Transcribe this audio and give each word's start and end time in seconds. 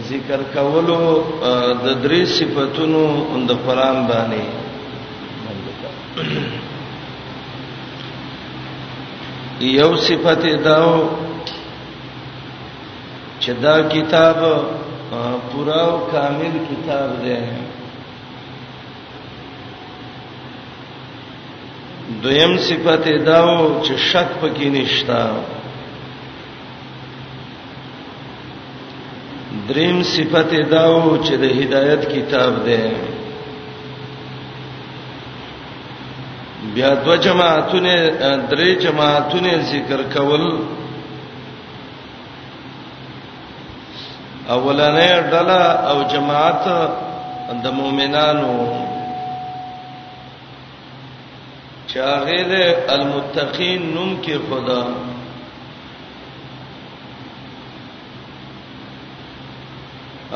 ذکر 0.09 0.41
کولو 0.55 0.99
د 1.85 1.95
درې 2.03 2.25
صفاتونو 2.39 3.03
د 3.49 3.53
قران 3.67 3.97
باندې 4.11 4.45
یو 9.79 9.97
صفت 10.07 10.43
داو 10.65 10.95
چې 13.43 13.53
دا 13.63 13.77
کتاب 13.95 14.39
پورا 15.51 15.81
او 15.93 15.99
کامل 16.13 16.55
کتاب 16.71 17.11
دی 17.23 17.37
دویم 22.23 22.57
صفت 22.69 23.09
داو 23.27 23.57
چې 23.85 23.95
شک 24.11 24.29
پکې 24.41 24.67
نشتا 24.75 25.23
دریم 29.71 29.99
صفت 30.03 30.51
داو 30.71 31.17
چې 31.25 31.35
د 31.41 31.45
هدایت 31.61 32.03
کتاب 32.15 32.55
ده 32.69 32.87
بیا 36.77 36.93
دو 37.05 37.17
جماعتونه 37.27 37.93
درې 38.51 38.71
جماعتونه 38.85 39.53
ذکر 39.71 40.01
کول 40.15 40.45
اولنې 44.49 45.13
ډله 45.33 45.63
او 45.93 45.99
جماعت 46.15 46.65
د 47.69 47.79
مؤمنانو 47.79 48.61
چاغه 51.95 52.41
له 52.53 52.65
المتقین 52.99 53.81
نوم 53.95 54.11
کې 54.23 54.35
خدا 54.51 54.83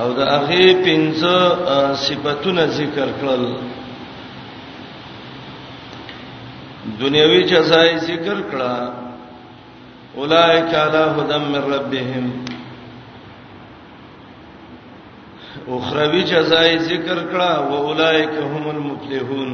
او 0.00 0.08
د 0.18 0.20
هغه 0.36 0.62
پنځه 0.84 1.36
صفاتونه 2.06 2.62
ذکر 2.80 3.08
کړل 3.20 3.44
دنیوي 7.02 7.40
جزای 7.52 7.90
ذکر 8.10 8.38
کړه 8.50 8.74
اولائک 10.20 10.70
علی 10.84 11.02
هدم 11.18 11.44
من 11.52 11.62
ربهم 11.74 12.24
اخروی 15.76 16.22
جزای 16.32 16.72
ذکر 16.90 17.18
کړه 17.32 17.50
و 17.68 17.72
اولائک 17.90 18.34
هم 18.52 18.64
المفلحون 18.74 19.52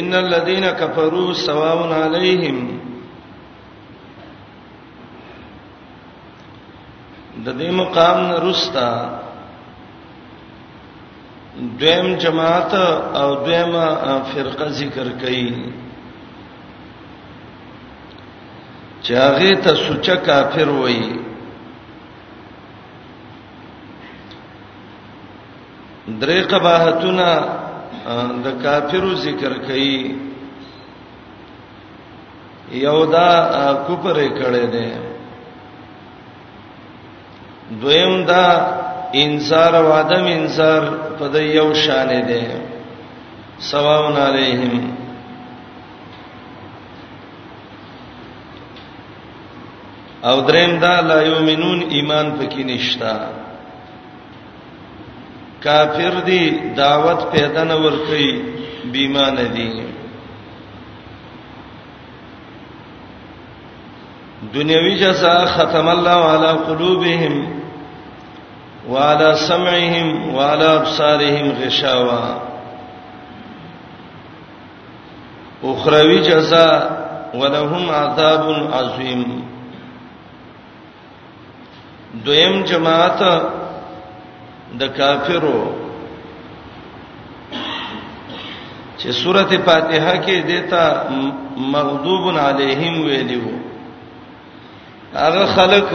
ان 0.00 0.14
الذين 0.14 0.64
كفروا 0.70 1.32
سواء 1.34 1.78
عليهم 2.02 2.79
د 7.44 7.48
دې 7.60 7.70
مقام 7.80 8.16
نه 8.28 8.36
رستا 8.48 8.88
دویم 11.80 12.08
جماعت 12.22 12.72
او 13.20 13.28
دویم 13.46 13.72
فرقه 14.30 14.66
ذکر 14.80 15.08
کړي 15.20 15.46
چاغه 19.08 19.52
ته 19.64 19.72
سوچ 19.86 20.06
کافر 20.28 20.68
وایي 20.80 21.06
درې 26.20 26.40
قباحتونه 26.54 27.28
د 28.44 28.58
کافرو 28.64 29.10
ذکر 29.26 29.52
کړي 29.66 29.96
یودا 32.86 33.30
کوپره 33.86 34.26
کړي 34.40 34.66
دي 34.74 34.90
دویم 37.80 38.24
دا 38.24 38.66
انصار 39.14 39.74
او 39.76 39.92
ادم 39.92 40.24
انصار 40.36 40.82
په 41.18 41.26
د 41.34 41.36
یو 41.58 41.74
شان 41.84 42.10
دي 42.28 42.44
سواون 43.70 44.16
علیهم 44.28 44.74
او 50.30 50.36
دریم 50.48 50.72
دا 50.84 50.94
لا 51.10 51.22
یؤمنون 51.22 51.80
ایمان 51.94 52.26
پکې 52.38 52.62
نشتا 52.70 53.14
کافر 55.64 56.14
دی 56.26 56.42
دعوت 56.80 57.20
پیدا 57.32 57.64
نه 57.70 57.74
ورکي 57.82 58.26
بیمانه 58.92 59.44
دي 59.56 59.72
دنیوی 64.54 64.94
جزاء 65.00 65.44
ختم 65.46 65.88
الله 65.88 66.20
علی 66.34 66.52
قلوبهم 66.68 67.59
وعلى 68.88 69.34
سمعهم 69.36 70.34
وعلى 70.34 70.64
ابصارهم 70.64 71.50
غشاوه 71.62 72.40
اخروی 75.64 76.18
جزاء 76.22 77.00
ولهم 77.34 77.90
عذاب 77.90 78.74
عظیم 78.74 79.24
دویم 82.24 82.62
جماعت 82.64 83.22
د 84.78 84.82
کافرو 84.96 85.72
چې 88.98 89.08
سورته 89.10 89.56
فاتحه 89.64 90.16
کې 90.16 90.46
دیتا 90.46 91.10
مغضوب 91.76 92.26
علیهم 92.38 93.00
ویلو 93.00 93.50
هغه 95.14 95.46
خلک 95.56 95.88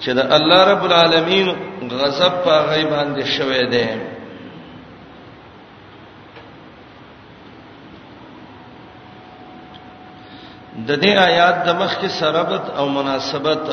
چې 0.00 0.12
د 0.14 0.18
الله 0.32 0.64
رب 0.72 0.82
العالمین 0.88 1.46
غضب 2.00 2.32
په 2.44 2.54
غیب 2.70 2.90
باندې 2.90 3.24
شوه 3.24 3.62
دی 3.72 3.86
د 10.86 10.88
دې 11.02 11.12
آیات 11.28 11.56
د 11.66 11.68
مخ 11.80 11.92
کې 12.00 12.08
سرابت 12.08 12.64
او 12.78 12.86
مناسبت 12.88 13.62
د 13.68 13.70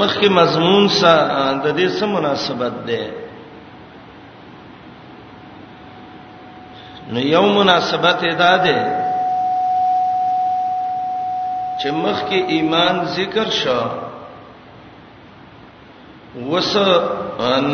مخ 0.00 0.20
کې 0.20 0.28
مضمون 0.30 0.88
سره 0.88 1.54
د 1.64 1.66
دې 1.76 1.88
سره 1.98 2.08
مناسبت 2.16 2.72
ده 2.92 3.04
نو 7.12 7.18
یو 7.20 7.42
مناسبت 7.46 8.18
ادا 8.30 8.56
ده 8.64 8.78
چې 11.80 11.90
مخ 12.04 12.18
کې 12.28 12.40
ایمان 12.54 12.94
ذکر 13.18 13.48
شو 13.60 13.80
وس 16.50 16.74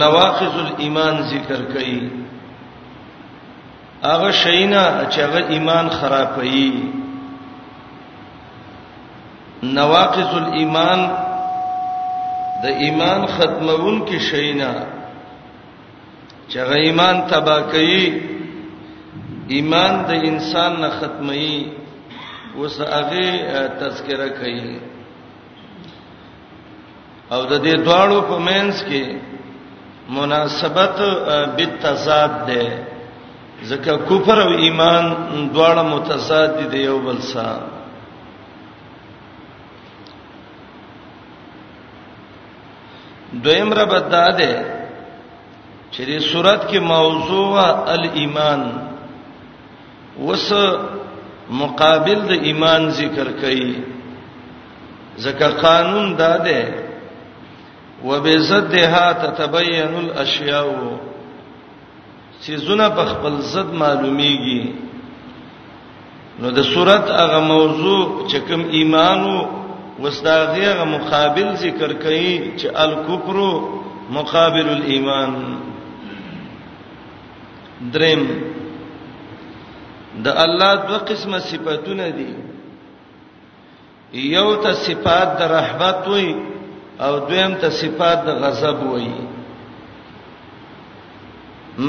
نواقض 0.00 0.54
الایمان 0.64 1.20
ذکر 1.32 1.60
کړي 1.72 2.10
هغه 4.02 4.30
شینا 4.40 4.84
چې 5.12 5.18
هغه 5.26 5.40
ایمان 5.54 5.86
خرابوي 6.00 6.70
نواقض 9.78 10.30
الایمان 10.40 11.00
د 12.64 12.82
ایمان 12.86 13.20
ختمون 13.36 14.02
کې 14.06 14.18
شینا 14.30 14.72
چې 16.48 16.56
هغه 16.62 16.76
ایمان 16.88 17.16
تبا 17.32 17.56
کوي 17.72 18.04
ایمان 19.56 19.92
د 20.08 20.30
انسان 20.32 20.72
نه 20.84 20.90
ختمي 20.98 21.50
اوس 22.62 22.80
هغه 22.80 23.66
تذکرہ 23.80 24.28
کوي 24.40 24.78
او 27.34 27.40
د 27.50 27.52
دې 27.64 27.74
دواړو 27.86 28.18
په 28.28 28.36
مینس 28.48 28.82
کې 28.88 29.04
مناسبت 30.18 30.98
بالتضاد 31.56 32.32
ده 32.50 32.64
ځکه 33.70 33.92
کفر 34.10 34.38
او 34.46 34.50
ایمان 34.64 35.04
دواړه 35.52 35.82
متضاد 35.92 36.56
دي 36.72 36.82
یو 36.86 36.98
بل 37.06 37.20
سره 37.22 37.58
دویم 43.44 43.72
ربط 43.72 44.04
دا 44.16 44.26
ده 44.40 44.52
چې 45.92 46.02
دې 46.08 46.18
صورت 46.32 46.60
کې 46.70 46.78
موضوع 46.92 47.60
ال 47.94 48.04
ایمان 48.22 48.62
وس 50.26 50.48
مقابل 51.50 52.20
د 52.28 52.32
ایمان 52.42 52.88
ذکر 52.90 53.28
کوي 53.40 53.72
زکه 55.24 55.48
قانون 55.48 56.16
داده 56.16 56.74
وبزدها 58.04 59.12
تتبين 59.12 59.94
الاشیاء 59.96 60.66
سيزونه 62.40 62.88
په 62.88 63.04
خپل 63.04 63.36
زد 63.52 63.72
معلومیږي 63.74 64.72
نو 66.40 66.50
د 66.50 66.62
صورت 66.72 67.10
هغه 67.10 67.40
موضوع 67.40 68.28
چې 68.28 68.38
کوم 68.48 68.62
ایمانو 68.78 69.36
وستاغیغه 70.02 70.84
مقابل 70.84 71.54
ذکر 71.56 71.92
کوي 71.92 72.52
چې 72.58 72.66
الکفر 72.74 73.40
مقابل 74.18 74.68
الايمان 74.70 75.34
دریم 77.92 78.26
د 80.22 80.26
الله 80.44 80.72
دوه 80.88 80.98
قسمه 81.10 81.38
صفاتونه 81.50 82.08
دي 82.18 82.30
یو 84.34 84.48
ته 84.62 84.72
صفات 84.86 85.28
د 85.38 85.42
رحمت 85.58 85.98
وای 86.10 86.28
او 87.04 87.12
دویم 87.28 87.52
ته 87.60 87.68
صفات 87.80 88.18
د 88.26 88.28
غضب 88.42 88.78
وای 88.92 89.14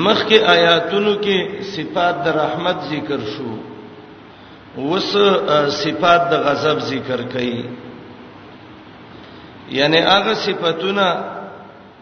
مخکې 0.03 0.37
آیاتونو 0.55 1.13
کې 1.23 1.37
صفات 1.75 2.15
د 2.25 2.27
رحمت 2.41 2.77
ذکر 2.91 3.19
شو 3.33 3.51
وس 4.89 5.11
صفات 5.83 6.21
د 6.31 6.33
غضب 6.45 6.77
ذکر 6.91 7.19
کړي 7.33 7.57
یعنی 9.77 9.99
هغه 10.11 10.33
صفاتونه 10.45 11.05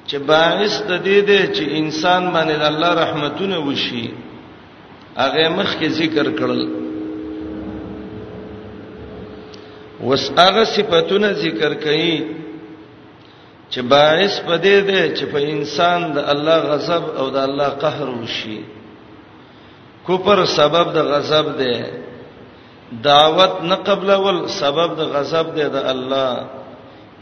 چې 0.08 0.18
باعث 0.32 0.74
د 0.82 0.92
دې 1.06 1.20
دي 1.30 1.40
چې 1.56 1.64
انسان 1.82 2.22
باندې 2.34 2.56
د 2.60 2.64
الله 2.72 2.92
رحمتونه 3.04 3.58
وشي 3.68 4.06
هغه 5.18 5.50
مخ 5.58 5.74
کې 5.80 5.88
ذکر 6.02 6.28
کړل 6.40 6.62
وس 10.10 10.30
هغه 10.38 10.64
صفاتونه 10.76 11.32
ذکر 11.42 11.74
کړي 11.74 12.16
چې 13.70 13.82
باعث 13.94 14.34
پدې 14.48 14.78
ده 14.90 15.02
چې 15.18 15.26
په 15.34 15.40
انسان 15.56 16.08
د 16.16 16.26
الله 16.34 16.58
غضب 16.72 17.04
او 17.18 17.26
د 17.36 17.38
الله 17.44 17.70
قهر 17.84 18.08
وشي 18.16 18.58
کوپر 20.08 20.46
سبب 20.56 20.90
د 20.98 21.14
غضب 21.14 21.54
ده 21.62 21.86
دعوت 23.06 23.54
نه 23.70 23.76
قبلول 23.76 24.42
سبب 24.56 24.96
د 24.98 25.02
غضب 25.14 25.48
ده 25.56 25.68
د 25.76 25.80
الله 25.92 26.34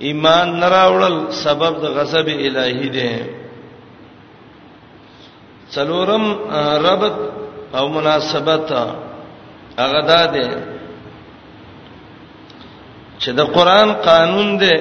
ایمان 0.08 0.60
نه 0.60 0.68
راوړل 0.78 1.18
سبب 1.44 1.74
د 1.84 1.94
غضب 2.00 2.28
الهي 2.48 2.90
ده 2.98 3.14
څلورم 5.76 6.26
ربط 6.88 7.18
او 7.76 7.88
مناسبت 7.90 8.72
هغه 9.80 10.02
دا 10.08 10.26
دی 10.34 10.50
چې 13.20 13.30
د 13.38 13.40
قران 13.54 13.94
قانون 14.08 14.48
دی 14.64 14.78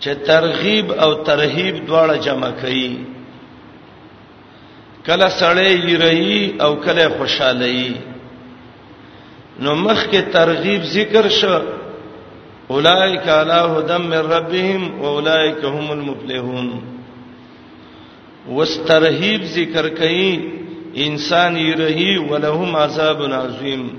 چې 0.00 0.08
ترغیب 0.30 0.86
او 0.92 1.10
ترهیب 1.30 1.74
دواړه 1.86 2.14
جمع 2.26 2.50
کړي 2.62 2.90
کله 5.06 5.28
سړی 5.36 5.72
یری 5.92 6.42
او 6.62 6.70
کله 6.86 7.04
خوشاله 7.18 7.68
یی 7.74 7.94
نو 9.60 9.74
مخ 9.74 10.06
کې 10.10 10.32
ترغیب 10.38 10.80
ذکر 10.96 11.24
شو 11.40 11.58
اولائک 12.74 13.26
علی 13.38 13.60
هدم 13.78 14.00
من 14.10 14.22
ربهم 14.32 14.82
واولائک 15.00 15.60
هم 15.64 15.86
المفلحون 15.98 16.68
واسترهیب 18.58 19.40
ذکر 19.58 19.84
کئ 20.00 20.22
انسان 20.96 21.56
یرهی 21.56 22.16
ولهم 22.16 22.76
عذاب 22.76 23.22
عظیم 23.32 23.90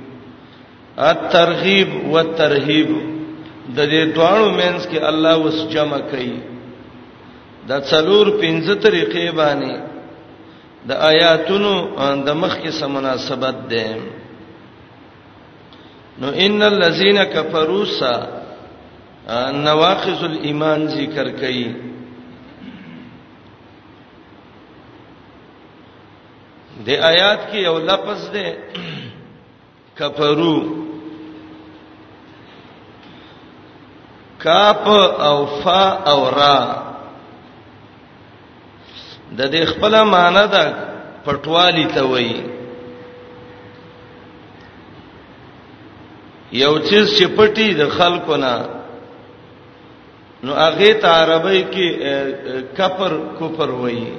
الترغیب 0.98 1.90
والترهیب 2.12 2.90
د 3.76 3.80
دې 3.90 4.16
دواړو 4.16 4.48
مینس 4.60 4.82
کې 4.88 5.00
الله 5.12 5.36
وس 5.46 5.60
جمع 5.74 5.98
کوي 6.12 6.38
د 7.70 7.72
څلور 7.90 8.26
پنځه 8.42 8.74
طریقې 8.86 9.28
باندې 9.40 9.74
د 10.90 10.92
آیاتونو 11.08 11.72
د 12.26 12.28
مخ 12.44 12.54
کې 12.62 12.70
سم 12.80 12.90
مناسبت 12.98 13.56
ده 13.74 13.90
نو 16.24 16.30
ان 16.48 16.60
الذين 16.64 17.24
كفروا 17.24 17.86
نواقض 19.54 20.24
الايمان 20.24 20.88
ذکر 20.88 21.28
کوي 21.42 21.70
د 26.86 26.90
آیات 27.12 27.40
کې 27.52 27.60
یو 27.70 27.78
لفظ 27.90 28.22
دی 28.34 28.48
کفرو 30.00 30.58
کاف 34.44 34.88
او 35.30 35.38
فا 35.64 35.82
او 36.12 36.20
را 36.38 36.58
د 39.38 39.40
دې 39.54 39.64
خپل 39.72 39.94
معنی 40.14 40.44
ده 40.54 40.64
پټوالی 41.26 41.86
ته 41.96 42.02
وایي 42.12 42.38
یو 46.64 46.74
چیز 46.90 47.06
چې 47.18 47.26
پټي 47.38 47.70
د 47.80 47.90
خلکو 47.98 48.36
نه 48.44 48.54
نو 50.44 50.54
هغه 50.60 50.94
ته 51.06 51.10
عربی 51.22 51.62
کې 51.74 51.88
کفر 52.82 53.14
کفر 53.40 53.70
وایي 53.82 54.14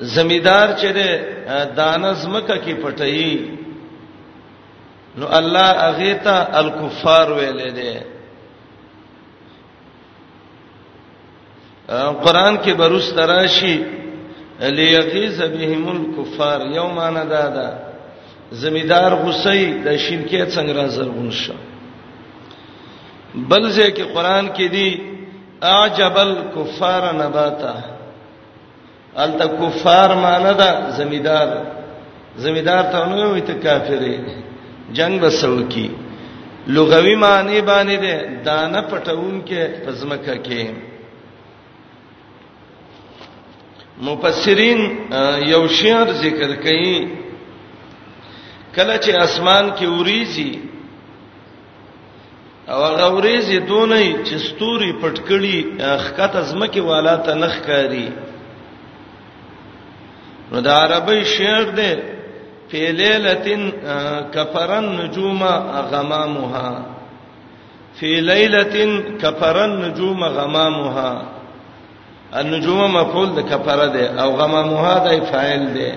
زمیدار 0.00 0.68
چې 0.80 0.92
دانز 1.76 2.26
مکه 2.28 2.56
کې 2.64 2.74
پټي 2.74 3.56
نو 5.18 5.26
الله 5.38 5.68
هغه 5.86 6.14
ته 6.24 6.36
الکفار 6.60 7.28
ویلې 7.36 7.70
ده 7.70 7.94
قران 12.24 12.56
کې 12.56 12.72
بروس 12.74 13.12
تراشی 13.12 13.84
ليغيظ 14.60 15.42
بهم 15.42 15.88
الكفار 15.88 16.60
يوم 16.76 16.98
ان 16.98 17.28
دادا 17.30 17.70
زمیدار 18.52 19.12
غسی 19.14 19.72
د 19.84 19.86
شینکې 19.96 20.46
څنګه 20.46 20.76
راځرغون 20.76 21.30
شو 21.30 21.54
بلځه 23.34 23.90
کې 23.90 24.02
قران 24.14 24.48
کې 24.48 24.68
دی 24.68 25.00
اعجب 25.62 26.18
الكفار 26.18 27.14
نباته 27.16 27.95
ال 29.24 29.30
تا 29.38 29.44
کفار 29.60 30.10
معنی 30.22 30.52
دا 30.60 30.70
زمیدار 30.98 31.48
زمیدار 32.44 32.82
ته 32.94 33.02
نو 33.10 33.18
وي 33.34 33.40
ته 33.48 33.54
کافری 33.64 34.16
جنگ 34.96 35.14
وسو 35.22 35.56
کی 35.68 35.88
لغوي 36.76 37.14
معنی 37.22 37.58
باندې 37.60 37.96
ده 38.02 38.14
دانه 38.48 38.80
پټون 38.90 39.36
کې 39.48 39.62
پزمکه 39.86 40.34
کې 40.48 40.62
مفسرین 44.08 44.80
یو 45.52 45.62
شعر 45.78 46.06
ذکر 46.24 46.50
کوي 46.54 47.08
کله 48.74 48.96
چې 48.96 49.22
اسمان 49.22 49.64
کې 49.70 49.84
اوریږي 49.84 50.58
او 52.68 52.78
هغه 52.84 53.04
اوریږي 53.10 53.58
دونې 53.68 54.26
چې 54.26 54.34
ستوري 54.46 54.90
پټکړي 55.02 55.58
خکته 56.04 56.40
زمکه 56.52 56.80
والا 56.92 57.14
ته 57.16 57.32
نخ 57.46 57.56
کاری 57.66 58.08
نو 60.56 60.62
دا 60.62 60.72
عربی 60.86 61.24
شعر 61.36 61.62
دی 61.76 61.92
فی 62.70 62.80
لیلتن 63.00 63.62
کفرن 64.34 64.78
نجوم 65.00 65.40
غمامها 65.92 66.70
فی 67.98 68.10
لیلتن 68.30 68.90
کفرن 69.22 69.70
نجوم 69.84 70.20
غمامها 70.24 71.12
النجوم 72.40 72.80
مفعول 72.96 73.28
د 73.36 73.38
کفره 73.50 73.86
دی 73.92 74.04
او 74.22 74.28
غمامها 74.40 74.94
د 75.04 75.06
فاعل 75.30 75.64
دی 75.74 75.92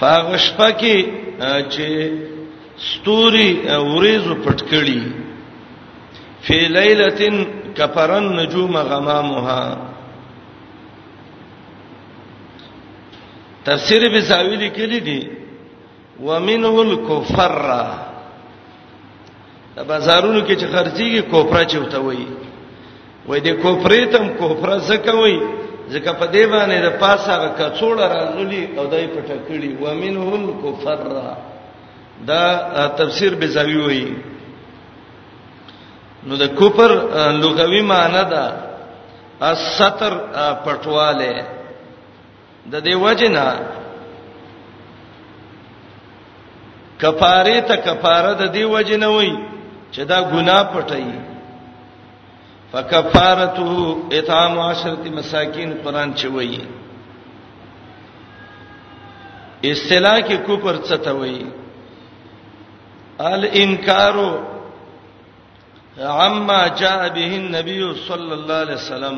فاغشپه 0.00 0.68
کی 0.82 0.98
چې 1.72 1.88
ستوري 2.88 3.50
وريزو 3.76 4.34
پټکړي 4.44 5.02
فی 6.46 6.58
لیلتن 6.78 7.36
کفرن 7.76 8.24
نجوم 8.40 8.74
غمامها 8.92 9.62
تفسیر 13.64 14.08
بزاوی 14.14 14.56
لیکلی 14.56 15.00
دی 15.08 15.20
ومنه 16.24 16.68
الکفر 16.86 17.70
دا 19.76 19.82
بازارونو 19.88 20.40
کې 20.46 20.54
چې 20.60 20.66
خرڅيږي 20.72 21.22
کوپرا 21.30 21.64
چوته 21.64 21.98
وای 21.98 22.26
وای 23.28 23.40
د 23.40 23.48
کوپرې 23.62 24.12
تم 24.12 24.26
کوپرا 24.38 24.78
زکه 24.78 25.12
وای 25.16 25.38
زکه 25.90 26.12
په 26.12 26.26
دی 26.32 26.44
باندې 26.46 26.80
د 26.84 26.98
پاسه 26.98 27.54
کڅوړه 27.58 28.06
راغلی 28.14 28.62
او 28.78 28.86
دای 28.86 29.06
پټه 29.14 29.36
کړی 29.48 29.70
ومنه 29.82 30.32
الکفر 30.34 31.30
دا 32.26 32.86
تفسیر 32.98 33.34
بزاوی 33.40 33.78
وای 33.80 34.04
نو 36.26 36.36
د 36.36 36.46
کوپر 36.58 36.94
لغوي 37.44 37.80
معنی 37.92 38.24
دا 38.34 38.44
الستر 39.40 40.14
پټواله 40.64 41.59
د 42.72 42.76
دې 42.86 42.94
وجنا 43.04 43.46
کفاره 47.02 47.58
ته 47.68 47.76
کفاره 47.86 48.32
د 48.42 48.44
دې 48.56 48.64
وجنه 48.74 49.08
وای 49.16 49.30
چې 49.92 50.00
دا 50.10 50.18
ګناه 50.32 50.64
پټي 50.72 51.06
فکفارته 52.72 53.70
اطعام 54.18 54.54
عشرة 54.70 55.02
مساکین 55.18 55.70
قران 55.84 56.08
چې 56.18 56.26
وای 56.34 56.60
استلا 59.70 60.14
کې 60.28 60.36
کوپر 60.46 60.76
څه 60.86 60.96
ته 61.04 61.12
وای 61.18 61.40
ال 63.32 63.42
انکارو 63.62 64.30
عما 66.18 66.60
جاء 66.82 67.08
به 67.14 67.30
النبي 67.42 67.82
صلى 68.08 68.32
الله 68.34 68.54
عليه 68.60 68.74
وسلم 68.82 69.16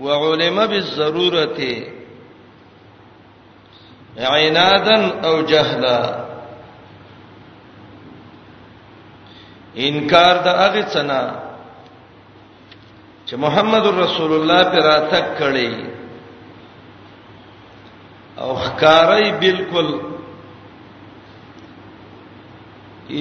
وعلم 0.00 0.66
بالضرورت 0.66 1.60
عنادا 4.18 4.96
او 5.26 5.34
جهلا 5.52 5.98
انکار 9.88 10.34
د 10.46 10.48
هغه 10.62 10.82
څنا 10.94 11.22
چې 13.26 13.34
محمد 13.44 13.84
رسول 14.02 14.32
الله 14.38 14.62
پر 14.74 14.82
راتک 14.90 15.26
کړي 15.38 15.72
او 18.42 18.48
ښکارای 18.64 19.26
بالکل 19.44 19.90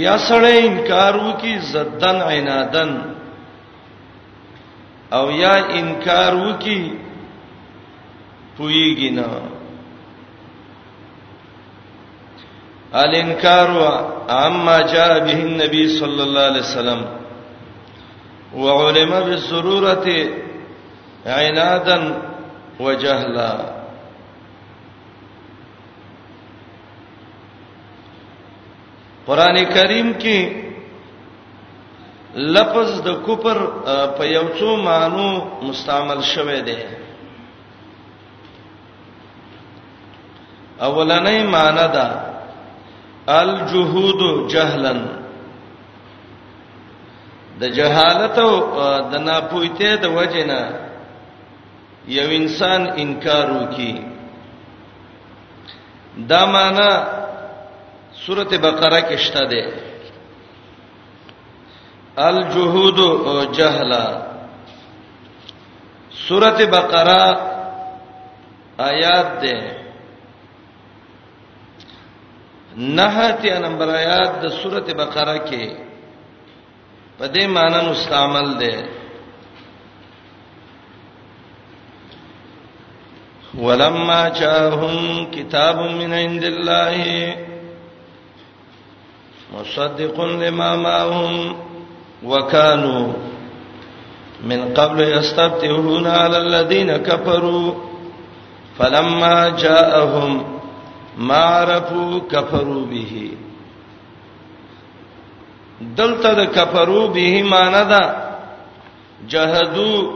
یا 0.05 0.15
سړی 0.29 0.55
انکار 0.69 1.13
وکي 1.25 1.53
زدن 1.73 2.17
عنادن 2.35 2.91
او 5.15 5.31
یا 5.31 5.51
انکار 5.79 6.33
وکي 6.47 6.81
پويږي 8.57 9.09
نه 9.17 9.27
ال 13.03 13.11
انکار 13.15 13.69
عما 14.39 14.77
جاء 14.93 15.19
به 15.25 15.39
النبي 15.49 15.83
صلى 15.99 16.21
الله 16.23 16.41
عليه 16.49 16.59
وسلم 16.59 17.01
وعلم 18.55 19.09
بالضروره 19.19 20.07
عنادا 21.37 21.97
وجهلا 22.79 23.53
قران 29.27 29.57
کریم 29.73 30.13
کې 30.13 30.66
لفظ 32.37 32.89
د 33.07 33.15
کفر 33.25 33.57
په 34.17 34.23
یو 34.35 34.47
څو 34.59 34.69
مانو 34.87 35.29
مستعمل 35.67 36.19
شوه 36.33 36.59
دی 36.67 36.77
اولنې 40.87 41.37
معنی 41.53 41.85
دا 41.95 42.07
الجهود 43.27 44.19
جهلا 44.51 44.93
د 47.59 47.63
جهالت 47.79 48.39
او 48.45 48.51
د 49.11 49.17
ناپوهیته 49.27 49.95
د 50.03 50.05
وجنه 50.17 50.59
یو 52.17 52.27
انسان 52.39 52.81
انکار 53.03 53.47
وکي 53.57 53.93
دا 56.29 56.45
معنی 56.45 56.91
سورته 58.25 58.57
بقره 58.57 59.01
کې 59.07 59.17
شته 59.25 59.43
ده 59.53 59.86
الجهود 62.17 62.99
جهلا 63.51 64.05
سورته 66.27 66.65
بقره 66.65 67.23
آیات 68.77 69.27
ده 69.41 69.55
نهاتیا 72.77 73.57
نمبر 73.59 73.89
آیات 73.95 74.41
د 74.41 74.45
سورته 74.49 74.93
بقره 74.93 75.37
کې 75.47 75.67
په 77.19 77.27
دې 77.27 77.45
معنی 77.57 77.89
مستعمل 77.89 78.53
ده 78.59 78.89
ولما 83.59 84.29
جاءهم 84.29 85.31
كتاب 85.31 85.77
من 85.77 86.13
عند 86.13 86.43
الله 86.43 87.35
مصدق 89.53 90.19
لما 90.19 90.75
معهم 90.75 91.66
وکانو 92.23 93.13
من 94.49 94.73
قبل 94.75 94.99
یستفتحون 95.01 96.07
علی 96.07 96.35
الذین 96.35 96.97
کفروا 97.05 97.73
فلما 98.77 99.49
جاءهم 99.63 100.45
ما 101.29 101.35
عرفوا 101.35 102.19
کفروا 102.31 102.85
به 102.91 103.13
دلته 105.97 106.33
د 106.45 106.45
کفروا 106.57 107.07
به 107.07 107.43
معنی 107.43 107.85
دا 107.89 108.01
جهدوا 109.27 110.13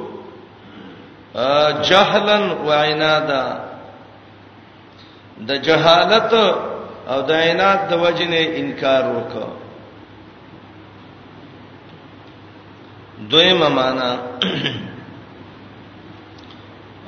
جهلا 1.82 2.40
وعنادا 2.68 3.46
د 5.48 5.50
جهالت 5.62 6.34
او 7.10 7.22
د 7.28 7.32
عناد 7.50 7.80
د 7.90 7.94
وجنه 8.04 8.38
انکار 8.62 9.04
وکړه 9.16 9.50
دویمه 13.30 13.68
معنا 13.70 14.10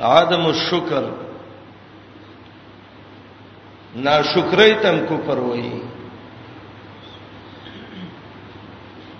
عدم 0.02 0.46
الشکر 0.46 1.04
ناشکرۍ 4.06 4.74
تم 4.82 4.98
کفر 5.10 5.38
وایي 5.48 5.76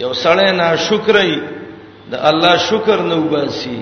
یو 0.04 0.12
سړی 0.24 0.50
ناشکرۍ 0.64 1.34
د 2.12 2.14
الله 2.30 2.54
شکر 2.70 2.98
نه 3.10 3.16
وباسي 3.22 3.78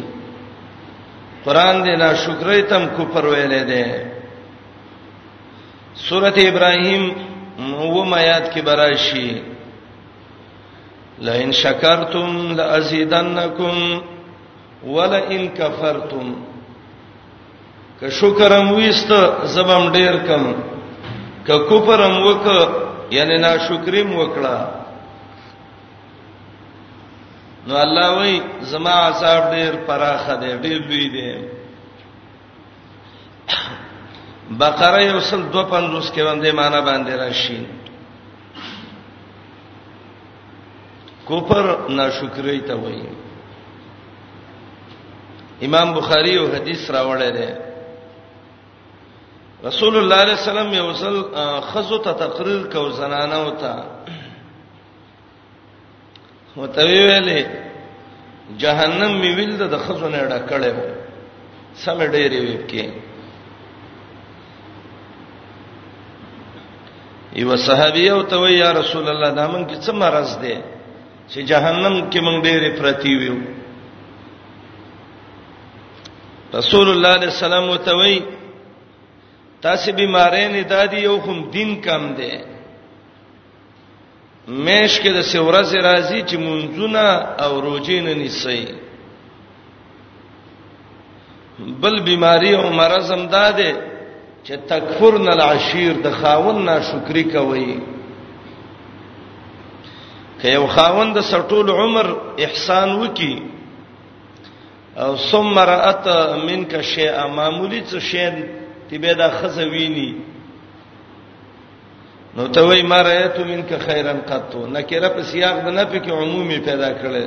قران 1.46 1.76
دې 1.86 1.94
ناشکرۍ 2.04 2.60
تم 2.70 2.84
کفر 2.98 3.26
ویلې 3.32 3.64
ده 3.70 4.12
سورته 6.08 6.42
ابراهيم 6.50 7.04
وو 7.94 8.04
میات 8.14 8.46
کې 8.54 8.62
براشي 8.68 9.30
لئن 11.26 11.52
شکرتم 11.52 12.52
لازیدنکم 12.58 13.78
ولئن 14.96 15.44
کفرتم 15.60 16.28
که 18.00 18.10
شکرم 18.20 18.70
وست 18.80 19.12
زبم 19.56 19.84
ډیر 19.98 20.16
کم 20.28 20.46
که 21.48 21.56
کفرم 21.70 22.16
وک 22.28 22.46
یعنی 23.18 23.36
ناشکریم 23.46 24.10
وکړه 24.20 24.60
نو 27.68 27.76
الله 27.86 28.08
وای 28.16 28.34
زما 28.72 28.94
عذاب 29.10 29.44
ډیر 29.58 29.74
پراخه 29.88 30.36
دی 30.42 30.52
ډیر 30.64 30.82
لوی 30.88 31.10
دی 31.16 31.30
بقره 34.62 35.04
یو 35.06 35.20
سل 35.20 35.42
250 35.42 36.12
کې 36.14 36.20
باندې 36.24 36.52
معنا 36.56 36.82
باندې 36.82 37.12
راشي 37.12 37.60
کفر 41.32 41.66
ناشکری 41.98 42.60
ته 42.68 42.76
وایي 42.82 43.10
امام 45.68 45.90
بخاری 46.00 46.34
او 46.42 46.46
حدیث 46.56 46.82
راوړی 46.96 47.32
دی 47.38 47.50
رسول 49.68 49.96
الله 50.02 50.16
علیه 50.24 50.38
السلام 50.42 50.70
یو 50.74 50.90
ځل 51.04 51.16
خزو 51.72 51.98
ته 52.06 52.12
تقریر 52.24 52.62
کو 52.74 52.90
زنانه 53.00 53.38
وتا 53.48 53.76
وته 56.58 56.82
ویلې 56.88 57.46
جهنم 58.64 59.12
می 59.22 59.32
ویل 59.38 59.54
د 59.68 59.78
خزو 59.86 60.08
نه 60.14 60.24
ډکړې 60.30 60.72
و 60.80 60.82
سم 61.84 61.98
ډېری 62.14 62.40
ویب 62.48 62.68
کې 62.72 62.86
یو 67.42 67.58
صحابي 67.68 68.10
او 68.10 68.22
ته 68.24 68.38
وی 68.42 68.54
یا 68.58 68.70
رسول 68.80 69.08
الله 69.10 69.30
دا 69.40 69.48
مونږ 69.52 69.66
کې 69.70 69.78
څه 69.86 69.92
مرز 70.02 70.32
دی 70.44 70.56
چې 71.34 71.40
جهنم 71.50 71.96
کې 72.12 72.20
مونږ 72.26 72.38
ډېر 72.46 72.62
پرتی 72.80 73.14
ویو 73.20 73.38
رسول 76.60 76.86
الله 76.92 77.14
صلی 77.18 77.26
الله 77.28 77.28
علیه 77.28 77.32
وسلم 77.38 77.66
وتوي 77.74 78.16
تاسو 79.66 79.88
بیمارین 80.00 80.52
دادی 80.74 81.00
یو 81.08 81.16
هم 81.26 81.38
دین 81.54 81.70
کم 81.86 82.04
دی 82.18 82.32
مېش 84.66 84.94
کې 85.02 85.12
د 85.18 85.20
سورز 85.34 85.70
راځي 85.90 86.20
چې 86.30 86.36
مونږونه 86.48 87.06
او 87.44 87.52
روزې 87.68 87.98
نه 88.06 88.14
نیسي 88.24 88.62
بل 91.84 91.96
بیماری 92.10 92.52
او 92.60 92.66
مرز 92.80 93.08
هم 93.12 93.24
داده 93.38 93.72
چې 94.46 94.54
تکفرن 94.72 95.26
العشیر 95.38 95.94
د 96.04 96.06
خاون 96.22 96.58
ناشکری 96.66 97.24
کوي 97.34 97.72
که 100.42 100.50
یو 100.52 100.68
خاوند 100.76 101.18
سټول 101.32 101.68
عمر 101.82 102.06
احسان 102.46 102.90
وکي 103.02 103.34
او 105.06 105.16
ثم 105.32 105.56
رات 105.74 106.08
منک 106.48 106.82
شیء 106.82 107.28
معمولی 107.38 107.82
څه 107.90 108.00
شی 108.10 108.30
تبه 108.92 109.14
دا 109.20 109.28
خزوینی 109.40 110.10
نو 112.38 112.48
ته 112.54 112.62
وای 112.62 112.82
ما 112.82 113.00
رایت 113.02 113.38
منک 113.50 113.72
خیرن 113.86 114.20
قطو 114.30 114.60
نکره 114.76 115.10
په 115.16 115.22
سیاق 115.32 115.58
د 115.66 115.68
نه 115.78 115.84
پکې 115.92 116.12
عمومي 116.22 116.58
پیدا 116.60 116.90
کړي 117.02 117.26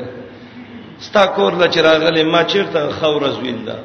ستا 1.06 1.26
کور 1.26 1.52
لا 1.60 1.66
چراغله 1.74 2.22
ما 2.22 2.42
چیرته 2.44 2.80
خورز 2.98 3.36
ویندا 3.38 3.76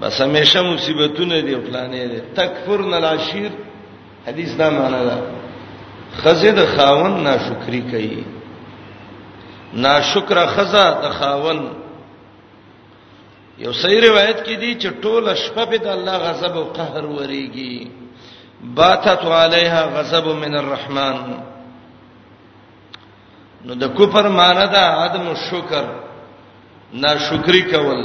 بس 0.00 0.20
همیشه 0.20 0.60
مصیبتونه 0.62 1.40
دی 1.42 1.54
پلانې 1.64 2.08
دی 2.12 2.20
تکفرن 2.36 2.94
العشیر 2.94 3.50
حدیث 4.28 4.52
دا 4.58 4.70
معنا 4.70 5.04
ده 5.04 5.22
خزه 6.22 6.50
د 6.52 6.66
خاون 6.76 7.12
ناشکری 7.24 7.80
کوي 7.90 8.20
ناشکر 9.84 10.38
خزه 10.54 10.84
د 11.02 11.08
خاون 11.18 11.58
یو 13.64 13.72
صحیح 13.80 14.00
روایت 14.08 14.38
کې 14.46 14.54
دی 14.62 14.72
چې 14.74 14.88
ټوله 15.02 15.34
شپه 15.42 15.64
په 15.70 15.76
د 15.84 15.86
الله 15.96 16.16
غضب 16.26 16.56
او 16.60 16.64
قهر 16.76 17.04
وريږي 17.04 17.90
باتت 18.78 19.24
علیها 19.42 19.82
غضب 19.98 20.26
من 20.42 20.56
الرحمن 20.58 21.18
نو 23.64 23.74
د 23.82 23.94
کفر 23.98 24.28
معنی 24.38 24.66
دا 24.72 24.84
عدم 25.04 25.32
شکر 25.48 25.84
ناشکری 27.04 27.62
کول 27.70 28.02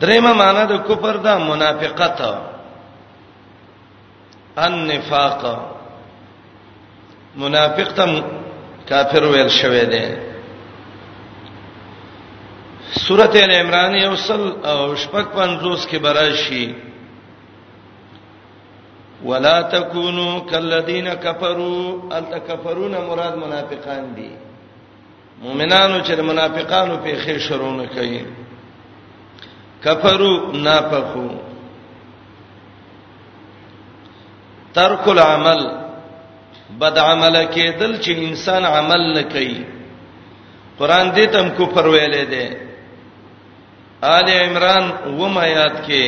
درېمه 0.00 0.32
معنی 0.32 0.64
د 0.72 0.82
کفر 0.88 1.16
دا 1.16 1.38
منافقت 1.38 2.18
ان 4.64 4.86
نفاق 4.90 5.42
منافق 7.42 7.92
ته 7.96 8.22
کافر 8.88 9.22
ویل 9.32 9.48
شوی 9.60 9.84
دی 9.92 10.06
سورۃ 13.04 13.34
ال 13.42 13.52
عمران 13.52 13.94
یو 13.94 14.16
سل 14.16 14.42
او 14.70 14.78
شپږ 15.02 15.26
پنځوس 15.38 15.80
کې 15.90 15.98
براشي 16.04 16.66
ولا 19.24 19.60
تکونو 19.70 20.26
کالذین 20.50 21.08
کفروا 21.14 22.16
التکفرون 22.18 22.90
مراد 23.08 23.34
منافقان 23.44 24.04
دي 24.16 24.30
مؤمنانو 25.42 25.98
چې 26.04 26.20
منافقانو 26.30 26.96
په 26.96 27.10
خې 27.24 27.38
شرونه 27.48 27.86
کوي 27.86 28.22
کفروا 29.84 30.56
نافقوا 30.62 31.38
ترک 34.74 35.08
العمل 35.08 35.60
بد 36.80 36.98
عمل 36.98 37.44
کېدل 37.52 37.98
چې 38.00 38.10
انسان 38.28 38.64
عمل 38.64 39.12
نه 39.14 39.22
کوي 39.34 39.64
قران 40.78 41.12
دې 41.14 41.26
تم 41.34 41.46
کو 41.56 41.64
پر 41.76 41.86
ویلې 41.92 42.24
ده 42.32 42.46
آل 44.16 44.26
عمران 44.32 44.84
و 45.20 45.22
ما 45.36 45.44
یاد 45.46 45.76
کې 45.86 46.06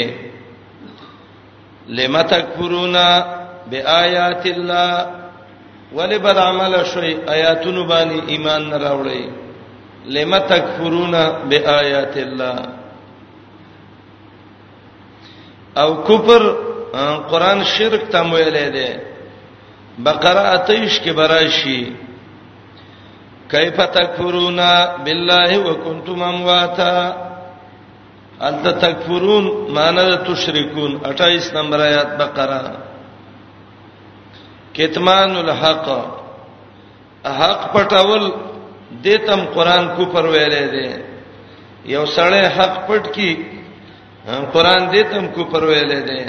لم 2.00 2.14
تکفرون 2.32 2.96
بیاات 3.70 4.44
الله 4.46 4.90
ولبد 5.94 6.38
عمل 6.42 6.74
شوي 6.92 7.14
آیاتونو 7.36 7.82
باندې 7.88 8.28
ایمان 8.34 8.62
نه 8.70 8.76
راوړي 8.82 9.24
لم 10.18 10.32
تکفرون 10.50 11.14
بیاات 11.54 12.16
الله 12.26 12.58
او 15.78 15.90
کفر 16.06 16.42
قران 17.30 17.62
شرک 17.76 18.02
ته 18.12 18.20
ویلې 18.30 18.68
ده 18.68 19.02
بقره 20.04 20.42
اتیش 20.56 21.00
کې 21.00 21.12
براشي 21.14 21.84
کیف 23.50 23.76
تکفرون 23.94 24.60
بالله 25.04 25.58
وکنتم 25.58 26.22
امواتا 26.22 26.96
انت 28.48 28.66
تکفرون 28.68 29.46
معنی 29.74 30.04
تشرکون 30.26 30.98
28 31.04 31.52
نمبر 31.54 31.80
آیات 31.80 32.16
بقره 32.18 32.62
کتمان 34.74 35.36
الحق 35.36 35.88
حق 37.24 37.72
پټول 37.74 38.30
دتم 39.02 39.40
قران 39.54 39.88
کو 39.96 40.04
پر 40.12 40.26
ویلې 40.26 40.66
ده 40.72 41.04
یو 41.84 42.04
سړی 42.06 42.46
حق 42.58 42.86
پټ 42.88 43.12
کی 43.14 43.30
قران 44.52 44.82
دې 44.92 45.02
تم 45.10 45.26
کو 45.34 45.44
پر 45.52 45.62
ویلې 45.70 46.00
ده 46.08 46.20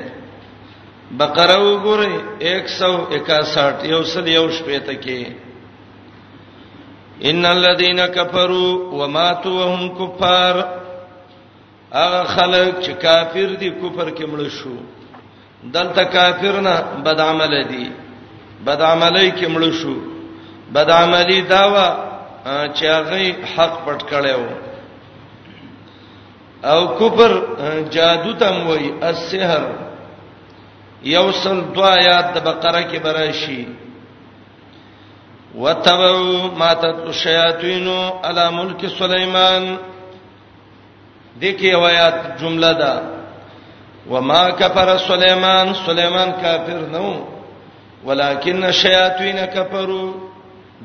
بقره 1.19 1.57
وګورئ 1.67 2.13
161 2.51 3.91
یو 3.93 4.01
سل 4.11 4.25
یو 4.37 4.45
شپې 4.57 4.79
ته 4.85 4.93
کې 5.03 5.21
ان 7.29 7.43
الذين 7.45 8.05
كفروا 8.05 8.71
وماتوا 8.99 9.51
وهم 9.51 9.83
كفار 9.99 10.55
هغه 11.99 12.23
خلک 12.35 12.69
چې 12.83 12.91
کافر 13.01 13.49
دي 13.61 13.69
کفر 13.81 14.09
کې 14.17 14.25
مړ 14.31 14.47
شو 14.57 14.75
دلته 15.75 16.03
کافر 16.17 16.61
نه 16.67 16.75
بد 17.07 17.19
عمل 17.27 17.53
دي 17.73 17.87
بد 18.69 18.81
عملي 18.81 19.29
کې 19.37 19.47
مړ 19.47 19.71
شو 19.81 19.95
بد 20.77 20.89
عملي 20.89 21.39
داوا 21.53 21.87
چې 22.45 22.85
هغه 22.97 23.35
حق 23.55 23.85
پټ 23.85 23.99
کړي 24.11 24.33
وو 24.39 24.59
او 26.63 26.87
کفر 26.99 27.33
جادو 27.91 28.33
تم 28.33 28.67
وای 28.67 28.91
السحر 29.01 29.63
یوصل 31.03 31.61
دعا 31.75 31.95
یاد 31.99 32.33
د 32.35 32.43
بقره 32.43 32.81
کې 32.91 32.97
براشي 33.05 33.65
وتبعوا 35.55 36.49
ما 36.59 36.73
تتلو 36.73 37.07
الشیاطین 37.13 37.87
علی 38.23 38.45
ملک 38.57 38.85
سلیمان 38.99 39.65
دکې 41.41 41.73
روایت 41.73 42.39
جمله 42.41 42.71
ده 42.73 43.01
وما 44.11 44.43
کفر 44.61 44.97
سلیمان 45.07 45.73
سلیمان 45.85 46.31
کافر 46.41 46.79
نو 46.93 47.05
ولکن 48.05 48.63
الشیاطین 48.63 49.45
کفروا 49.45 50.11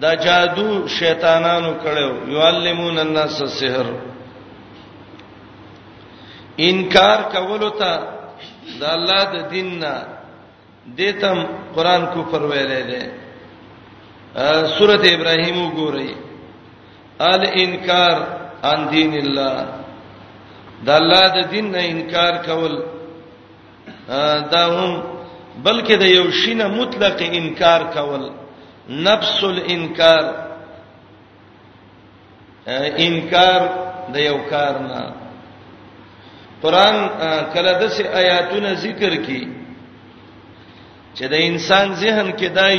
دا 0.03 0.15
جادو 0.27 0.69
شیطانانو 0.99 1.73
کړو 1.85 2.11
یعلمون 2.37 2.99
الناس 2.99 3.41
السحر 3.43 3.97
انکار 6.65 7.19
کولو 7.33 7.71
ته 7.79 7.91
د 8.81 8.83
الله 8.97 9.23
د 9.35 9.37
دین 9.53 9.69
نه 9.81 9.95
دیتم 10.99 11.39
قران 11.75 12.03
کو 12.13 12.23
پر 12.31 12.43
ویلې 12.51 12.83
ده 12.91 13.01
سورته 14.77 15.09
ابراهیم 15.15 15.57
وګورئ 15.65 16.11
ال 17.33 17.43
انکار 17.65 18.17
ان 18.73 18.81
دین 18.95 19.13
الله 19.23 19.65
د 20.87 20.91
الله 21.01 21.27
د 21.37 21.39
دین 21.53 21.67
نه 21.75 21.81
انکار 21.93 22.33
کول 22.49 22.75
دا 24.53 24.63
هم 24.77 24.91
بلکې 25.67 25.95
د 26.03 26.05
یو 26.07 26.31
شینه 26.41 26.69
مطلق 26.79 27.19
انکار 27.41 27.81
کول 27.97 28.23
نفس 29.09 29.39
الانکار 29.55 30.25
انکار 33.07 33.61
د 34.15 34.17
یو 34.29 34.39
کار 34.51 34.75
نه 34.91 35.01
قران 36.63 36.97
کله 37.55 37.73
د 37.81 37.83
سي 37.97 38.05
آیاتونه 38.21 38.71
ذکر 38.87 39.13
کی 39.27 39.41
چې 41.17 41.25
د 41.33 41.35
انسان 41.49 41.87
ذهن 42.03 42.29
کې 42.39 42.49
دای 42.59 42.79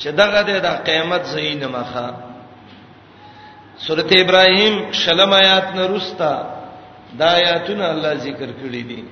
چې 0.00 0.08
دغه 0.20 0.40
د 0.48 0.66
قیامت 0.88 1.22
زین 1.34 1.62
مخه 1.76 2.06
سورته 3.86 4.14
ابراهيم 4.24 4.74
شلم 5.00 5.32
آیات 5.42 5.66
نه 5.76 5.84
رستا 5.94 6.32
دا 7.18 7.26
آیاتونه 7.40 7.84
الله 7.94 8.12
ذکر 8.26 8.48
کړی 8.60 8.82
دي 8.90 9.02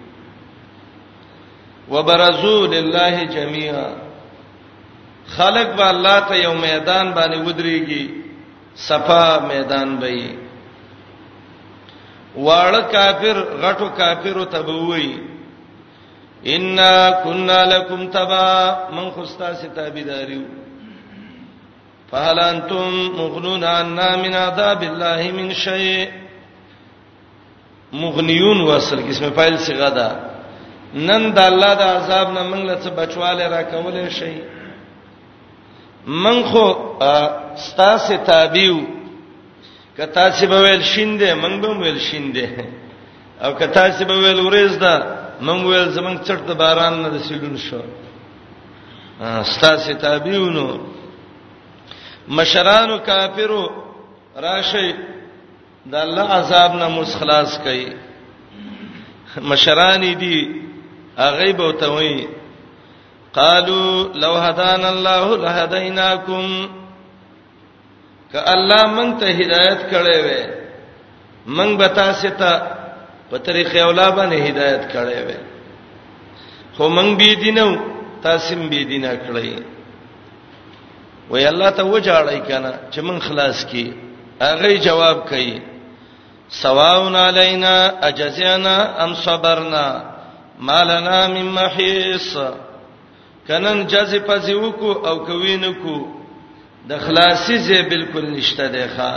وبرزو 1.89 2.57
لله 2.75 3.25
جميعا 3.37 3.89
خلق 5.37 5.69
به 5.77 5.89
الله 5.91 6.21
ته 6.29 6.35
یو 6.43 6.55
میدان 6.67 7.07
باندې 7.17 7.39
ودرېږي 7.47 8.05
صفا 8.75 9.27
میدان 9.49 9.97
به 10.01 10.44
واړه 12.37 12.83
کافر 12.93 13.37
غټو 13.63 13.89
کافر 13.99 14.45
ته 14.45 14.61
بووي 14.63 15.19
ان 16.47 16.79
كنا 17.25 17.65
لكم 17.65 18.09
تبا 18.11 18.89
من 18.93 19.11
خستا 19.11 19.55
ستابداریو 19.55 20.43
فهل 22.11 22.39
انتم 22.41 22.91
مغنون 23.19 23.65
عنا 23.65 24.17
من 24.17 24.35
عذاب 24.35 24.83
الله 24.83 25.31
من 25.33 25.53
شيء 25.55 26.09
مغنیون 27.93 28.61
وصل 28.61 29.03
کیسه 29.03 29.31
فاعل 29.31 29.59
صيغه 29.59 29.89
ده 29.89 30.09
نن 30.95 31.33
د 31.35 31.39
الله 31.39 31.75
د 31.75 31.83
عذاب 31.83 32.29
نه 32.33 32.43
موږ 32.51 32.63
له 32.69 32.75
څه 32.83 32.91
بچواله 32.99 33.49
را 33.49 33.63
کولې 33.63 34.09
شي 34.11 34.35
من 36.07 36.43
خو 36.45 36.65
ستاسو 37.57 38.17
تابعو 38.27 38.79
کتا 39.97 40.31
سی 40.37 40.47
به 40.51 40.59
ویل 40.63 40.83
شیندې 40.91 41.31
منګ 41.43 41.61
به 41.61 41.75
ویل 41.81 41.99
شیندې 42.09 42.47
او 43.45 43.51
کتا 43.59 43.85
سی 43.95 44.05
به 44.11 44.17
ویل 44.23 44.41
ورېز 44.47 44.75
دا 44.83 44.95
منګ 45.47 45.63
ویل 45.67 45.89
زمنګ 45.97 46.17
چټ 46.27 46.39
د 46.49 46.51
باران 46.61 46.95
نه 47.03 47.09
رسیدون 47.15 47.57
شو 47.67 47.81
استاسې 49.43 49.93
تابعونو 50.05 50.67
مشران 52.37 52.91
کافرو 53.09 53.65
راشي 54.47 54.91
د 55.91 55.95
الله 56.05 56.27
عذاب 56.41 56.71
نه 56.81 56.87
مسخلاص 56.99 57.51
کړي 57.65 57.87
مشران 59.51 60.03
دي 60.23 60.39
غیب 61.39 61.59
او 61.61 61.71
توي 61.73 62.29
قالوا 63.35 63.93
لو 64.23 64.35
هدانا 64.47 64.89
الله 64.89 65.27
لهديناكم 65.43 66.69
ک 68.33 68.35
الله 68.55 68.83
مونږ 68.97 69.11
ته 69.21 69.27
هدایت 69.41 69.81
کړي 69.93 70.19
وې 70.27 70.41
مونږ 71.57 71.71
به 71.81 71.89
تاسو 72.01 72.29
ته 72.41 72.51
په 73.31 73.37
طریقې 73.47 73.81
اولا 73.87 74.09
باندې 74.19 74.37
هدایت 74.49 74.83
کړي 74.95 75.19
وې 75.27 75.39
خو 76.77 76.85
مونږ 76.97 77.11
به 77.19 77.29
دینو 77.45 77.69
تاسو 78.25 78.51
به 78.71 78.81
دینه 78.93 79.13
کړی 79.27 79.51
وې 81.31 81.43
الله 81.53 81.71
ته 81.77 81.83
وځاړی 81.93 82.41
کنه 82.49 82.73
چې 82.93 83.01
مونږ 83.07 83.19
خلاص 83.29 83.59
کی 83.71 83.85
هغه 84.45 84.69
جواب 84.87 85.17
کوي 85.31 85.55
سواون 86.63 87.15
علینا 87.29 87.75
اجزانا 88.09 88.77
ام 89.05 89.13
صبرنا 89.25 89.87
مالنا 90.69 91.19
مم 91.37 91.49
محیص 91.59 92.29
کنن 93.49 93.79
جزی 93.93 94.19
پزیوکو 94.29 94.91
او 95.09 95.15
کوینکو 95.29 95.97
د 96.89 96.99
خلاصي 97.05 97.59
زه 97.67 97.79
بالکل 97.89 98.25
نشته 98.37 98.67
دی 98.75 98.87
ښا 98.97 99.11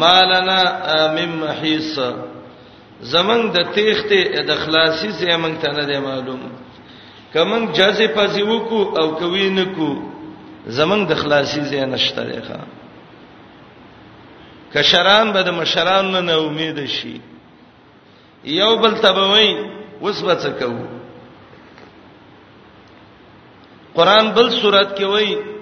مالنا 0.00 0.60
مم 1.16 1.32
محیص 1.44 1.92
زمنګ 3.14 3.42
د 3.56 3.58
تیخته 3.74 4.22
د 4.48 4.52
خلاصي 4.64 5.08
زه 5.20 5.36
مونږ 5.42 5.54
ته 5.62 5.68
نه 5.78 5.84
دی 5.88 5.98
معلوم 6.08 6.40
کمن 7.34 7.62
جزې 7.78 8.06
پزیو 8.16 8.58
کو 8.68 8.80
او 9.00 9.06
کوي 9.20 9.48
نکو 9.58 9.90
زمنګ 10.78 11.02
د 11.10 11.14
خلاصي 11.22 11.60
زه 11.70 11.84
نشته 11.94 12.22
دی 12.30 12.40
ښا 12.48 12.60
کشران 14.74 15.32
به 15.32 15.42
د 15.42 15.48
مشران 15.60 16.04
نه 16.28 16.32
امید 16.46 16.86
شي 16.86 17.16
یو 18.44 18.72
بل 18.82 18.92
تبوي 19.04 19.48
وسبڅ 20.02 20.42
کو 20.58 20.70
قران 23.94 24.26
بل 24.36 24.46
صورت 24.60 24.96
کې 24.98 25.04
وایي 25.04 25.59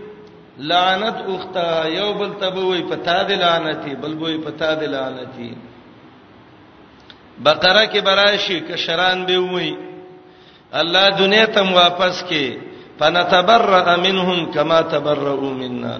لعنت 0.58 1.16
اوختا 1.26 1.86
یو 1.88 2.12
بل 2.18 2.32
تبوي 2.40 2.82
پتا 2.90 3.20
دی 3.28 3.34
لعنتی 3.42 3.94
بل 4.02 4.14
بوې 4.14 4.38
پتا 4.44 4.72
دی 4.80 4.86
لعنتی 4.86 5.54
بقره 7.42 7.84
کې 7.86 7.98
براشي 8.08 8.60
کشران 8.68 9.24
به 9.28 9.38
وای 9.38 9.74
الله 10.80 11.10
دنیا 11.18 11.44
ته 11.46 11.62
واپس 11.74 12.22
کې 12.28 12.58
فنتبرأ 12.98 13.96
منهم 13.96 14.52
كما 14.52 14.80
تبرؤوا 14.82 15.50
منا 15.52 15.98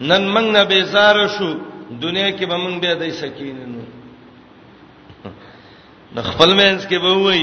نن 0.00 0.26
موږ 0.34 0.50
نه 0.56 0.64
بیزار 0.74 1.26
شو 1.38 1.52
دنیا 1.90 2.30
کې 2.30 2.44
به 2.44 2.58
موږ 2.58 2.80
به 2.80 2.94
دای 2.94 3.10
سکینه 3.12 3.66
نو 3.66 3.82
د 6.16 6.22
خپل 6.32 6.54
مینس 6.54 6.86
کې 6.86 7.02
به 7.02 7.12
وای 7.22 7.42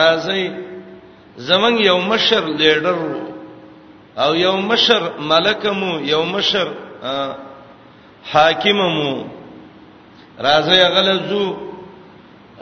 راځي 0.00 0.50
زمنګ 1.38 1.80
یو 1.86 1.98
مشر 2.00 2.46
لیډر 2.58 2.94
وو 3.04 3.25
او 4.24 4.34
یو 4.36 4.56
مشر 4.70 5.02
ملکمو 5.30 5.92
یو 6.12 6.22
مشر 6.24 6.68
حاکممو 8.32 9.10
راځي 10.46 10.80
غلزو 10.94 11.46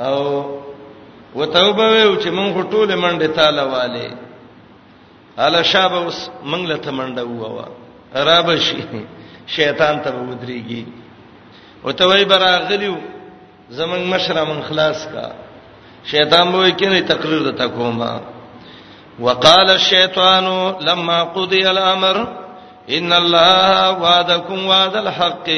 او 0.07 0.17
وتوبه 1.37 1.89
و 2.11 2.17
چې 2.23 2.29
مونږ 2.39 2.53
ټوله 2.73 2.95
منډه 3.05 3.27
تاله 3.39 3.65
والے 3.75 4.09
اله 5.47 5.63
شابه 5.73 5.97
اوس 5.99 6.19
مونږ 6.51 6.63
له 6.71 6.77
تمنډه 6.77 7.23
ووا 7.23 7.67
رابشي 8.31 8.83
شیطان 9.57 10.03
ته 10.03 10.11
ودرېږي 10.11 10.87
وتوي 11.85 12.25
براغلیو 12.35 12.97
زمنګ 13.79 14.05
مشره 14.13 14.45
من 14.53 14.61
خلاص 14.69 15.07
کا 15.17 15.27
شیطان 16.13 16.53
به 16.53 16.71
کینې 16.71 17.09
تقریر 17.13 17.41
د 17.49 17.57
تکوما 17.63 18.15
وقال 19.21 19.71
الشیطان 19.71 20.45
لما 20.81 21.23
قضي 21.25 21.67
الامر 21.71 22.17
ان 22.91 23.13
الله 23.13 23.91
وعدكم 24.01 24.67
وعد 24.67 24.97
الحق 24.97 25.49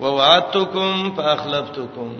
ووعدتكم 0.00 1.12
فاخلفتكم 1.16 2.10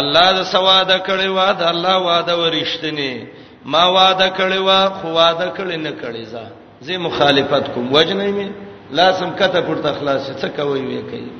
الله 0.00 0.32
د 0.32 0.42
سواده 0.42 0.98
کړي 0.98 1.28
وعده 1.28 1.70
الله 1.70 1.98
وعده 1.98 2.36
ورښتنی 2.38 3.26
ما 3.64 3.84
وعده 3.86 4.28
کړي 4.38 4.58
وا 4.58 4.88
خو 4.88 5.08
وعده 5.08 5.48
کړي 5.56 5.76
نه 5.76 5.90
کړي 6.02 6.24
ځا 6.32 6.44
زه 6.80 6.98
مخالفت 6.98 7.70
کوم 7.74 7.92
وجنه 7.92 8.26
می 8.26 8.48
لازم 8.90 9.30
کته 9.38 9.60
پورته 9.60 9.88
اخلاص 9.90 10.30
څه 10.30 10.48
کوي 10.56 10.80
وی 10.86 11.02
کوي 11.10 11.30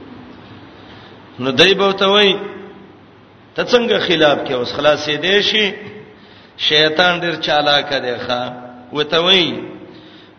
نو 1.38 1.50
دای 1.50 1.74
بوته 1.74 2.06
وای 2.08 2.36
ته 3.54 3.62
څنګه 3.64 3.98
خلاف 4.08 4.38
کې 4.44 4.52
اوس 4.52 4.72
خلاصې 4.76 5.10
دی 5.16 5.42
شي 5.42 5.66
شیطان 6.58 7.20
ډیر 7.22 7.34
چالاک 7.46 7.90
دی 8.04 8.14
ښا 8.26 8.42
وته 8.92 9.20
وی 9.24 9.46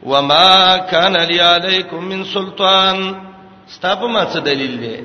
وما 0.05 0.77
کان 0.91 1.15
علی 1.17 1.37
علیکم 1.39 2.03
من 2.09 2.23
سلطان 2.33 2.97
ستاسو 3.75 4.07
ما 4.07 4.25
څه 4.25 4.39
دلیل 4.45 4.73
دی 4.83 5.03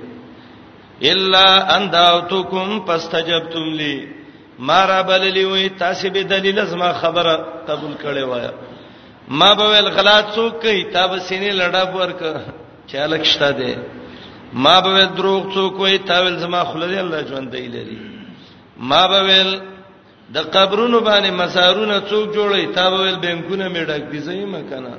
الا 1.12 1.47
ان 1.77 1.90
دعوتکم 1.92 2.85
فاستجبتم 2.87 3.73
لی 3.79 3.97
ما 4.68 4.85
را 4.87 5.03
بللی 5.03 5.44
وی 5.44 5.68
تاسو 5.68 6.11
به 6.11 6.23
دلیل 6.23 6.64
زما 6.64 6.92
خبره 6.92 7.37
قبول 7.68 7.94
کړي 8.03 8.23
وای 8.23 8.49
ما 9.29 9.55
به 9.55 9.62
ول 9.64 9.88
غلط 9.90 10.27
څوک 10.35 10.61
کوي 10.62 10.85
تاسو 10.92 11.18
سینې 11.29 11.53
لړاب 11.53 11.94
ورک 11.97 12.23
چالک 12.92 13.23
شته 13.25 13.51
دی 13.51 13.75
ما 14.53 14.81
به 14.81 15.05
دروغ 15.16 15.53
څوک 15.55 15.81
وای 15.81 15.99
تاسو 15.99 16.37
زما 16.38 16.64
خلل 16.64 16.99
الله 16.99 17.23
ژوند 17.29 17.51
دی 17.51 17.68
لري 17.68 17.99
ما 18.79 19.07
به 19.07 19.61
د 20.35 20.38
قبرونو 20.55 20.99
باندې 21.11 21.31
مسارونه 21.43 21.97
څوک 22.11 22.27
جوړي 22.37 22.62
تا 22.77 22.91
به 22.91 22.97
ویل 23.03 23.19
بینکونه 23.27 23.64
می 23.69 23.83
ډک 23.88 24.03
دي 24.12 24.21
زې 24.27 24.41
مکنه 24.55 24.95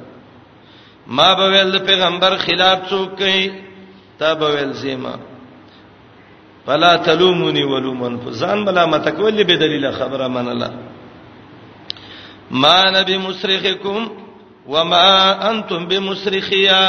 ما 1.08 1.30
به 1.39 1.46
ویل 1.52 1.70
د 1.74 1.78
پیغمبر 1.89 2.38
خلاف 2.46 2.78
څوک 2.89 3.10
کوي 3.20 3.46
تا 4.20 4.34
به 4.34 4.48
ویل 4.54 4.74
زېما 4.82 5.13
فلا 6.65 6.96
تلوموني 7.06 7.63
ولومن 7.63 8.18
فزان 8.26 8.65
بلا 8.65 8.86
متکول 8.86 9.44
به 9.44 9.56
دلیل 9.58 9.92
خبره 9.92 10.28
منله 10.28 10.70
ما 12.52 12.89
نبی 12.92 13.18
مسرخکم 13.18 14.08
وما 14.68 15.08
انتم 15.52 15.86
بمسرخیا 15.88 16.82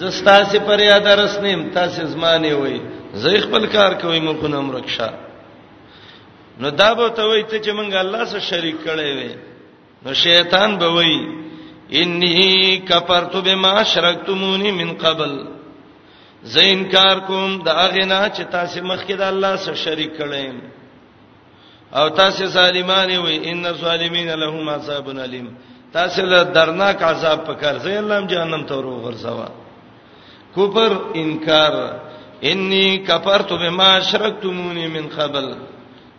زستا 0.00 0.44
سي 0.44 0.58
پر 0.66 0.80
یاد 0.80 1.06
رسنیم 1.08 1.68
تاسو 1.74 2.06
زمانه 2.06 2.54
وي 2.60 2.80
زې 3.14 3.36
خپل 3.44 3.66
کار 3.66 3.92
کوي 4.02 4.20
مخ 4.20 4.44
نوم 4.44 4.70
رکشه 4.76 5.28
نو 6.62 6.68
دا 6.80 6.90
به 6.94 7.08
ته 7.16 7.22
وای 7.30 7.42
ته 7.50 7.56
چې 7.64 7.70
مونږ 7.78 7.92
الله 8.04 8.22
سره 8.30 8.42
شریک 8.50 8.76
کړي 8.86 9.10
وي 9.18 9.32
نو 10.04 10.10
شیطان 10.24 10.70
به 10.80 10.88
وای 10.96 11.14
انی 12.00 12.46
کفرت 12.90 13.34
بما 13.46 13.74
شرکتمونی 13.92 14.70
من 14.78 14.90
قبل 15.04 15.32
زه 16.52 16.60
انکار 16.74 17.16
کوم 17.28 17.50
دا 17.66 17.86
غنا 17.94 18.20
چې 18.34 18.42
تاسو 18.56 18.80
مخکې 18.90 19.14
د 19.16 19.22
الله 19.32 19.56
سره 19.64 19.76
شریک 19.84 20.12
کړي 20.18 20.46
او 21.98 22.06
تاسو 22.20 22.44
ظالمانی 22.58 23.16
وي 23.18 23.36
ان 23.52 23.66
الظالمین 23.72 24.28
لهم 24.42 24.68
عذاب 24.68 25.08
الیم 25.24 25.48
تاسو 25.92 26.22
له 26.32 26.42
درناک 26.42 27.02
عذاب 27.02 27.38
پکار 27.48 27.76
زه 27.88 27.94
الله 28.02 28.26
جهنم 28.26 28.62
ته 28.68 28.74
ورو 28.76 28.96
غرزوا 29.06 29.48
کوپر 30.54 30.90
انکار 31.24 31.72
انی 32.52 32.86
کفرت 33.08 33.52
بما 33.52 33.90
شرکتمونی 34.10 34.86
من 34.88 35.08
قبل 35.18 35.52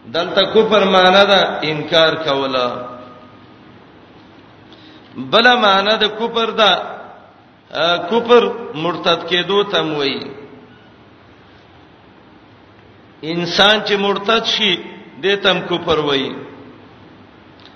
دلته 0.05 0.41
کفر 0.53 0.83
معنی 0.89 1.25
دا 1.31 1.39
انکار 1.71 2.13
کولا 2.25 2.67
بل 5.31 5.55
معنی 5.61 5.95
دا 6.01 6.07
کفر 6.07 6.49
دا 6.61 6.71
کفر 8.11 8.43
مرتد 8.83 9.27
کېدو 9.29 9.63
تم 9.71 9.95
وایي 9.97 10.21
انسان 13.23 13.81
چې 13.85 13.95
مرتد 13.97 14.45
شي 14.45 14.75
د 15.23 15.35
تم 15.43 15.59
کفر 15.69 15.99
وایي 15.99 16.35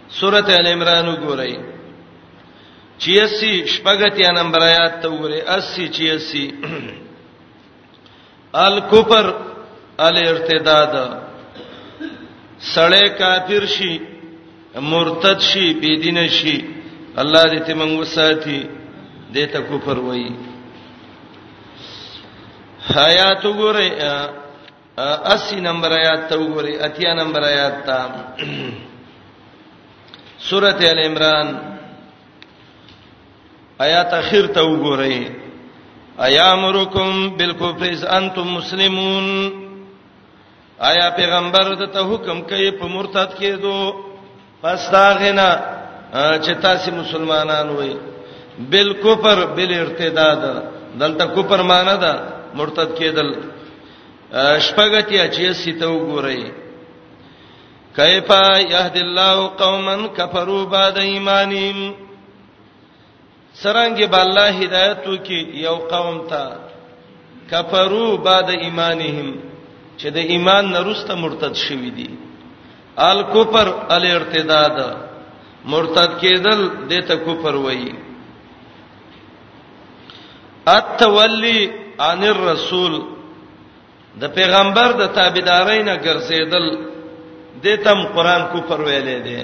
سورته 0.10 0.56
ال 0.56 0.68
عمران 0.68 1.08
وګورئ 1.10 1.54
86 3.00 3.68
شپږتیا 3.74 4.32
نمبر 4.40 4.62
آیات 4.64 5.02
ته 5.02 5.08
وګورئ 5.10 5.42
80 5.58 5.88
86 6.00 6.52
الکفر 8.68 9.34
الارتداد 10.00 11.22
سړی 12.60 13.08
کافر 13.18 13.66
شي 13.66 13.98
مرتد 14.82 15.42
شي 15.42 15.74
بی 15.80 15.96
دین 16.02 16.28
شي 16.28 16.58
الله 17.18 17.44
دې 17.44 17.66
ته 17.68 17.74
موږ 17.76 18.00
وساتي 18.00 18.60
دې 19.34 19.46
ته 19.54 19.60
کفر 19.70 19.98
وایي 20.08 20.30
حیات 22.96 23.46
وګوره 23.46 23.88
اسی 25.34 25.60
نمبر 25.60 25.92
آیات 25.92 26.30
ته 26.30 26.36
وګورئ 26.40 26.74
اتیا 26.82 27.14
نمبر 27.14 27.44
آیات 27.44 27.86
ته 27.86 28.50
سورته 30.50 30.92
ال 30.92 31.00
عمران 31.06 31.54
آیات 33.88 34.14
اخر 34.14 34.48
ته 34.48 34.62
وګورئ 34.62 35.30
ایامرکم 36.28 37.30
بالکفر 37.38 38.08
انتم 38.18 38.54
مسلمون 38.56 39.65
آیا 40.78 41.10
پیغمبر 41.16 41.86
ته 41.94 42.02
حکم 42.14 42.42
کوي 42.50 42.72
په 42.80 42.86
مرتد 42.96 43.34
کېدو 43.40 43.94
پس 44.62 44.88
تاغنا 44.92 45.50
چې 46.44 46.52
تاسو 46.62 46.92
مسلمانان 46.96 47.70
وئ 47.70 47.94
بالکفر 48.70 49.40
بالارتداد 49.56 50.44
دلته 51.00 51.26
کفر 51.36 51.60
معنی 51.72 51.98
ده 52.02 52.14
مرتد 52.60 52.90
کېدل 53.00 53.30
شپګتی 54.68 55.18
چې 55.36 55.52
سیته 55.64 55.88
وګورئ 55.88 56.44
کیف 57.96 58.30
یهد 58.72 58.98
الله 58.98 59.48
قوما 59.48 59.96
کفروا 60.18 60.66
بعد 60.66 60.98
ایمانهم 60.98 61.94
سرانګه 63.64 64.06
بالله 64.08 64.50
هدایت 64.64 65.08
وکي 65.08 65.40
یو 65.66 65.76
قوم 65.76 66.28
ته 66.30 66.44
کفروا 67.52 68.16
بعد 68.18 68.50
ایمانهم 68.50 69.55
چې 70.02 70.08
د 70.16 70.18
ایمان 70.34 70.64
نرسته 70.76 71.14
مرتد 71.24 71.54
شوی 71.66 71.90
دی 71.98 72.08
ال 73.10 73.20
کوپر 73.34 73.68
ال 73.96 74.06
ارتداد 74.14 74.78
مرتد 75.74 76.12
کېدل 76.22 76.60
دته 76.92 77.16
کوپر 77.26 77.56
وایي 77.66 77.92
اتولی 80.78 81.60
عن 82.08 82.22
الرسول 82.36 82.94
د 84.24 84.34
پیغمبر 84.40 84.92
د 85.02 85.12
تابعدارۍ 85.20 85.82
نه 85.90 85.96
ګرځېدل 86.06 86.66
دتم 87.64 88.00
قران 88.16 88.42
کوپر 88.54 88.80
ویلې 88.82 89.20
دی 89.28 89.42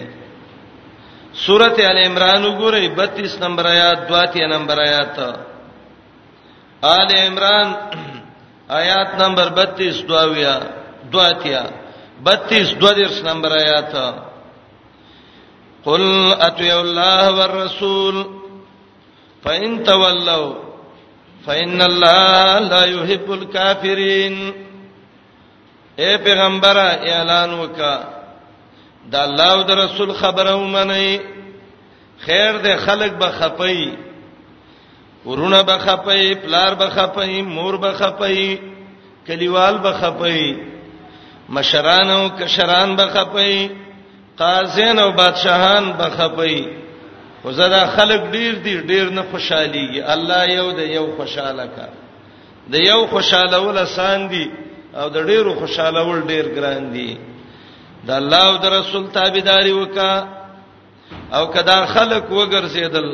سورۃ 1.46 1.78
ال 1.90 1.98
عمران 2.06 2.44
وګورئ 2.46 2.88
32 3.02 3.38
نمبر 3.44 3.66
آیات 3.76 4.10
22 4.12 4.48
نمبر 4.56 4.80
آیات 4.86 5.20
آل 6.96 7.10
عمران 7.18 7.70
آیات 8.80 9.12
نمبر 9.22 9.48
32 9.56 10.08
دواویا 10.08 10.56
دواتیا 11.12 11.64
32 12.24 12.74
دوادرس 12.80 13.18
نمبر 13.26 13.52
آیات 13.64 13.96
قل 15.86 16.34
اتي 16.48 16.72
الله 16.74 17.20
والرسول 17.38 18.16
فان 19.44 19.84
تولوا 19.84 20.56
فان 21.46 21.82
الله 21.82 22.60
لا 22.60 22.84
يحب 22.86 23.32
الكافرين 23.32 24.52
اے 26.00 26.18
پیغمبر 26.18 26.78
اعلان 27.14 27.52
وکا 27.62 27.96
دا 29.12 29.24
الله 29.24 29.52
او 29.54 29.62
دا 29.62 29.76
رسول 29.86 30.14
خبره 30.14 30.56
ومني 30.56 31.20
خیر 32.26 32.58
دې 32.64 32.76
خلک 32.86 33.12
به 33.12 33.32
خپي 33.40 34.11
ورونه 35.26 35.62
بخپي 35.64 36.34
پلار 36.44 36.74
بخپي 36.82 37.42
مور 37.42 37.74
بخپي 37.84 38.56
کلیوال 39.28 39.78
بخپي 39.84 40.54
مشران 41.56 42.10
او 42.12 42.24
کشران 42.40 42.96
بخپي 42.96 43.56
قاضین 44.38 45.00
او 45.00 45.12
بادشاهان 45.12 45.92
بخپي 46.00 46.56
وزدا 47.46 47.86
خلق 47.96 48.32
ډیر 48.32 48.54
دي 48.64 48.78
ډیر 48.90 49.10
نه 49.10 49.24
خوشحالي 49.32 50.02
الله 50.14 50.44
یو 50.54 50.72
د 50.80 50.90
یو 50.96 51.06
خوشاله 51.18 51.66
کا 51.76 51.88
د 52.74 52.86
یو 52.88 53.08
خوشاله 53.14 53.60
ول 53.62 53.78
آسان 53.78 54.28
دي 54.32 54.46
او 54.96 55.10
د 55.10 55.18
ډیرو 55.32 55.54
خوشاله 55.62 56.04
ول 56.10 56.22
ډیر 56.34 56.48
ګران 56.58 56.94
دي 56.98 57.10
د 58.10 58.10
الله 58.20 58.44
او 58.50 58.58
د 58.66 58.74
رسول 58.74 59.10
تابعداري 59.18 59.72
وکا 59.72 60.14
او 61.38 61.44
کدا 61.58 61.80
خلق 61.96 62.32
وګرځیدل 62.32 63.10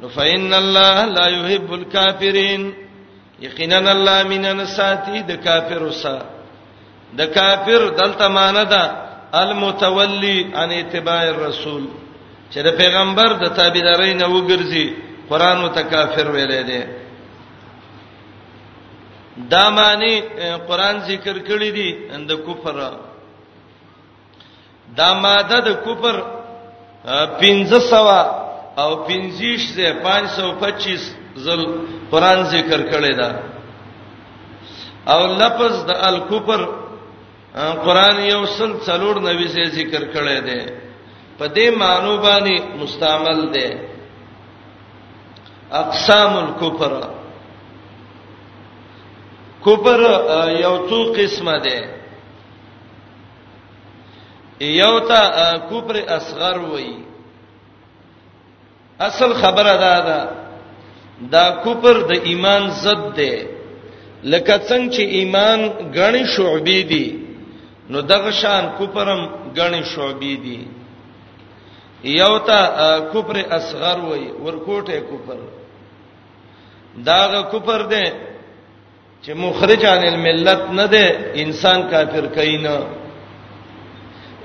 نو 0.00 0.08
فإن 0.08 0.54
الله 0.62 0.96
لا 1.16 1.26
يحب 1.38 1.68
الكافرين 1.80 2.62
یقینا 3.46 3.90
الله 3.96 4.18
مینن 4.30 4.60
ساتي 4.78 5.18
د 5.30 5.32
کافر 5.46 5.80
وسا 5.88 6.16
د 7.18 7.22
کافر 7.36 7.82
دلته 7.98 8.26
ماندا 8.28 8.82
المتولي 9.40 10.38
عن 10.60 10.68
اتباع 10.80 11.22
الرسول 11.34 11.84
چې 12.52 12.58
د 12.66 12.76
پیغمبر 12.80 13.30
د 13.44 13.46
تابعداري 13.58 14.14
نه 14.14 14.26
وګرځي 14.34 14.86
قران 15.30 15.56
او 15.64 15.68
تکافر 15.68 16.26
ویلې 16.34 16.62
دي 16.68 16.82
دا 19.50 19.64
معنی 19.78 20.14
قران 20.68 20.96
ذکر 21.08 21.36
کړی 21.48 21.70
دی 21.78 21.88
د 22.28 22.30
کفر 22.46 22.92
دا 24.96 25.10
ماده 25.20 25.58
د 25.66 25.70
کفر 25.86 26.14
1500 27.04 28.43
او 28.82 28.92
25 29.08 29.66
سے 29.74 29.90
525 30.04 31.02
زل 31.44 31.60
قران 32.10 32.42
ذکر 32.54 32.80
کړی 32.92 33.14
دا 33.20 33.30
او 35.12 35.20
لفظ 35.40 35.74
د 35.88 35.90
الکفر 36.08 36.60
قران 37.84 38.16
یو 38.32 38.42
سل 38.56 38.70
څلور 38.86 39.14
نوي 39.26 39.48
سے 39.54 39.64
ذکر 39.78 40.02
کړی 40.14 40.38
دی 40.46 40.60
په 41.38 41.46
دې 41.56 41.66
معنی 41.80 42.14
باندې 42.26 42.56
مستعمل 42.82 43.40
دی 43.54 43.66
اقسام 45.82 46.32
الکفر 46.44 46.92
کفر 49.66 50.00
یو 50.64 50.74
څو 50.90 50.98
قسمه 51.16 51.56
ده 51.66 51.76
یو 54.82 54.94
ته 55.08 55.18
کفر 55.70 55.94
اصغر 56.18 56.58
وایي 56.70 56.94
اصل 59.06 59.32
خبره 59.42 59.76
دا 59.84 59.96
ده 60.08 60.20
دا 61.32 61.44
کوپر 61.64 61.96
د 62.10 62.12
ایمان 62.28 62.62
ضد 62.84 63.04
ده 63.18 63.32
لکه 64.32 64.54
څنګه 64.68 64.90
چې 64.94 65.02
ایمان 65.18 65.60
غني 65.96 66.24
شعبې 66.34 66.80
دي 66.90 67.08
نو 67.90 68.00
دغه 68.10 68.30
شان 68.40 68.64
کوپرم 68.78 69.22
غني 69.58 69.82
شعبې 69.92 70.34
دي 70.44 70.62
یو 72.20 72.38
ته 72.48 72.58
کوپر 73.12 73.36
اصغر 73.58 73.98
وای 74.04 74.22
ورکوټه 74.44 75.00
کوپر 75.10 75.38
داغه 77.08 77.40
کوپر 77.50 77.80
ده 77.92 78.06
چې 79.24 79.30
مخرج 79.44 79.82
عن 79.92 80.02
الملت 80.10 80.62
نه 80.78 80.86
ده 80.86 81.06
انسان 81.42 81.78
کافر 81.90 82.26
کین 82.34 82.62
نه 82.62 82.86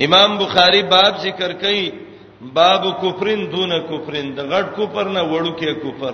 امام 0.06 0.38
بخاری 0.38 0.82
باب 0.94 1.14
ذکر 1.24 1.52
کئ 1.64 1.92
باب 2.41 2.84
کفرن 3.04 3.49
دون 3.52 3.71
کفرن 3.88 4.32
د 4.36 4.39
غټ 4.49 4.65
کوپر 4.75 5.06
نه 5.10 5.23
وړو 5.23 5.52
کې 5.60 5.71
کوپر 5.84 6.13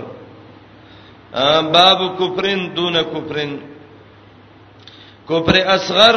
باب 1.71 1.99
کفرن 2.19 2.73
دون 2.75 2.97
کفرن 3.13 3.55
کوپر 5.27 5.55
اصغر 5.75 6.15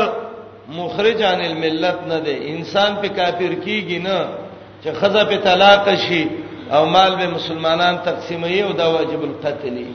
مخرج 0.68 1.22
عن 1.22 1.40
الملت 1.44 2.00
نه 2.08 2.18
دی 2.24 2.36
انسان 2.54 2.96
په 3.02 3.08
کافر 3.08 3.54
کیږي 3.64 3.98
نه 4.02 4.18
چې 4.84 4.92
خزه 5.00 5.24
په 5.24 5.36
طلاق 5.44 5.88
شي 6.08 6.26
او 6.72 6.86
مال 6.86 7.16
به 7.16 7.26
مسلمانان 7.28 7.96
تقسیمي 8.04 8.62
او 8.62 8.72
دا 8.72 8.86
واجب 8.88 9.22
القتل 9.22 9.74
دی 9.76 9.86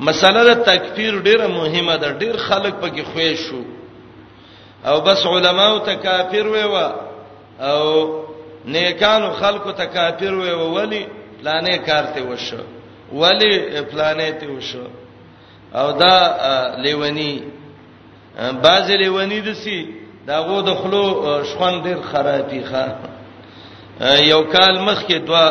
مسله 0.00 0.44
د 0.54 0.62
تکفیر 0.70 1.14
ډیره 1.18 1.46
مهمه 1.46 1.96
ده 1.96 2.08
ډیر 2.22 2.36
خلک 2.36 2.74
پکې 2.82 3.02
خوې 3.12 3.34
شو 3.34 3.62
او 4.86 5.00
بس 5.00 5.26
علماو 5.26 5.78
ته 5.78 5.94
کافر 5.94 6.46
وې 6.46 6.64
وا 6.70 6.88
او 7.70 7.84
نیکانو 8.72 9.30
خلکو 9.40 9.72
ته 9.72 9.86
کافر 9.86 10.34
وې 10.34 10.52
ولی 10.76 11.06
لانه 11.42 11.76
کارته 11.78 12.22
وشو 12.24 12.56
ولی 13.12 13.58
پلانې 13.82 14.40
ته 14.40 14.46
وشو 14.48 14.84
او 15.74 15.90
دا 15.92 16.16
لیونی 16.82 17.40
باز 18.62 18.90
لیونی 18.90 19.40
دسی 19.40 19.86
دا 20.26 20.40
غو 20.42 20.60
د 20.62 20.74
خلو 20.74 21.04
شخوان 21.44 21.82
ډیر 21.82 21.96
خرابې 22.12 22.62
ښه 22.70 22.86
یو 24.22 24.42
کال 24.44 24.80
مخ 24.80 25.04
کې 25.06 25.26
دوا 25.26 25.46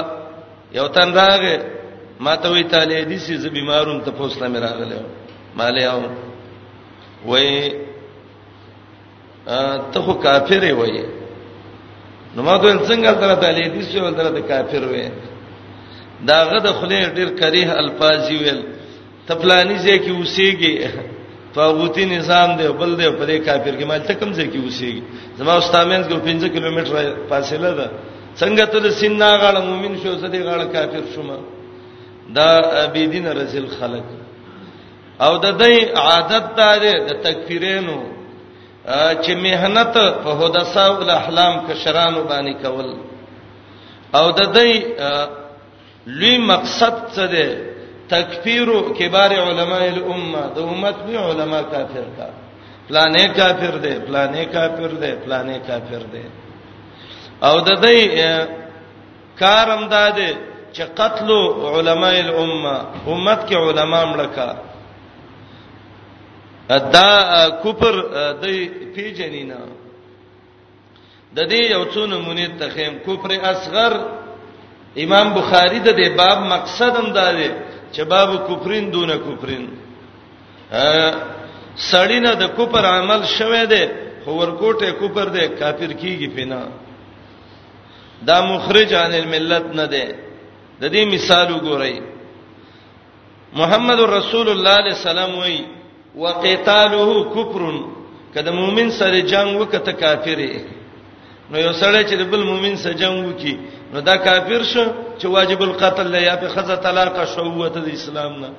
یو 0.76 0.88
تن 0.88 1.14
راغې 1.14 1.60
ما 2.20 2.36
ته 2.36 2.50
وی 2.52 2.64
تعالی 2.64 3.06
دې 3.06 3.18
سي 3.22 3.38
زه 3.38 3.50
بیمارم 3.50 4.02
ته 4.02 4.12
پوسټه 4.12 4.48
مې 4.56 4.58
راغله 4.58 5.02
مالې 5.58 5.84
او 5.92 6.02
وې 7.28 7.74
ته 9.94 10.02
خو 10.02 10.14
کافر 10.14 10.62
وې 10.74 11.27
نو 12.38 12.44
ما 12.48 12.54
دوی 12.62 12.74
څنګه 12.90 13.14
تر 13.22 13.32
ته 13.42 13.48
لې 13.58 13.66
دي 13.74 13.82
څو 13.92 14.10
تر 14.18 14.28
ته 14.36 14.42
کافر 14.50 14.84
وې 14.92 15.06
دا 16.30 16.38
غد 16.52 16.66
خله 16.80 17.00
ډیر 17.18 17.30
کریه 17.40 17.70
الفاظ 17.84 18.26
ویل 18.44 18.60
تپلانی 19.30 19.78
ځای 19.86 19.98
کې 20.06 20.12
اوسېږي 20.18 20.74
طاغوتی 21.56 22.06
نظام 22.16 22.50
دی 22.60 22.68
بل 22.80 22.92
دی 23.00 23.10
په 23.20 23.24
دې 23.30 23.38
کافر 23.48 23.74
کې 23.80 23.86
ما 23.92 23.98
ته 24.10 24.14
کم 24.22 24.30
ځای 24.38 24.48
کې 24.54 24.60
اوسېږي 24.66 25.04
زما 25.38 25.54
استامنز 25.60 26.06
ګل 26.10 26.20
15 26.28 26.54
کیلومتر 26.56 26.90
فاصله 27.30 27.72
ده 27.80 27.88
څنګه 28.40 28.66
ته 28.74 28.90
سینا 29.00 29.30
غاړه 29.42 29.60
مؤمن 29.70 29.94
شو 30.02 30.14
سدي 30.24 30.40
غاړه 30.48 30.66
کافر 30.76 31.04
شوم 31.14 31.30
دا 32.38 32.48
بيدین 32.94 33.28
رزل 33.40 33.68
خلق 33.80 34.08
او 35.26 35.34
د 35.44 35.48
دې 35.62 35.76
عادت 36.06 36.46
دار 36.58 36.82
د 37.08 37.10
تکفیرینو 37.26 38.00
چې 39.24 39.32
مهنت 39.46 39.96
په 40.24 40.30
هدسا 40.42 40.86
او 40.92 41.10
احلام 41.20 41.54
کشرانو 41.68 42.22
باندې 42.32 42.54
کول 42.64 42.88
او 44.20 44.32
د 44.32 44.42
دې 44.56 44.72
لوی 46.20 46.38
مقصد 46.52 46.94
څه 47.16 47.24
دی 47.36 47.48
تکفیر 48.12 48.68
کبار 49.00 49.32
علماء 49.48 49.84
الامه 49.94 50.42
د 50.56 50.58
امت 50.72 50.96
به 51.06 51.16
علما 51.30 51.62
کافر 51.74 52.06
کا 52.18 52.28
پلانې 52.90 53.26
کافر 53.40 53.76
دی 53.84 53.94
پلانې 54.08 54.44
کافر 54.56 54.92
دی 55.02 55.14
پلانې 55.26 55.58
کافر 55.70 56.04
دی 56.14 56.26
او 57.48 57.56
د 57.60 57.70
دې 57.86 58.00
کارم 59.40 59.84
داده 59.90 60.30
چې 60.74 60.84
قتل 61.00 61.30
علماء 61.76 62.16
الامه 62.26 62.76
امت 63.12 63.40
کې 63.50 63.56
علما 63.66 64.02
مړه 64.14 64.28
کا 64.36 64.50
دا 66.70 67.48
کوپر 67.64 67.96
د 68.42 68.46
پیجنینا 68.96 69.60
د 71.36 71.40
دې 71.52 71.62
یو 71.74 71.84
څو 71.94 72.06
نمونه 72.06 72.48
تخیم 72.60 72.98
کوپر 73.06 73.32
اصغر 73.52 73.92
امام 75.04 75.28
بخاری 75.34 75.80
د 75.80 75.90
دې 76.00 76.08
باب 76.18 76.38
مقصد 76.54 76.92
هم 77.00 77.08
دا 77.14 77.32
دی 77.32 77.50
چې 77.94 78.02
باب 78.12 78.48
کوپرین 78.48 78.92
دونه 78.92 79.18
کوپرین 79.18 79.66
سړی 81.92 82.20
نه 82.26 82.34
د 82.36 82.44
کوپر 82.58 82.86
عمل 82.86 83.22
شوه 83.38 83.66
دی 83.66 83.84
خو 84.24 84.32
ورکوټه 84.34 84.90
کوپر 85.00 85.28
دی 85.30 85.48
کافر 85.60 85.92
کیږي 86.00 86.30
پینا 86.36 86.62
دا 88.28 88.42
مخرج 88.46 88.94
عن 88.94 89.14
الملت 89.14 89.66
نه 89.76 89.86
دی 89.86 90.06
د 90.82 90.88
دې 90.94 91.04
مثال 91.14 91.48
وګورئ 91.54 91.96
محمد 93.54 94.00
رسول 94.00 94.50
الله 94.50 94.52
صلی 94.52 94.52
الله 94.52 94.76
علیه 94.76 94.96
وسلم 94.96 95.32
وایي 95.40 95.77
وقتاله 96.24 97.10
کفر 97.36 97.62
کله 98.34 98.52
مؤمن 98.62 98.88
سره 99.00 99.20
جنگ 99.34 99.50
وکته 99.62 99.92
کافر 100.04 100.40
نو 101.52 101.56
یو 101.66 101.74
سره 101.82 102.00
چې 102.10 102.16
بل 102.32 102.44
مؤمن 102.52 102.76
سره 102.84 102.94
جنگ 103.02 103.18
وکي 103.30 103.54
نو 103.94 103.98
دا 104.08 104.16
کافر 104.28 104.62
شو 104.72 104.86
چې 105.20 105.26
واجب 105.36 105.60
القتل 105.66 106.14
یا 106.28 106.36
په 106.42 106.48
خزه 106.54 106.76
طلاق 106.86 107.16
شووت 107.36 107.74
د 107.86 107.88
اسلام 108.00 108.34
نه 108.44 108.50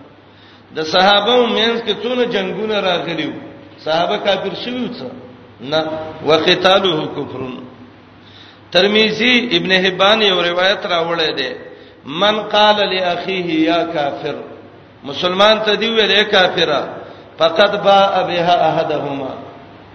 د 0.77 0.79
صحابه 0.95 1.35
مینس 1.57 1.79
کې 1.87 1.95
څونه 2.03 2.25
جنگونه 2.35 2.77
راغلي 2.89 3.27
وو 3.31 3.41
صحابه 3.87 4.17
کافر 4.27 4.53
شوی 4.65 4.85
وو 4.99 5.09
نه 5.73 5.81
وقتاله 6.31 6.97
کفر 7.17 7.43
ترمذی 8.77 9.33
ابن 9.57 9.73
حبان 9.85 10.23
یو 10.23 10.39
روایت 10.51 10.83
راوړی 10.95 11.31
دی 11.39 11.51
من 12.23 12.37
قال 12.55 12.79
لاخيه 12.95 13.59
یا 13.71 13.81
کافر 13.99 14.37
مسلمان 15.11 15.61
ته 15.65 15.75
دی 15.81 15.89
ویل 15.97 16.25
کافرہ 16.37 16.83
فقد 17.39 17.71
با 17.83 18.03
بها 18.29 18.55
احدهما 18.69 19.35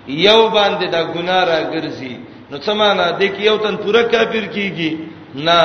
یو 0.08 0.50
باندې 0.54 0.86
دا 0.96 1.04
ګناه 1.14 1.44
را 1.52 1.60
ګرځي 1.74 2.16
نو 2.52 2.58
څه 2.58 2.70
معنا 2.74 3.06
د 3.20 3.22
یو 3.40 3.58
تن 3.58 3.76
پوره 3.76 4.04
کافر 4.04 4.46
کیږي 4.56 4.92
نه 5.36 5.62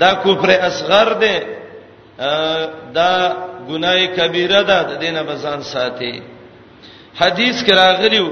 دا 0.00 0.10
کفر 0.24 0.50
اصغر 0.68 1.08
ده 1.22 1.34
دا 2.96 3.12
ګناه 3.68 4.06
کبیره 4.16 4.62
ده 4.62 4.82
د 4.82 4.92
دینه 5.02 5.22
بزان 5.22 5.62
ساتي 5.62 6.22
حدیث 7.20 7.64
کې 7.66 7.72
راغلیو 7.86 8.28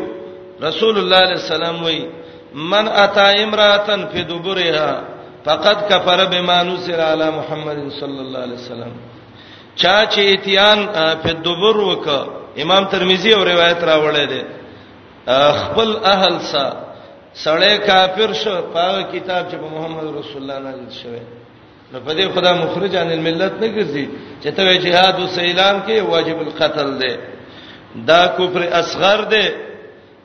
رسول 0.69 0.95
الله 0.99 1.21
صلی 1.21 1.35
الله 1.35 1.35
علیه 1.35 1.37
وسلم 1.45 1.77
وی 1.85 1.99
من 2.55 2.89
اتا 2.89 3.27
امراتن 3.45 4.07
فی 4.13 4.23
دبرها 4.23 4.91
فقد 5.45 5.79
کفر 5.91 6.25
بما 6.27 6.63
نزل 6.63 7.01
علی 7.01 7.31
محمد 7.39 7.79
صلی 8.01 8.21
الله 8.25 8.39
علیه 8.47 8.59
وسلم 8.63 8.93
چا 9.77 9.97
چې 10.13 10.19
اتیان 10.33 10.79
په 11.23 11.33
دبر 11.45 11.77
وکړه 11.91 12.38
امام 12.62 12.85
ترمذی 12.92 13.31
او 13.37 13.44
روایت 13.44 13.81
راوړی 13.90 14.27
دی 14.33 14.42
خپل 15.62 15.88
اهل 16.14 16.35
سره 16.38 16.73
سړی 17.44 17.77
کافر 17.87 18.33
شو 18.42 18.55
پاغه 18.75 19.03
کتاب 19.14 19.44
چې 19.51 19.57
په 19.62 19.68
محمد 19.75 20.07
رسول 20.18 20.42
الله 20.42 20.59
نازل 20.64 20.92
شوی 21.03 21.23
نو 21.92 21.99
په 22.01 22.12
دې 22.14 22.35
خدا 22.35 22.53
مخرج 22.62 22.97
عن 23.03 23.11
الملت 23.16 23.53
نه 23.62 23.68
ګرځي 23.77 24.07
چې 24.42 24.49
ته 24.49 24.79
جهاد 24.87 25.21
او 25.21 25.27
سیلان 25.37 25.83
کې 25.87 26.01
واجب 26.14 26.38
القتل 26.47 26.99
دی 27.03 27.14
دا 28.11 28.21
کفر 28.38 28.62
اصغر 28.81 29.21
دی 29.35 29.47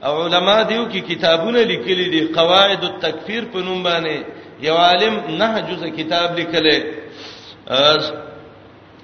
او 0.05 0.13
علما 0.25 0.57
دیو 0.69 0.83
کې 0.91 1.11
کتابونه 1.11 1.63
لیکلي 1.71 2.07
دي 2.13 2.21
قواعد 2.39 2.83
التکفیر 2.83 3.43
په 3.53 3.59
نوم 3.67 3.83
باندې 3.83 4.23
یو 4.61 4.75
عالم 4.87 5.15
نه 5.29 5.59
جزء 5.69 5.87
کتاب 5.95 6.37
لیکلی 6.39 6.77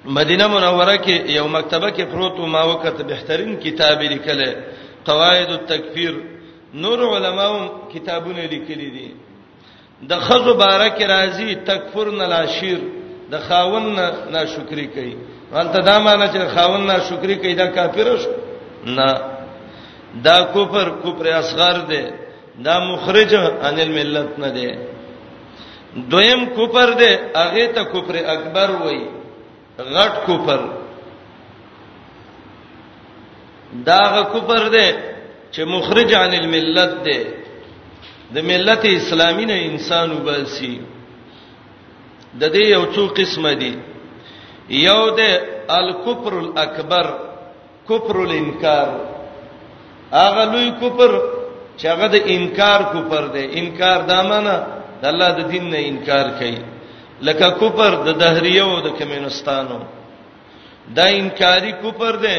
مدینه 0.04 0.46
منوره 0.48 0.98
کې 0.98 1.30
یو 1.36 1.48
مکتبه 1.48 1.90
کې 1.90 2.02
پروت 2.12 2.36
او 2.38 2.46
ما 2.46 2.62
وکړه 2.64 3.02
بهترین 3.02 3.56
کتاب 3.60 4.00
لیکل 4.02 4.40
قواعد 5.04 5.50
التکفیر 5.50 6.14
نور 6.74 6.98
علماو 7.16 7.88
کتابونه 7.92 8.42
لیکلي 8.50 8.90
دي 8.90 9.12
د 10.08 10.20
خزو 10.20 10.54
بارک 10.54 11.02
راضی 11.02 11.54
تکفر 11.54 12.06
نلاشیر 12.12 12.78
د 13.30 13.34
خاون 13.48 13.96
ناشکری 14.32 14.86
کوي 14.86 15.16
ولته 15.52 15.78
دا 15.82 15.98
معنی 15.98 16.26
چې 16.26 16.54
خاون 16.54 16.86
ناشکری 16.86 17.34
کوي 17.36 17.54
دا 17.54 17.66
کافر 17.66 18.16
شو 18.22 18.30
نه 18.86 19.06
دا 20.24 20.36
کفر 20.54 20.90
کفر 21.04 21.26
اصغر 21.28 21.78
دی 21.88 22.02
دا 22.64 22.78
مخرج 22.84 23.34
ان 23.34 23.80
الملت 23.80 24.38
نه 24.38 24.48
دی 24.48 24.66
دویم 26.10 26.44
کفر 26.56 26.90
دی 26.92 27.10
هغه 27.36 27.66
ته 27.72 27.84
کفر 27.84 28.14
اکبر 28.34 28.70
وایي 28.70 29.19
غټ 29.94 30.14
کفر 30.26 30.60
داغه 33.86 34.22
کفر 34.32 34.64
دی 34.74 34.88
چې 35.52 35.60
مخرج 35.74 36.10
عن 36.22 36.32
الملت 36.42 36.92
دی 37.06 37.20
د 38.34 38.46
ملت 38.50 38.82
اسلامي 38.98 39.44
نه 39.50 39.56
انسان 39.68 40.08
وباسي 40.16 40.72
د 42.40 42.42
دې 42.54 42.64
یو 42.74 42.82
څو 42.96 43.02
قسمه 43.20 43.52
دي 43.62 43.72
یو 44.88 45.00
د 45.20 45.48
الکفر 45.80 46.32
الاکبر 46.44 47.06
کفر 47.90 48.16
الانکار 48.24 48.88
هغه 50.22 50.44
لوی 50.52 50.68
کفر 50.82 51.12
چې 51.78 51.84
هغه 51.92 52.06
د 52.14 52.30
انکار 52.36 52.80
کفر 52.94 53.24
دی 53.36 53.44
انکار 53.62 54.00
دا 54.12 54.18
معنی 54.28 54.56
د 55.02 55.08
الله 55.12 55.30
د 55.38 55.50
دین 55.50 55.64
نه 55.74 55.80
انکار 55.90 56.26
کوي 56.38 56.58
لکه 57.26 57.50
کوپر 57.60 57.92
د 58.06 58.18
دهریو 58.20 58.80
د 58.86 58.88
کمینستانو 58.98 59.78
دا 60.96 61.06
انکاری 61.20 61.72
کوپر 61.82 62.16
دی 62.24 62.38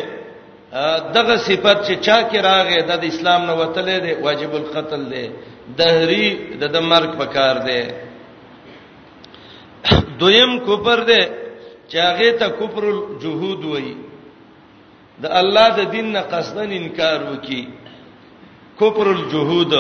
دغه 1.16 1.36
صفت 1.48 1.80
چې 1.86 1.96
چا 2.06 2.18
کې 2.30 2.38
راغی 2.50 2.82
د 2.90 3.06
اسلام 3.12 3.42
نه 3.46 3.54
وتلې 3.62 3.98
دی 4.06 4.14
واجب 4.26 4.54
القتل 4.62 5.02
دی 5.14 5.26
دهری 5.78 6.28
د 6.62 6.74
د 6.76 6.78
مرګ 6.92 7.12
په 7.18 7.26
کار 7.26 7.56
دی 7.68 7.82
دویم 10.20 10.60
کوپر 10.66 11.00
دی 11.10 11.22
چې 11.90 11.98
هغه 12.10 12.32
ته 12.40 12.48
کوپر 12.62 12.84
الجهود 12.94 13.66
وایي 13.66 13.96
د 15.24 15.28
الله 15.42 15.68
د 15.80 15.92
دین 15.92 16.12
نه 16.14 16.22
قصدن 16.34 16.72
انکار 16.82 17.20
وکي 17.32 17.64
کوپر 18.80 19.06
الجهود 19.18 19.74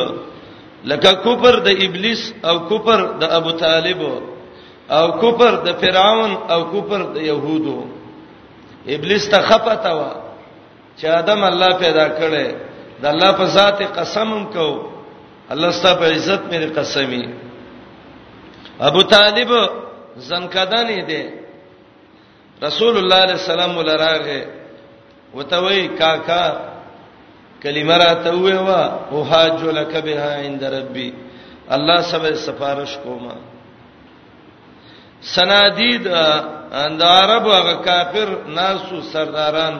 لکه 0.93 1.11
کوپر 1.23 1.59
د 1.67 1.83
ابلیس 1.85 2.21
او 2.43 2.59
کوپر 2.67 2.99
د 3.21 3.23
ابو 3.39 3.51
طالب 3.63 3.99
وو 4.01 4.19
او 4.97 5.05
کفر 5.23 5.53
د 5.65 5.69
فرعون 5.81 6.31
او 6.53 6.59
کفر 6.73 7.01
د 7.15 7.23
يهودو 7.29 7.79
ابلیس 8.95 9.25
ته 9.33 9.39
خپته 9.49 9.91
وا 9.99 10.11
چې 10.97 11.05
ادم 11.19 11.41
الله 11.51 11.71
پیدا 11.83 12.05
کړي 12.19 12.47
د 13.03 13.05
الله 13.11 13.31
په 13.41 13.45
ذات 13.57 13.79
قسم 13.97 14.29
کو 14.55 14.65
الله 15.53 15.69
ستاسو 15.77 15.99
په 16.01 16.07
عزت 16.15 16.41
مې 16.51 16.65
قسمي 16.79 17.23
ابو 18.89 19.01
طالب 19.13 19.51
زنکدانې 20.29 20.99
دي 21.11 21.23
رسول 22.67 22.97
الله 23.03 23.15
عليه 23.25 23.37
السلام 23.41 23.77
ولراغه 23.77 24.39
وتوي 25.37 25.87
کاکا 26.01 26.43
کلمه 27.63 27.95
را 28.03 28.11
ته 28.25 28.31
وې 28.43 28.57
وا 28.67 28.83
او 29.11 29.23
حاج 29.31 29.63
لک 29.79 29.93
بها 30.09 30.31
عند 30.45 30.63
ربي 30.77 31.09
الله 31.77 31.97
سبه 32.11 32.33
سفارش 32.47 32.97
کوما 33.05 33.35
سنادید 35.35 36.03
د 36.99 37.01
عرب 37.17 37.45
هغه 37.57 37.73
کافر 37.87 38.29
ناسو 38.55 39.01
سرداران 39.13 39.75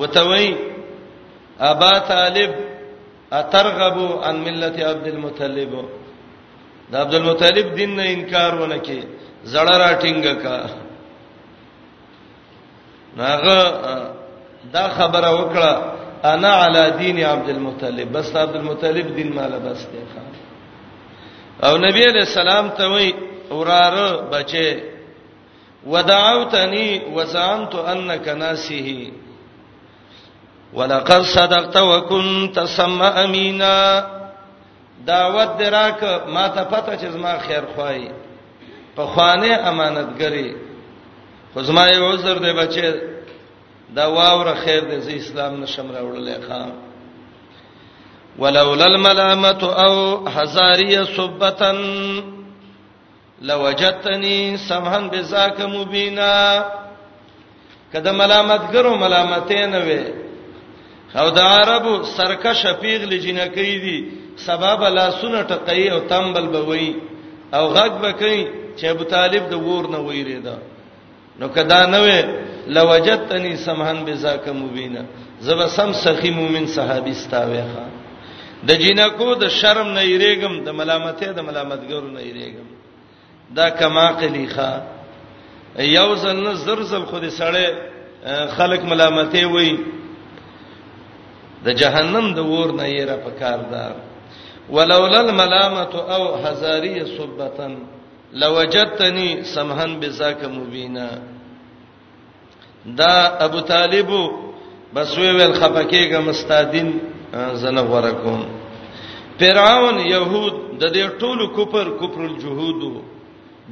وتوي 0.00 0.48
ابا 1.70 1.98
طالب 2.08 2.52
اترغب 3.32 3.96
عن 4.26 4.36
ملت 4.44 4.76
عبد 4.88 5.06
المطلب 5.06 5.72
د 6.92 6.96
عبد 7.02 7.14
المطلب 7.20 7.66
دین 7.76 7.90
نه 7.96 8.02
انکار 8.14 8.52
ونه 8.60 8.78
کی 8.78 9.00
زړه 9.52 9.74
راټینګه 9.84 10.34
کا 10.42 10.56
هغه 13.20 13.60
دا 14.74 14.88
خبره 14.96 15.30
وکړه 15.38 15.72
انا 16.32 16.52
علی 16.64 16.90
دین 16.98 17.18
عبد 17.24 17.48
المطلب 17.48 18.12
بس 18.12 18.36
عبد 18.36 18.56
المطلب 18.56 19.14
دین 19.16 19.32
مال 19.36 19.52
بس 19.64 19.82
دی 19.92 19.98
او 21.66 21.76
نبی 21.78 22.02
علیہ 22.08 22.24
السلام 22.28 22.68
ته 22.70 22.88
وایي 22.88 23.25
اورار 23.50 24.24
بچي 24.32 24.82
ودعوتني 25.86 27.02
وزعمت 27.14 27.74
انك 27.74 28.28
ناسيه 28.28 29.10
ولقد 30.74 31.20
صدقت 31.22 31.76
وكنت 31.76 32.60
سما 32.60 33.24
امينا 33.24 33.76
دعوت 35.04 35.48
دراک 35.58 36.22
ما 36.28 36.48
ته 36.48 36.64
پته 36.64 36.96
چې 36.96 37.04
زما 37.06 37.38
خیر 37.38 37.62
خوای 37.74 38.10
په 38.96 39.06
خوانه 39.06 39.54
امانتګری 39.70 40.54
خو 41.54 41.62
زما 41.62 41.86
یو 41.88 42.08
عذر 42.12 42.38
دی 42.38 42.52
بچي 42.52 42.94
دا 43.94 44.06
واوره 44.10 44.54
خیر 44.54 44.84
دی 44.84 45.00
زه 45.00 45.16
اسلام 45.16 45.60
نشم 45.60 45.90
راوړلې 45.92 46.48
خام 46.48 46.72
ولولا 48.38 48.86
الملامه 48.86 49.64
او 49.64 50.26
حزاريه 50.28 51.04
صبتن 51.04 51.76
لوجتنی 53.42 54.56
سمحن 54.68 55.04
بذاک 55.10 55.60
مبینا 55.60 56.36
کده 57.92 58.12
ملامت 58.12 58.62
ګرو 58.72 58.96
ملامتې 58.96 59.60
نه 59.72 59.80
وې 59.86 60.02
او 61.20 61.30
د 61.30 61.38
عربو 61.40 61.94
سرکش 62.16 62.64
پیغ 62.80 63.00
لجنکی 63.12 63.76
دي 63.84 63.96
سبب 64.46 64.80
لا 64.96 65.10
سونه 65.20 65.42
ټقی 65.42 65.88
او 65.92 65.98
تنبل 66.10 66.46
بوي 66.46 66.96
او 67.54 67.74
غږ 67.74 67.92
بکې 68.02 68.36
چې 68.78 68.84
ابو 68.90 69.04
طالب 69.04 69.50
د 69.50 69.54
وور 69.66 69.88
نه 69.90 69.98
وېریدا 69.98 70.56
نو 71.38 71.48
کدا 71.48 71.86
نه 71.86 71.98
وې 71.98 72.20
لوجتنی 72.76 73.56
سمحن 73.56 74.04
بذاک 74.04 74.48
مبینا 74.48 75.00
زب 75.40 75.66
سم 75.76 75.92
سخی 75.92 76.30
مومن 76.30 76.66
صحابي 76.76 77.10
استاوي 77.10 77.60
خان 77.74 77.90
د 78.68 78.80
جنکو 78.80 79.34
د 79.34 79.48
شرم 79.58 79.88
نه 79.92 80.02
یریګم 80.02 80.64
د 80.64 80.68
ملامتې 80.78 81.28
د 81.36 81.42
ملامتګرو 81.46 82.08
نه 82.16 82.20
یریګم 82.20 82.75
دا 83.54 83.68
کما 83.70 84.08
قلیخه 84.12 84.82
یو 85.78 86.14
ځل 86.22 86.54
زرزل 86.64 87.04
خو 87.04 87.18
دې 87.18 87.30
سړی 87.40 87.66
خلق 88.56 88.82
ملامتي 88.84 89.44
وای 89.44 89.76
د 91.64 91.68
جهنم 91.80 92.34
د 92.34 92.38
ور 92.50 92.68
نه 92.78 92.86
یې 92.94 93.04
را 93.10 93.16
پکار 93.16 93.58
ده 93.72 93.84
ولولا 94.74 95.20
الملامه 95.20 95.94
او 96.16 96.22
هزاريه 96.44 97.04
صبتن 97.16 97.74
لوجدتني 98.32 99.44
سمحن 99.54 100.00
بذاك 100.00 100.44
مبینا 100.44 101.08
دا 102.86 103.38
ابو 103.46 103.60
طالب 103.60 104.10
بس 104.94 105.18
ویل 105.18 105.52
خپکیګه 105.60 106.18
مستادین 106.26 106.88
زنه 107.54 107.82
ورکوم 107.92 108.42
فرعون 109.38 109.98
يهود 109.98 110.54
د 110.80 110.84
دې 110.94 111.04
ټولو 111.20 111.48
کفر 111.56 111.84
کفر 112.00 112.20
الجهود 112.20 113.02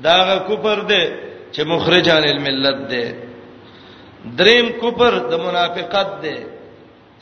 داغه 0.03 0.37
کفر 0.49 0.79
دی 0.91 1.03
چې 1.55 1.61
مخرجان 1.67 2.23
الملت 2.27 2.89
دی 2.91 3.05
دریم 4.39 4.69
کفر 4.83 5.15
د 5.31 5.33
منافقت 5.47 6.11
دی 6.23 6.37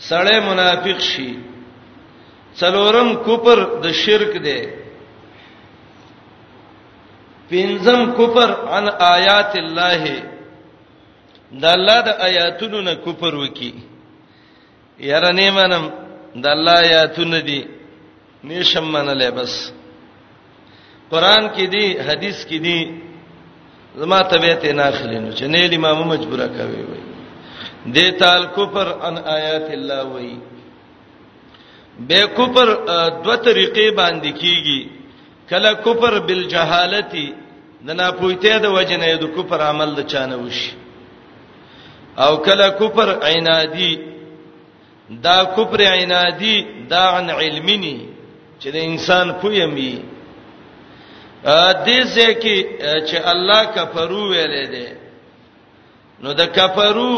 سړی 0.08 0.38
منافق 0.50 1.00
شي 1.00 1.28
څلورم 2.60 3.08
کفر 3.26 3.58
د 3.82 3.86
شرک 3.92 4.32
دی 4.44 4.60
پنځم 7.50 8.00
کفر 8.18 8.48
عن 8.76 8.84
آیات 9.16 9.52
الله 9.56 10.02
د 11.52 11.64
الله 11.64 12.00
د 12.00 12.08
آیاتونو 12.28 12.80
نه 12.80 12.94
کفر 13.04 13.34
وکي 13.34 13.72
یاره 15.00 15.32
نه 15.32 15.50
منم 15.50 15.84
د 16.42 16.46
الله 16.46 16.76
آیاتونه 16.86 17.40
دي 17.40 17.62
نشم 18.44 18.84
منلې 18.92 19.30
بس 19.36 19.72
قران 21.12 21.44
کې 21.54 21.64
دی 21.72 21.86
حدیث 22.08 22.44
کې 22.48 22.58
دی 22.66 22.78
زما 24.00 24.20
طبيعت 24.32 24.64
نه 24.66 24.84
خلینو 24.90 25.30
چې 25.38 25.44
نه 25.44 25.76
امام 25.78 25.98
مجبوره 26.12 26.46
کوي 26.58 26.82
وي 26.88 27.00
د 27.94 28.18
تال 28.20 28.42
کفر 28.56 28.88
ان 29.08 29.16
آیات 29.36 29.66
الله 29.78 30.02
وي 30.14 30.32
به 32.08 32.20
کفر 32.38 32.68
دوه 33.24 33.36
طریقې 33.36 33.94
باندې 34.00 34.30
کیږي 34.42 34.80
کله 35.50 35.70
کفر 35.86 36.18
بالجهالتی 36.20 37.26
د 37.86 37.90
ناپوهتیا 38.00 38.56
د 38.66 38.72
وجنه 38.76 39.10
د 39.24 39.32
کفر 39.36 39.60
عمل 39.68 39.94
د 39.98 40.06
چانه 40.12 40.36
وشي 40.44 40.70
او 42.24 42.36
کله 42.46 42.68
کفر 42.78 43.08
عینادی 43.28 43.92
دا 45.28 45.36
کفر 45.56 45.80
عینادی 45.82 46.56
دا 46.90 47.02
عن 47.18 47.30
علمنی 47.30 47.96
چې 48.60 48.68
د 48.74 48.76
انسان 48.76 49.32
پویمي 49.40 49.94
دې 51.42 51.98
ځکه 52.16 52.54
چې 53.08 53.16
الله 53.32 53.62
کفرو 53.74 54.22
ویلې 54.30 54.64
دي 54.74 54.86
نو 56.22 56.32
د 56.32 56.40
کفرو 56.56 57.12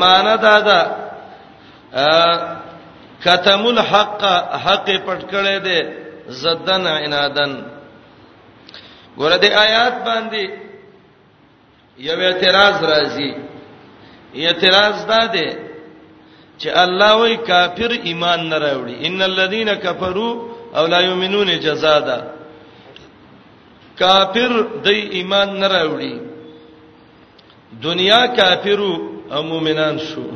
معنی 0.00 0.36
دا 0.40 0.60
ده 0.60 0.80
ختم 3.24 3.62
الحق 3.66 4.22
حق 4.64 4.86
پټ 5.06 5.20
کړي 5.32 5.58
دي 5.64 5.80
زدن 6.28 6.86
عنادن 6.86 7.64
ګوره 9.18 9.36
دې 9.38 9.50
آیات 9.52 9.94
باندې 10.04 10.50
یو 11.98 12.20
اعتراض 12.20 12.74
راځي 12.92 13.30
اعتراض 14.34 15.06
دا 15.06 15.26
دی 15.26 15.46
چې 16.60 16.68
الله 16.76 17.12
وای 17.16 17.36
کافر 17.36 17.90
ایمان 18.02 18.48
نه 18.48 18.58
راوړي 18.58 19.06
ان 19.06 19.22
الذين 19.22 19.74
كفروا 19.74 20.50
او 20.76 20.86
لا 20.86 21.00
يؤمنون 21.00 21.60
جزاء 21.60 21.98
ده 22.00 22.39
کافر 24.02 24.52
د 24.84 24.86
ایمان 25.16 25.48
نه 25.60 25.68
راوړي 25.74 26.14
دنیا 27.86 28.22
کافرو 28.38 28.94
او 29.34 29.40
مؤمنان 29.50 29.96
شو 30.08 30.26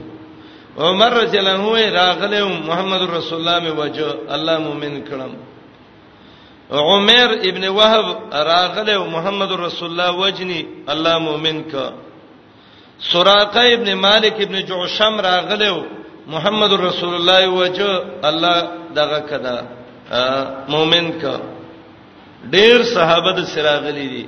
عمر 0.86 1.10
رضی 1.22 1.36
الله 1.40 1.54
عنه 1.58 1.96
راغله 2.02 2.40
محمد 2.68 3.02
رسول 3.16 3.38
الله 3.40 3.56
می 3.66 3.72
وجه 3.80 4.08
الله 4.34 4.56
مؤمن 4.68 4.94
کړم 5.08 5.32
عمر 6.92 7.28
ابن 7.50 7.64
وهب 7.78 8.06
راغله 8.52 8.96
محمد 9.16 9.50
رسول 9.66 9.88
الله 9.90 10.10
وجني 10.22 10.60
الله 10.92 11.14
مؤمن 11.28 11.56
کا 11.72 11.86
سراقه 13.12 13.64
ابن 13.78 13.88
مالک 14.06 14.34
ابن 14.46 14.56
جعشم 14.68 15.14
راغله 15.28 15.74
محمد 16.34 16.72
رسول 16.88 17.14
الله 17.18 17.40
وجه 17.60 17.90
الله 18.28 18.58
دغه 19.00 19.18
کدا 19.32 19.56
مؤمن 20.74 21.06
کا 21.22 21.36
ډیر 22.53 22.78
صحابه 22.95 23.30
د 23.38 23.42
سراغلي 23.55 24.07
دي 24.14 24.24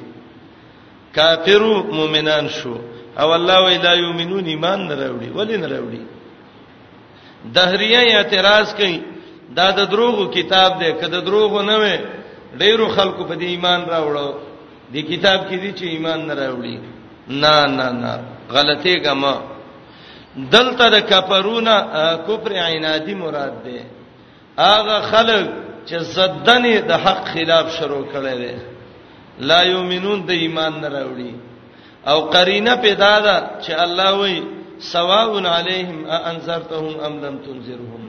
کافرو 1.16 1.74
مؤمنان 1.98 2.46
شو 2.48 2.74
او 3.20 3.28
الله 3.36 3.56
وی 3.66 3.78
لا 3.86 3.92
یؤمنون 4.04 4.44
ایمان 4.46 4.80
نه 4.88 4.94
راوړي 5.00 5.28
ولې 5.36 5.56
نه 5.62 5.66
راوړي 5.72 6.02
دهریه 7.54 8.02
اعتراض 8.16 8.74
کوي 8.74 9.00
دا 9.56 9.70
د 9.70 9.80
دروغو 9.92 10.24
کتاب 10.36 10.70
دی 10.80 10.92
کله 11.00 11.20
دروغو 11.20 11.62
نه 11.62 11.76
وي 11.78 11.96
ډیرو 12.60 12.86
خلکو 12.88 13.24
په 13.24 13.34
دې 13.34 13.42
ایمان 13.54 13.80
راوړو 13.84 14.34
دې 14.94 15.00
کتاب 15.10 15.40
کې 15.48 15.54
دي 15.62 15.72
چې 15.72 15.84
ایمان 15.84 16.26
نه 16.26 16.34
راوړي 16.34 16.76
نه 17.28 17.66
نه 17.66 17.90
نه 17.92 18.12
غلطي 18.50 18.96
ګما 19.00 19.34
دلته 20.36 20.84
د 20.90 20.98
کفرونه 21.10 21.72
کفر 22.26 22.50
عنادی 22.56 23.14
مراد 23.14 23.54
ده 23.64 23.84
اغه 24.58 25.00
خلک 25.00 25.46
چې 25.88 25.98
زدنې 26.16 26.74
د 26.88 26.92
حق 27.04 27.20
خلاف 27.34 27.66
شروع 27.78 28.04
کړي 28.12 28.34
دي 28.42 28.54
لا 29.48 29.60
یؤمنون 29.72 30.18
د 30.28 30.30
ایمان 30.42 30.72
نه 30.82 30.88
راوړي 30.96 31.32
او 32.10 32.18
قرینه 32.34 32.74
پیدا 32.84 33.14
ده 33.26 33.36
چې 33.64 33.72
الله 33.84 34.10
وایي 34.20 34.40
سواء 34.92 35.30
علیهم 35.58 35.98
انذرتهم 36.30 36.94
ام 37.06 37.14
لم 37.24 37.34
تنذرهم 37.44 38.02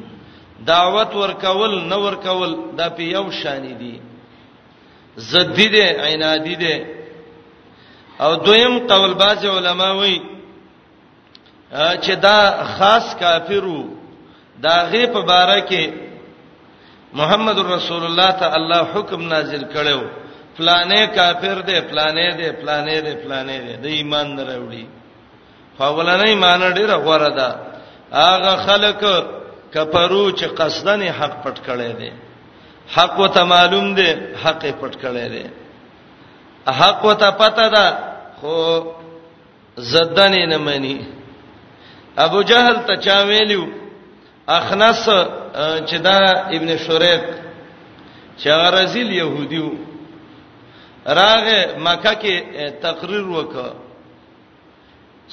دعوت 0.72 1.12
ورکول 1.16 1.74
نو 1.92 1.98
ورکول 2.06 2.52
دا 2.78 2.90
په 2.98 3.04
یو 3.18 3.26
شان 3.44 3.68
دي 3.82 3.94
زدی 5.30 5.68
دي 5.76 5.84
عینادی 6.08 6.56
دي 6.56 6.76
او 8.20 8.36
دویم 8.36 8.78
قول 8.88 9.14
باز 9.14 9.46
علما 9.46 9.92
وایي 9.92 10.22
چې 11.74 12.12
دا 12.22 12.40
خاص 12.78 13.16
کافرو 13.20 13.82
دا 14.66 14.76
غیب 14.92 15.14
بارکه 15.32 16.07
محمد 17.14 17.60
رسول 17.60 18.04
الله 18.06 18.32
ته 18.40 18.48
الله 18.56 18.82
حکم 18.94 19.22
نازل 19.34 19.64
کړو 19.74 20.02
فلانې 20.58 21.16
کافر 21.16 21.62
دی 21.62 21.82
فلانې 21.90 22.30
دی 22.38 22.50
فلانې 22.62 23.00
دی 23.02 23.14
فلانې 23.24 23.58
دی 23.66 23.76
د 23.84 23.86
ایمان 23.98 24.36
نه 24.36 24.44
راوړي 24.44 24.86
فاولنې 25.80 26.28
ایمان 26.30 26.74
ډیره 26.74 26.96
غوړه 27.06 27.30
ده 27.40 27.50
هغه 28.12 28.56
خلک 28.68 29.04
کفرو 29.74 30.32
چې 30.32 30.46
قصدن 30.48 31.02
حق 31.12 31.44
پټ 31.44 31.58
کړي 31.68 31.92
دي 32.00 32.12
حق 32.96 33.20
وته 33.20 33.44
معلوم 33.44 33.96
دي 33.96 34.16
حق 34.44 34.66
پټ 34.80 34.96
کړي 35.04 35.28
دي 35.30 35.46
حق 36.68 37.06
وته 37.06 37.32
پته 37.32 37.68
ده 37.70 37.98
خو 38.42 38.54
زدن 39.78 40.50
نه 40.50 40.58
مني 40.58 40.98
ابو 42.18 42.42
جهل 42.42 42.78
ته 42.88 42.96
چا 42.96 43.22
ویلو 43.24 43.64
اخنس 44.50 45.04
چې 45.90 45.98
دا 46.04 46.18
ابن 46.58 46.78
شریق 46.86 47.24
چې 48.40 48.50
غرزیل 48.50 49.12
يهودیو 49.16 49.72
راغه 51.06 51.60
مکه 51.88 52.14
کې 52.22 52.36
تقریر 52.86 53.24
وکړ 53.28 53.72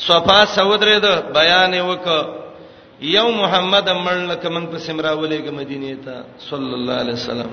صفا 0.07 0.41
سودره 0.57 0.99
ده 1.07 1.15
بیان 1.39 1.75
وکړ 1.81 2.25
یو 3.13 3.29
محمد 3.39 3.89
مړلک 3.89 4.47
من 4.57 4.67
په 4.75 4.79
سمراوله 4.89 5.39
کې 5.39 5.51
مدینه 5.51 5.97
ته 6.05 6.25
صلی 6.49 6.75
الله 6.81 6.95
علیه 7.05 7.15
وسلم 7.15 7.51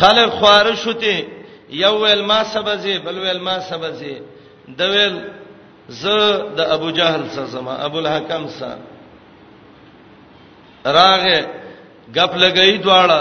خلق 0.00 0.30
خوارشته 0.42 1.16
یو 1.84 1.96
ول 2.00 2.22
ما 2.28 2.44
سبزی 2.54 2.98
بل 3.06 3.18
ول 3.22 3.38
ما 3.46 3.58
سبزی 3.72 4.18
دویل 4.78 5.16
ز 6.04 6.20
د 6.60 6.70
ابو 6.76 6.90
جهل 6.98 7.28
سره 7.34 7.44
زما 7.54 7.74
ابو 7.88 7.98
الحکم 7.98 8.46
سره 8.60 8.78
راغه 10.90 11.38
غپ 12.16 12.32
لګئی 12.44 12.78
دواړه 12.84 13.20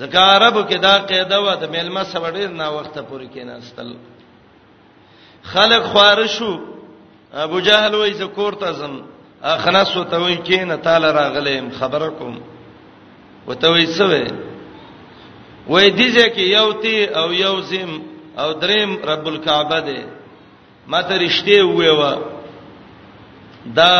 ځکه 0.00 0.16
عربو 0.18 0.60
کې 0.68 0.76
دا 0.80 0.94
قاعده 1.08 1.36
و 1.40 1.54
د 1.62 1.70
میلمه 1.72 2.02
سره 2.12 2.30
ډیر 2.36 2.48
نا 2.50 2.68
وخته 2.70 3.02
پوري 3.08 3.28
کېناستل 3.28 3.92
خلق 5.42 5.82
خارشو 5.92 6.52
ابو 7.34 7.60
جهل 7.60 7.94
وې 7.94 8.12
ز 8.14 8.22
کوړه 8.36 8.70
زم 8.72 8.94
اخنس 9.44 9.96
وته 9.96 10.18
وې 10.20 10.36
کېنه 10.48 10.76
تعالی 10.82 11.06
راغلم 11.10 11.70
خبر 11.78 12.08
کوم 12.18 12.40
وته 13.46 13.68
وې 13.74 13.86
سوې 13.98 14.26
وې 15.68 15.86
دیځه 15.98 16.26
کې 16.34 16.44
یو 16.58 16.72
تی 16.72 17.04
او 17.06 17.32
یو 17.32 17.60
زم 17.60 18.00
او 18.38 18.52
دریم 18.52 18.96
رب 19.10 19.28
الکعبه 19.28 19.80
ده 19.80 20.00
ماته 20.86 21.18
رښتې 21.28 21.60
وې 21.76 21.88
و 21.88 22.02
دا 23.66 23.92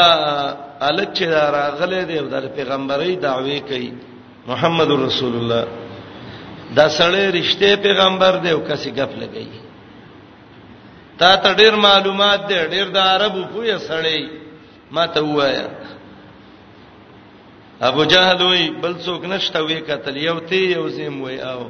الک 0.80 1.12
چې 1.18 1.24
راغله 1.54 2.02
دی 2.08 2.18
د 2.32 2.46
پیغمبري 2.56 3.16
دعوی 3.22 3.58
کوي 3.68 3.88
محمد 4.46 4.90
رسول 5.06 5.34
الله 5.40 5.64
دا 6.76 6.86
سړی 6.88 7.24
رښتې 7.38 7.70
پیغمبر 7.86 8.34
دی 8.44 8.50
او 8.50 8.60
کسي 8.68 8.90
غف 8.96 9.12
لګي 9.20 9.48
تا 11.18 11.36
ته 11.36 11.52
ډیر 11.54 11.74
معلومات 11.86 12.46
دی 12.48 12.54
ډیر 12.74 12.86
د 12.96 12.98
عربو 12.98 13.44
پوهه 13.52 13.76
سړی 13.78 14.28
ما 14.90 15.06
ته 15.06 15.20
وایا 15.20 15.68
ابو 17.90 18.04
جهل 18.04 18.42
وی 18.42 18.70
بل 18.82 18.94
څوک 19.04 19.24
نشته 19.24 19.62
وی 19.64 19.80
قتل 19.88 20.16
یو 20.16 20.38
تی 20.48 20.62
یو 20.72 20.88
زم 20.88 21.20
وی 21.22 21.38
او 21.52 21.60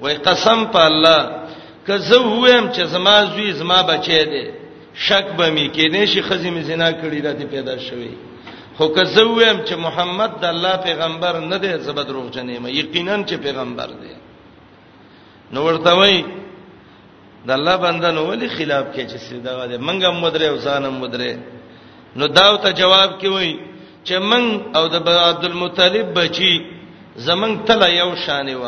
وی 0.00 0.14
قسم 0.14 0.64
په 0.72 0.80
الله 0.90 1.22
که 1.86 1.96
زه 1.98 2.18
ویم 2.20 2.72
چې 2.72 2.82
زما 2.82 3.22
زوی 3.34 3.52
زما 3.52 3.82
بچی 3.82 4.24
دی 4.32 4.46
شک 4.94 5.26
به 5.38 5.46
مې 5.54 5.66
کې 5.74 5.90
نشي 5.94 6.22
خزم 6.22 6.62
زنا 6.62 6.90
کړی 6.92 7.24
را 7.26 7.32
دي 7.32 7.46
پیدا 7.46 7.78
شوی 7.78 8.14
خو 8.82 8.88
که 8.96 9.04
زه 9.14 9.22
ویم 9.28 9.58
چې 9.66 9.74
محمد 9.86 10.30
د 10.42 10.44
الله 10.44 10.74
پیغمبر 10.88 11.34
نه 11.52 11.56
دی 11.62 11.72
زبد 11.86 12.08
روغ 12.10 12.26
جنې 12.34 12.56
مې 12.62 12.70
یقینا 12.80 13.16
چې 13.28 13.34
پیغمبر 13.44 13.88
دی 14.02 14.14
نو 15.52 15.58
ورته 15.66 15.90
وای 15.98 16.16
د 17.46 17.50
الله 17.56 17.76
بنده 17.84 18.10
نو 18.16 18.22
ولي 18.30 18.48
خلاف 18.48 18.86
کې 18.94 19.02
چې 19.10 19.16
سیدا 19.28 19.52
واده 19.58 19.78
منګه 19.86 20.10
مدره 20.24 20.46
او 20.50 20.56
ځانم 20.66 20.94
مدره 21.02 21.32
نو 22.16 22.26
داو 22.36 22.56
ته 22.62 22.70
جواب 22.80 23.10
کې 23.20 23.26
وای 23.34 23.52
چې 24.06 24.14
من 24.30 24.44
او 24.76 24.86
د 24.88 24.96
عبد 25.28 25.44
المطلب 25.44 26.06
بچي 26.18 26.54
زمنګ 27.26 27.54
تله 27.66 27.88
یو 27.94 28.10
شانې 28.26 28.54
و 28.62 28.64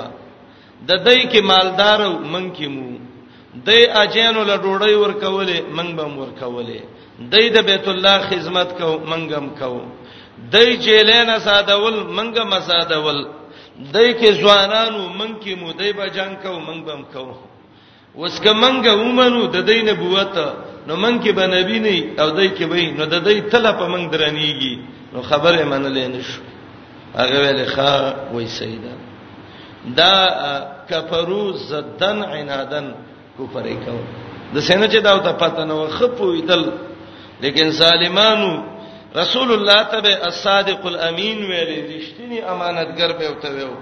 د 0.88 0.90
دای 1.06 1.20
کې 1.30 1.40
مالدار 1.52 2.00
او 2.04 2.12
من 2.18 2.52
کې 2.56 2.66
مو 2.74 2.90
د 3.66 3.68
اجینو 4.02 4.42
له 4.44 4.56
ډوړی 4.64 4.94
ورکولې 5.04 5.58
من 5.76 5.96
به 5.96 6.04
ورکولې 6.22 6.80
د 7.52 7.56
بیت 7.70 7.86
الله 7.92 8.18
خدمت 8.30 8.68
کو 8.78 8.88
منګم 9.10 9.46
کو 9.58 9.80
دای 10.52 10.76
جیلین 10.84 11.30
سادول 11.46 11.96
منګه 12.16 12.44
مسادول 12.44 13.18
دای 13.94 14.10
کې 14.20 14.30
ځوانانو 14.40 15.08
منګ 15.18 15.34
کې 15.42 15.54
مو 15.60 15.72
دای 15.72 15.92
به 15.92 16.06
جنگ 16.16 16.34
کو 16.42 16.58
منګ 16.68 16.80
بم 16.84 17.02
کو 17.12 17.24
وس 18.20 18.40
که 18.40 18.52
منګه 18.52 18.92
ومنو 18.92 19.42
د 19.46 19.66
دې 19.68 19.78
نبوت 19.90 20.34
نو 20.86 20.96
منګ 20.96 21.20
کې 21.22 21.32
به 21.38 21.46
نبی 21.46 21.78
نه 21.84 21.96
او 22.22 22.30
دای 22.36 22.48
کې 22.56 22.64
به 22.70 22.76
نو 22.98 23.04
د 23.06 23.16
دې 23.24 23.50
تله 23.52 23.72
په 23.72 23.86
منګ 23.92 24.04
درنیږي 24.12 24.74
نو 25.12 25.22
خبره 25.22 25.64
منلې 25.70 26.06
نشو 26.16 26.42
هغه 27.14 27.36
ویل 27.42 27.64
ښا 27.74 27.92
وای 28.32 28.46
سیدا 28.46 28.94
دا 29.96 30.14
کفرو 30.90 31.52
زدن 31.52 32.18
عنادن 32.32 32.86
کفر 33.38 33.64
یې 33.72 33.78
کو 33.84 33.96
د 34.54 34.58
سینې 34.66 34.86
چې 34.92 35.00
دا 35.02 35.18
ته 35.18 35.32
پاتنه 35.32 35.74
وخپویدل 35.74 36.62
لیکن 37.42 37.72
سالمانو 37.72 38.52
رسول 39.16 39.48
الله 39.54 39.82
ته 39.92 40.26
الصادق 40.28 40.80
الامین 40.92 41.38
ویلې 41.50 41.78
رښتینی 41.94 42.38
امانتګر 42.52 43.10
به 43.18 43.26
وته 43.32 43.48
ویو 43.54 43.74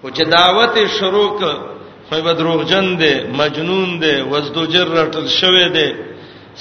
خو 0.00 0.08
چې 0.16 0.22
دعوت 0.36 0.74
شروع 1.00 1.28
ک 1.38 1.42
خو 2.08 2.16
به 2.26 2.32
دروغجن 2.32 2.86
دی 3.02 3.14
مجنون 3.40 3.90
دی 4.02 4.14
وزدوجر 4.30 4.86
رټل 4.98 5.26
شوی 5.40 5.66
دی 5.76 5.88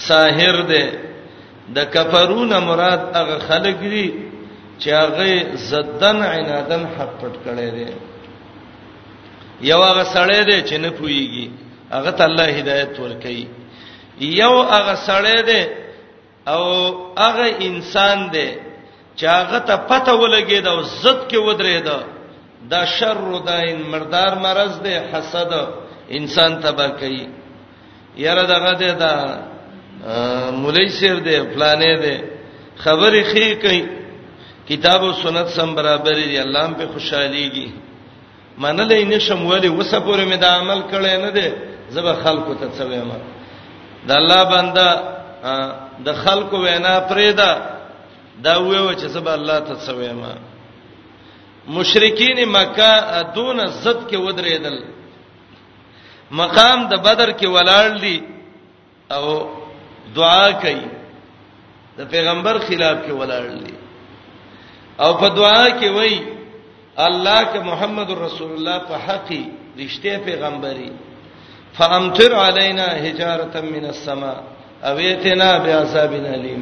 ساحر 0.08 0.56
دی 0.72 0.86
د 1.76 1.78
کفرون 1.96 2.52
مراد 2.70 3.02
هغه 3.20 3.38
خلک 3.50 3.78
دي 3.94 4.06
چې 4.82 4.88
هغه 4.88 5.56
زدن 5.56 6.18
عنادن 6.34 6.84
حق 6.98 7.12
پټ 7.22 7.36
کړي 7.46 7.70
دي 7.78 7.88
یو 9.72 9.82
هغه 9.90 10.04
سړی 10.16 10.42
دی 10.52 10.58
چې 10.70 10.74
نه 10.84 10.90
پويږي 11.00 11.48
هغه 11.96 12.12
ته 12.12 12.24
الله 12.30 12.44
هدایت 12.60 12.96
ورکړي 13.00 13.46
یو 14.22 14.54
هغه 14.74 14.96
سړی 15.08 15.40
دی 15.50 15.87
او 16.56 16.62
هغه 17.26 17.48
انسان 17.70 18.18
دی 18.34 18.50
چې 19.20 19.26
هغه 19.42 19.60
ته 19.68 19.76
پته 19.90 20.14
ولګید 20.22 20.66
او 20.74 20.78
زد 21.04 21.20
کې 21.30 21.38
ودرېد 21.48 21.88
دا 22.72 22.82
شر 22.98 23.20
داین 23.48 23.80
مردار 23.92 24.32
مرز 24.46 24.74
دی 24.86 24.96
حسد 25.12 25.52
انسان 26.18 26.52
تبا 26.64 26.88
کوي 27.00 27.24
یاره 28.26 28.44
دغه 28.54 28.72
دی 28.82 28.92
دا 29.04 29.14
مولای 30.62 30.88
سیر 31.00 31.18
دی 31.28 31.36
فلانې 31.54 31.94
دی 32.04 32.16
خبرې 32.84 33.24
خې 33.32 33.48
کوي 33.64 33.82
کتاب 34.70 35.02
او 35.06 35.12
سنت 35.24 35.48
سم 35.58 35.70
برابر 35.80 36.18
دی 36.32 36.38
الله 36.46 36.62
هم 36.66 36.74
په 36.80 36.86
خوشحاليږي 36.94 37.68
منلې 38.62 39.04
نشم 39.14 39.40
ولی 39.46 39.70
وسپوره 39.70 40.24
مې 40.32 40.38
دا 40.46 40.50
عمل 40.60 40.80
کړی 40.92 41.16
نه 41.26 41.30
دی 41.38 41.48
زبر 41.94 42.16
خلکو 42.24 42.54
ته 42.60 42.68
څه 42.78 42.84
وایم 42.90 43.12
دا 44.08 44.16
الله 44.22 44.42
بنده 44.54 44.88
د 46.06 46.14
خلکو 46.24 46.58
وینا 46.66 46.96
پرېدا 47.10 47.52
دا 48.46 48.54
ویو 48.68 48.90
چې 49.00 49.08
سبا 49.16 49.34
الله 49.40 49.60
ته 49.68 49.76
سویما 49.88 50.34
مشرکین 51.78 52.38
مکه 52.58 52.92
دون 53.36 53.58
زد 53.84 54.00
کې 54.10 54.18
ودرېدل 54.26 54.78
مقام 56.42 56.80
د 56.92 56.94
بدر 57.06 57.30
کې 57.40 57.48
ولاړ 57.56 57.90
دي 58.04 58.20
او 59.16 59.26
دعا 60.16 60.52
کوي 60.64 60.86
د 61.98 62.02
پیغمبر 62.12 62.60
خلاف 62.68 62.98
کې 63.06 63.12
ولاړ 63.12 63.46
دي 63.66 63.74
او 65.04 65.10
په 65.22 65.28
دعا 65.40 65.66
کې 65.80 65.90
وای 65.96 66.16
الله 67.08 67.42
کې 67.52 67.60
محمد 67.72 68.10
رسول 68.22 68.52
الله 68.54 68.78
په 68.90 68.96
حقي 69.08 69.44
رښتې 69.80 70.18
پیغمبري 70.30 70.92
فامطر 71.78 72.34
علينا 72.46 72.86
حجاره 73.06 73.62
من 73.72 73.86
السماء 73.86 74.38
اویتنا 74.86 75.50
بیا 75.66 75.84
صاحبین 75.94 76.26
علیم 76.34 76.62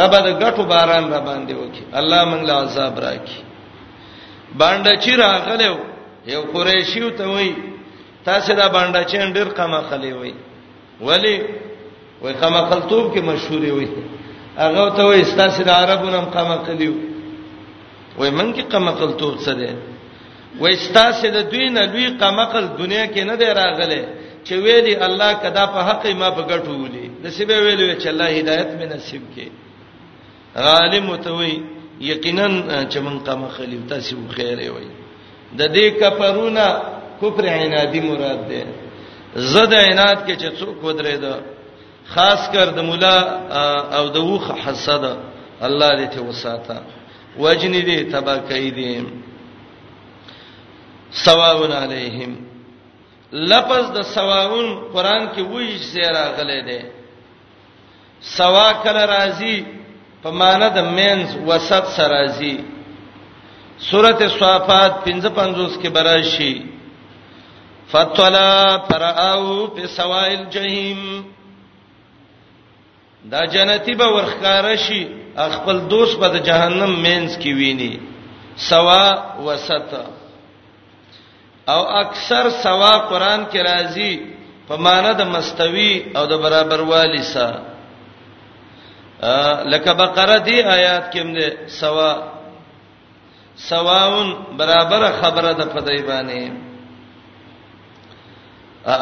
رب 0.00 0.14
د 0.24 0.28
غټو 0.42 0.62
باران 0.72 1.04
را 1.12 1.20
باندې 1.28 1.54
وکي 1.60 1.82
الله 1.98 2.22
مونږ 2.30 2.42
له 2.48 2.54
عذاب 2.64 2.94
راکي 3.04 3.40
باندې 4.60 4.92
چې 5.04 5.10
راغلو 5.24 5.74
یو 6.32 6.42
قریشی 6.52 7.10
ته 7.18 7.24
وای 7.32 7.52
تاسو 8.28 8.54
دا 8.60 8.68
باندې 8.76 9.00
چې 9.10 9.32
ډیر 9.36 9.48
قما 9.58 9.80
خلی 9.90 10.12
وای 10.12 10.34
ولی 11.06 11.36
وای 12.22 12.32
قما 12.40 12.60
خلطوب 12.70 13.14
کې 13.14 13.20
مشهور 13.30 13.62
وای 13.72 13.88
هغه 14.58 14.84
ته 14.96 15.02
وای 15.04 15.22
تاسو 15.40 15.62
د 15.64 15.68
عربونو 15.80 16.20
قما 16.36 16.56
خلیو 16.66 16.94
وای 18.18 18.30
مونږ 18.38 18.50
کې 18.56 18.62
قما 18.72 18.92
خلطوب 19.00 19.34
څه 19.44 19.52
ده 19.60 19.74
وای 20.60 20.76
تاسو 20.98 21.26
د 21.36 21.38
دوی 21.50 21.68
نه 21.76 21.82
لوی 21.92 22.06
قما 22.20 22.44
خل 22.50 22.66
دنیا 22.82 23.06
کې 23.12 23.20
نه 23.30 23.34
دی 23.40 23.46
راغله 23.60 24.02
چې 24.46 24.52
ویلي 24.64 24.94
الله 25.06 25.32
کدا 25.44 25.64
په 25.74 25.80
حق 25.88 26.02
ما 26.20 26.30
په 26.30 26.42
ګټو 26.48 26.72
ولي 26.84 27.05
نصیب 27.24 27.48
ویلو 27.50 27.96
چې 28.00 28.06
الله 28.08 28.28
هدایت 28.40 28.68
مې 28.78 28.86
نصیب 28.96 29.22
کړي 29.36 29.50
عالم 30.70 31.04
متوي 31.06 31.56
یقینا 32.12 32.46
چې 32.90 32.96
من 33.08 33.16
قام 33.28 33.42
خلیل 33.56 33.80
تاسو 33.88 34.14
خیر 34.36 34.58
وي 34.72 34.88
د 35.58 35.60
دې 35.74 36.02
کفرونه 36.02 36.66
کفر 37.22 37.44
عنادی 37.52 38.00
مراد 38.08 38.40
ده 38.48 38.62
زد 39.52 39.72
عناد 39.74 40.28
کې 40.28 40.40
چې 40.40 40.60
څوک 40.60 40.76
ودرې 40.84 41.16
ده 41.24 41.34
خاص 42.14 42.42
کر 42.52 42.66
د 42.76 42.78
مولا 42.88 43.16
او 43.98 44.04
د 44.16 44.18
وخ 44.32 44.44
حسد 44.64 45.04
الله 45.60 46.06
دې 46.06 46.14
ته 46.16 46.20
وساته 46.22 46.76
وجن 47.38 47.72
دې 47.84 47.98
تبا 48.12 48.36
کوي 48.50 48.70
دې 48.80 48.92
سواون 51.24 51.72
علیهم 51.72 52.30
لفظ 53.32 53.90
د 53.96 53.98
سواون 54.12 54.68
قران 54.92 55.22
کې 55.34 55.40
وایي 55.50 55.78
چې 55.78 55.96
راغلي 56.18 56.60
دي 56.68 56.80
سوا 58.22 58.72
کله 58.82 59.04
راځي 59.06 59.56
په 60.22 60.30
معنا 60.40 60.68
د 60.68 60.78
مینز 60.96 61.28
وسط 61.48 61.84
سره 61.96 62.08
راځي 62.16 62.54
سورته 63.88 64.28
صافات 64.40 64.92
55 65.04 65.76
کې 65.82 65.88
براشي 65.92 66.52
فتلا 67.92 68.78
فراو 68.88 69.66
په 69.74 69.86
سوائل 69.98 70.40
جهنم 70.52 71.22
دا 73.32 73.44
جنتی 73.52 73.94
به 73.94 74.06
ورخکار 74.08 74.76
شي 74.76 75.06
خپل 75.56 75.76
دوست 75.90 76.16
به 76.20 76.28
د 76.28 76.36
جهنم 76.46 76.92
مینز 77.02 77.36
کې 77.38 77.50
ویني 77.58 77.98
سوا 78.56 79.06
وسط 79.46 79.90
او 81.68 81.80
اکثر 82.02 82.50
سوا 82.50 82.94
قران 83.10 83.46
کې 83.52 83.60
راځي 83.60 84.12
په 84.68 84.76
معنا 84.76 85.12
د 85.12 85.22
مستوي 85.24 85.94
او 86.16 86.26
د 86.26 86.32
برابر 86.44 86.80
والی 86.80 87.22
سره 87.22 87.58
لکه 89.72 89.92
بقره 89.92 90.38
دی 90.46 90.56
آیات 90.62 91.12
کې 91.12 91.20
موږ 91.24 91.54
سوا 91.80 92.10
سواون 93.68 94.28
برابر 94.58 95.02
خبره 95.20 95.52
ده 95.52 95.64
په 95.66 95.80
دای 95.80 96.02
باندې 96.08 96.50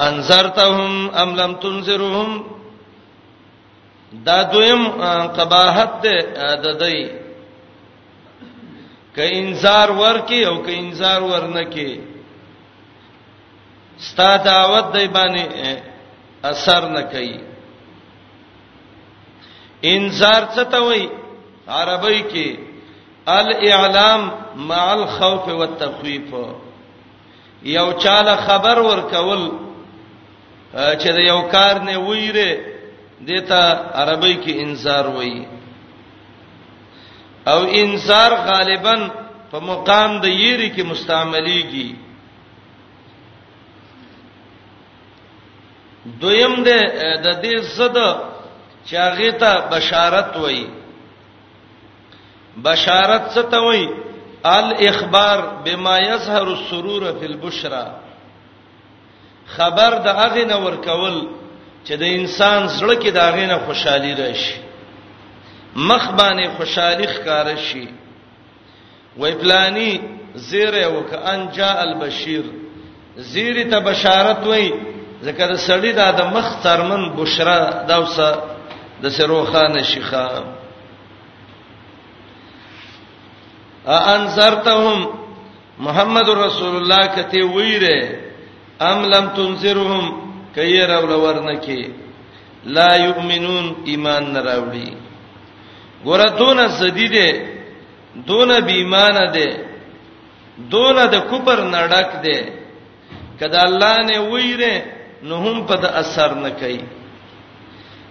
انذرتهم 0.09 1.11
ام 1.11 1.31
لم 1.37 1.55
تنذرهم 1.55 2.31
دا 4.27 4.43
دویم 4.43 4.89
قباحت 5.37 5.91
ده 6.03 6.17
د 6.63 6.67
دای 6.81 6.99
ک 9.17 9.19
انذار 9.19 9.89
ورکی 10.01 10.41
او 10.51 10.57
ک 10.63 10.69
انذار 10.81 11.21
ورنکی 11.23 12.01
ستا 13.99 14.37
دعوت 14.37 14.87
دای 14.95 15.09
باندې 15.09 15.45
اثر 16.51 16.83
نه 16.89 17.03
کوي 17.03 17.54
انذار 19.93 20.43
څه 20.55 20.65
ته 20.73 20.81
وای 20.87 21.05
عربی 21.81 22.21
کې 22.33 22.49
الاعلام 23.39 24.23
مع 24.71 24.85
الخوف 24.99 25.45
والتخويف 25.59 26.29
یو 27.77 27.87
چاله 28.05 28.37
خبر 28.47 28.79
ورکول 28.91 29.43
چې 30.75 31.09
د 31.17 31.19
یو 31.31 31.41
کار 31.55 31.77
نه 31.89 31.99
ویره 31.99 32.51
دته 33.29 33.61
عربی 34.03 34.35
کې 34.45 34.53
انذار 34.65 35.07
وای 35.17 35.47
او 37.53 37.61
انذار 37.83 38.31
غالبا 38.51 38.97
په 39.51 39.59
مقام 39.71 40.21
د 40.21 40.25
یری 40.45 40.71
کې 40.75 40.83
مستعمليږي 40.93 41.89
دویم 46.21 46.55
د 46.65 46.69
د 47.25 47.27
دې 47.43 47.57
زده 47.79 48.13
چاغه 48.87 49.33
ته 49.33 49.55
بشارت 49.73 50.37
وای 50.37 50.67
بشارت 52.65 53.25
څه 53.35 53.43
ته 53.43 53.59
وای 53.59 53.89
الاخبار 54.45 55.39
بما 55.65 55.99
يظهر 55.99 56.49
السرور 56.57 57.13
في 57.19 57.27
البشرى 57.27 57.87
خبر 59.57 59.93
د 60.05 60.07
هغه 60.07 60.45
نه 60.45 60.57
ورکول 60.57 61.29
چې 61.87 61.93
د 62.03 62.03
انسان 62.03 62.69
زړه 62.69 62.95
کې 63.03 63.09
د 63.13 63.17
هغه 63.19 63.47
نه 63.47 63.59
خوشحالي 63.67 64.15
راشي 64.15 64.57
مخ 65.77 66.09
باندې 66.19 66.49
خوشحالي 66.57 67.07
ښکار 67.07 67.57
شي 67.69 67.89
وای 69.19 69.33
پلاني 69.33 70.01
زیره 70.35 70.87
وکأن 70.89 71.51
جاء 71.53 71.83
البشير 71.83 72.45
زیره 73.17 73.63
ته 73.71 73.79
بشارت 73.81 74.47
وای 74.47 74.73
ذکر 75.23 75.55
سړی 75.57 75.93
دا 75.93 76.11
د 76.11 76.27
مخ 76.37 76.49
ترمن 76.63 77.11
بشرا 77.17 77.61
دا 77.89 77.97
وسه 78.01 78.54
د 79.05 79.07
سرو 79.17 79.41
خان 79.53 79.75
شيخه 79.93 80.27
ا 83.95 83.97
انذرتهم 84.15 84.97
محمد 85.87 86.29
رسول 86.47 86.75
الله 86.81 87.03
کته 87.17 87.41
ویره 87.57 87.99
ام 88.91 88.99
لم 89.15 89.27
تنذرهم 89.37 90.05
کیر 90.57 90.91
او 90.97 91.05
لورنکی 91.11 91.83
لا 92.77 92.91
یؤمنون 93.07 93.67
ایمان 93.91 94.23
نراوړي 94.35 94.91
ګوره 96.07 96.29
دون 96.41 96.59
زدیده 96.81 97.29
دون 98.29 98.51
بیمانه 98.69 99.25
ده 99.37 99.49
دون 100.73 100.97
د 101.15 101.17
کوپر 101.31 101.59
نړک 101.77 102.11
ده 102.25 102.37
کدا 103.41 103.61
الله 103.69 103.95
نه 104.09 104.17
ویره 104.33 104.75
نو 105.29 105.35
هم 105.45 105.57
په 105.69 105.75
د 105.83 105.85
اثر 106.03 106.31
نه 106.45 106.51
کوي 106.61 106.83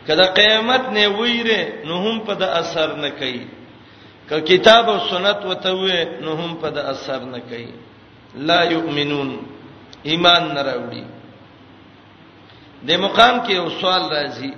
کله 0.07 0.25
قیامت 0.39 0.83
نه 0.95 1.03
ویره 1.19 1.61
نو 1.87 1.93
هم 2.05 2.15
په 2.27 2.33
د 2.41 2.43
اثر 2.61 2.89
نه 3.03 3.09
کوي 3.19 3.45
که 4.29 4.37
کتاب 4.49 4.85
او 4.93 4.99
سنت 5.11 5.39
وته 5.49 5.71
وې 5.81 5.99
نو 6.23 6.31
هم 6.41 6.51
په 6.61 6.67
د 6.69 6.77
اثر 6.93 7.19
نه 7.33 7.39
کوي 7.49 7.71
لا 8.47 8.59
یؤمنون 8.75 9.29
ایمان 10.11 10.43
نه 10.55 10.61
راوړي 10.69 11.03
د 12.87 12.89
مقام 13.05 13.35
کې 13.45 13.51
یو 13.59 13.67
سوال 13.81 14.03
راځي 14.15 14.51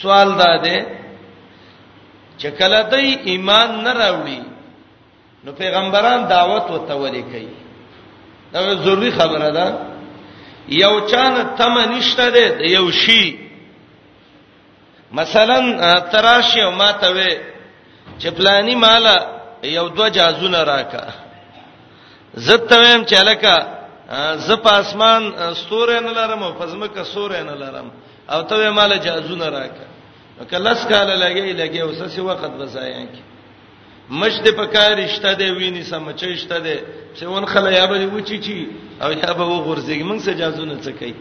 سوال 0.00 0.28
دا 0.42 0.52
دی 0.64 0.78
چې 2.40 2.48
کله 2.58 2.80
دوی 2.92 3.10
ایمان 3.32 3.70
نه 3.84 3.92
راوړي 4.00 4.40
نو 5.44 5.52
پیغمبران 5.52 6.20
دعوت 6.28 6.66
وته 6.70 6.94
وري 6.96 7.22
کوي 7.22 7.56
دا 8.52 8.74
ضروری 8.74 9.10
خبره 9.10 9.50
ده 9.58 9.66
یو 10.68 10.94
چانه 11.10 11.42
تم 11.58 11.74
نشته 11.78 12.30
ده 12.30 12.44
یو 12.76 12.90
شی 12.90 13.45
مثلا 15.20 15.58
تراشه 16.12 16.60
او 16.64 16.70
ماته 16.70 17.10
وې 17.16 17.32
چې 18.20 18.26
پلاني 18.38 18.74
مالا 18.74 19.16
یو 19.76 19.88
دو 19.88 20.08
جازونه 20.08 20.60
راکا 20.64 21.04
زته 22.34 22.74
ویم 22.82 23.04
چې 23.08 23.14
الکا 23.20 23.56
ز 24.46 24.50
په 24.52 24.72
اسمان 24.82 25.22
ستوره 25.54 25.98
نه 26.00 26.12
لرم 26.18 26.42
او 26.42 26.52
فزمکه 26.60 27.02
سوره 27.14 27.40
نه 27.48 27.54
لرم 27.62 27.88
او 28.34 28.42
ته 28.42 28.70
مالا 28.70 28.96
جازونه 28.96 29.48
راکا 29.48 29.86
کلس 30.50 30.86
کاله 30.86 31.14
لګي 31.16 31.52
لګي 31.60 31.80
اوس 31.82 32.00
څه 32.16 32.18
وخت 32.18 32.50
بزایان 32.60 33.06
کی 33.06 33.22
مجد 34.10 34.46
په 34.56 34.66
کار 34.66 34.90
رشتہ 35.06 35.30
دی 35.38 35.50
ویني 35.50 35.82
سمچې 35.84 36.24
رشتہ 36.34 36.58
دی 36.64 36.76
چې 37.16 37.22
ون 37.22 37.44
خلیا 37.46 37.86
به 37.86 38.06
وچی 38.14 38.38
چی 38.40 38.70
او 39.02 39.12
یا 39.12 39.32
به 39.32 39.44
وغورځي 39.44 40.02
موږ 40.08 40.18
سجازونه 40.28 40.74
څه 40.82 40.90
کوي 40.98 41.14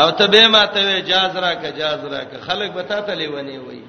او 0.00 0.10
ته 0.10 0.26
به 0.26 0.48
ماته 0.48 0.80
وی 0.86 1.02
جاز 1.10 1.32
را 1.44 1.52
کا 1.62 1.70
جاز 1.80 2.00
را 2.12 2.24
کا 2.30 2.38
خلک 2.46 2.70
بتا 2.76 2.98
ته 3.06 3.14
لیونی 3.14 3.56
وای 3.58 3.82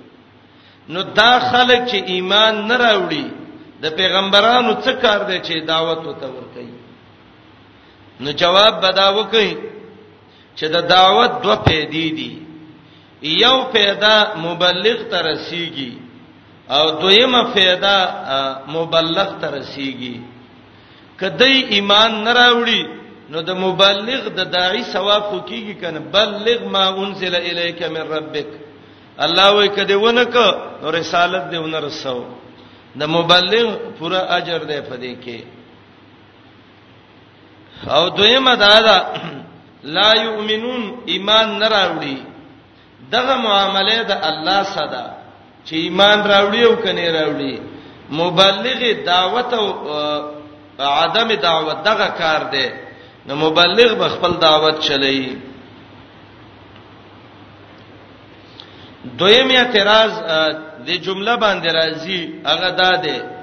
نو 0.90 1.02
دا 1.20 1.32
خلک 1.50 1.84
چې 1.90 1.96
ایمان 2.14 2.56
نه 2.70 2.78
راوړي 2.78 3.26
د 3.82 3.86
پیغمبرانو 4.00 4.74
څه 4.84 4.94
کار 5.04 5.20
دی 5.30 5.38
چې 5.48 5.56
دعوت 5.72 6.02
وته 6.10 6.28
ور 6.36 6.44
کوي 6.54 6.76
نو 8.24 8.32
جواب 8.32 8.76
بدا 8.86 9.08
وکي 9.10 9.52
چې 10.56 10.66
د 10.76 10.88
دعوت 10.94 11.32
دوه 11.44 11.56
پیدې 11.66 12.06
دي 12.20 12.32
یو 13.22 13.58
پیدا 13.74 14.18
مبلغ 14.38 14.98
ته 15.12 15.20
رسیږي 15.30 15.92
او 16.70 16.90
دویمه 17.02 17.44
پیدا 17.54 17.98
مبلغ 18.68 19.30
ته 19.42 19.48
رسیږي 19.60 20.16
کدی 21.20 21.54
ایمان 21.76 22.24
نه 22.24 22.34
راوړي 22.34 22.97
نو 23.32 23.38
د 23.50 23.52
مبلغ 23.66 24.22
د 24.38 24.42
داعی 24.56 24.84
ثواب 24.94 25.24
خو 25.30 25.38
کیږي 25.50 25.76
کنه 25.82 26.00
بلغ 26.18 26.60
ما 26.76 26.84
انزل 27.02 27.34
الیک 27.50 27.80
من 27.96 28.04
ربک 28.16 28.50
الله 29.26 29.48
وای 29.58 29.68
کده 29.78 29.96
ونه 30.06 30.26
ک 30.34 30.36
نو 30.84 30.90
رسالت 31.00 31.46
دی 31.52 31.58
ونه 31.58 31.80
رسو 31.88 32.20
د 33.00 33.04
مبلغ 33.16 33.68
پورا 33.98 34.22
اجر 34.38 34.62
دی 34.70 34.80
پدې 34.90 35.14
کې 35.24 35.40
او 37.96 38.10
دویمه 38.10 38.56
دا 38.56 38.80
ده 38.88 38.96
لا 39.98 40.10
یؤمنون 40.26 40.82
ایمان 41.14 41.48
نه 41.60 41.68
راوړي 41.76 42.18
دغه 43.12 43.36
معاملې 43.46 44.00
د 44.10 44.12
الله 44.32 44.64
صدا 44.64 45.06
چې 45.66 45.74
ایمان 45.86 46.20
راوړي 46.32 46.64
او 46.70 46.76
کني 46.88 47.08
راوړي 47.20 47.62
مبلغ 48.10 48.80
دعوت 49.06 49.54
او 49.54 49.64
عدم 50.90 51.28
دعوت 51.44 51.78
دغه 51.86 52.08
کار 52.20 52.44
دی 52.52 52.68
نو 53.28 53.36
مبلغ 53.36 53.94
به 53.94 54.10
خپل 54.10 54.34
دعوت 54.34 54.80
چلی 54.88 55.38
دویم 59.20 59.50
اعتراض 59.52 60.12
د 60.88 60.90
جمله 60.92 61.36
باندې 61.36 61.68
راځي 61.68 62.20
هغه 62.46 62.70
داده 62.70 63.38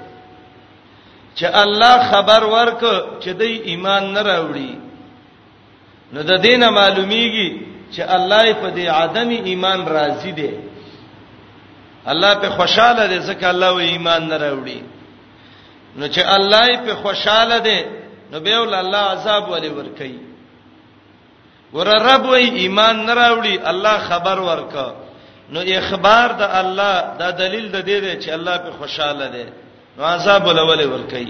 چې 1.37 1.43
الله 1.63 2.03
خبر 2.11 2.43
ورک 2.43 2.81
چې 3.23 3.27
د 3.29 3.41
ایمان 3.41 4.13
نه 4.13 4.21
راوړي 4.21 4.79
نو 6.13 6.21
د 6.23 6.37
دینه 6.41 6.69
معلومیږي 6.69 7.49
چې 7.93 7.99
الله 8.17 8.53
په 8.53 8.69
دې 8.75 8.87
عدم 8.87 9.29
ایمان 9.29 9.85
راضي 9.87 10.31
دی 10.31 10.51
الله 12.05 12.33
په 12.35 12.49
خوشاله 12.49 13.07
دي 13.07 13.19
ځکه 13.19 13.43
الله 13.45 13.71
و 13.71 13.75
ایمان 13.77 14.27
نه 14.27 14.37
راوړي 14.37 14.81
نو 15.97 16.07
چې 16.07 16.19
الله 16.25 16.77
په 16.77 16.93
خوشاله 16.95 17.57
دي 17.59 17.79
نو 18.35 18.41
به 18.45 18.57
ول 18.61 18.73
الله 18.83 18.97
عذاب 19.13 19.43
ولي 19.53 19.69
ورکي 19.77 20.15
ور 21.75 21.87
رب 22.09 22.23
وې 22.29 22.47
ایمان 22.61 22.95
نه 23.05 23.13
راوړي 23.19 23.55
الله 23.71 23.97
خبر 24.09 24.37
ورکا 24.49 24.87
نو 25.53 25.59
اخبار 25.81 26.27
د 26.39 26.41
الله 26.61 26.95
دا 27.19 27.29
دلیل 27.41 27.65
د 27.75 27.79
دې 27.89 27.97
دی 28.03 28.13
چې 28.23 28.29
الله 28.37 28.55
په 28.65 28.71
خوشاله 28.79 29.25
دی 29.35 29.45
نو 29.97 30.01
عذاب 30.13 30.41
ول 30.47 30.59
ولي 30.69 30.85
ورکي 30.85 31.27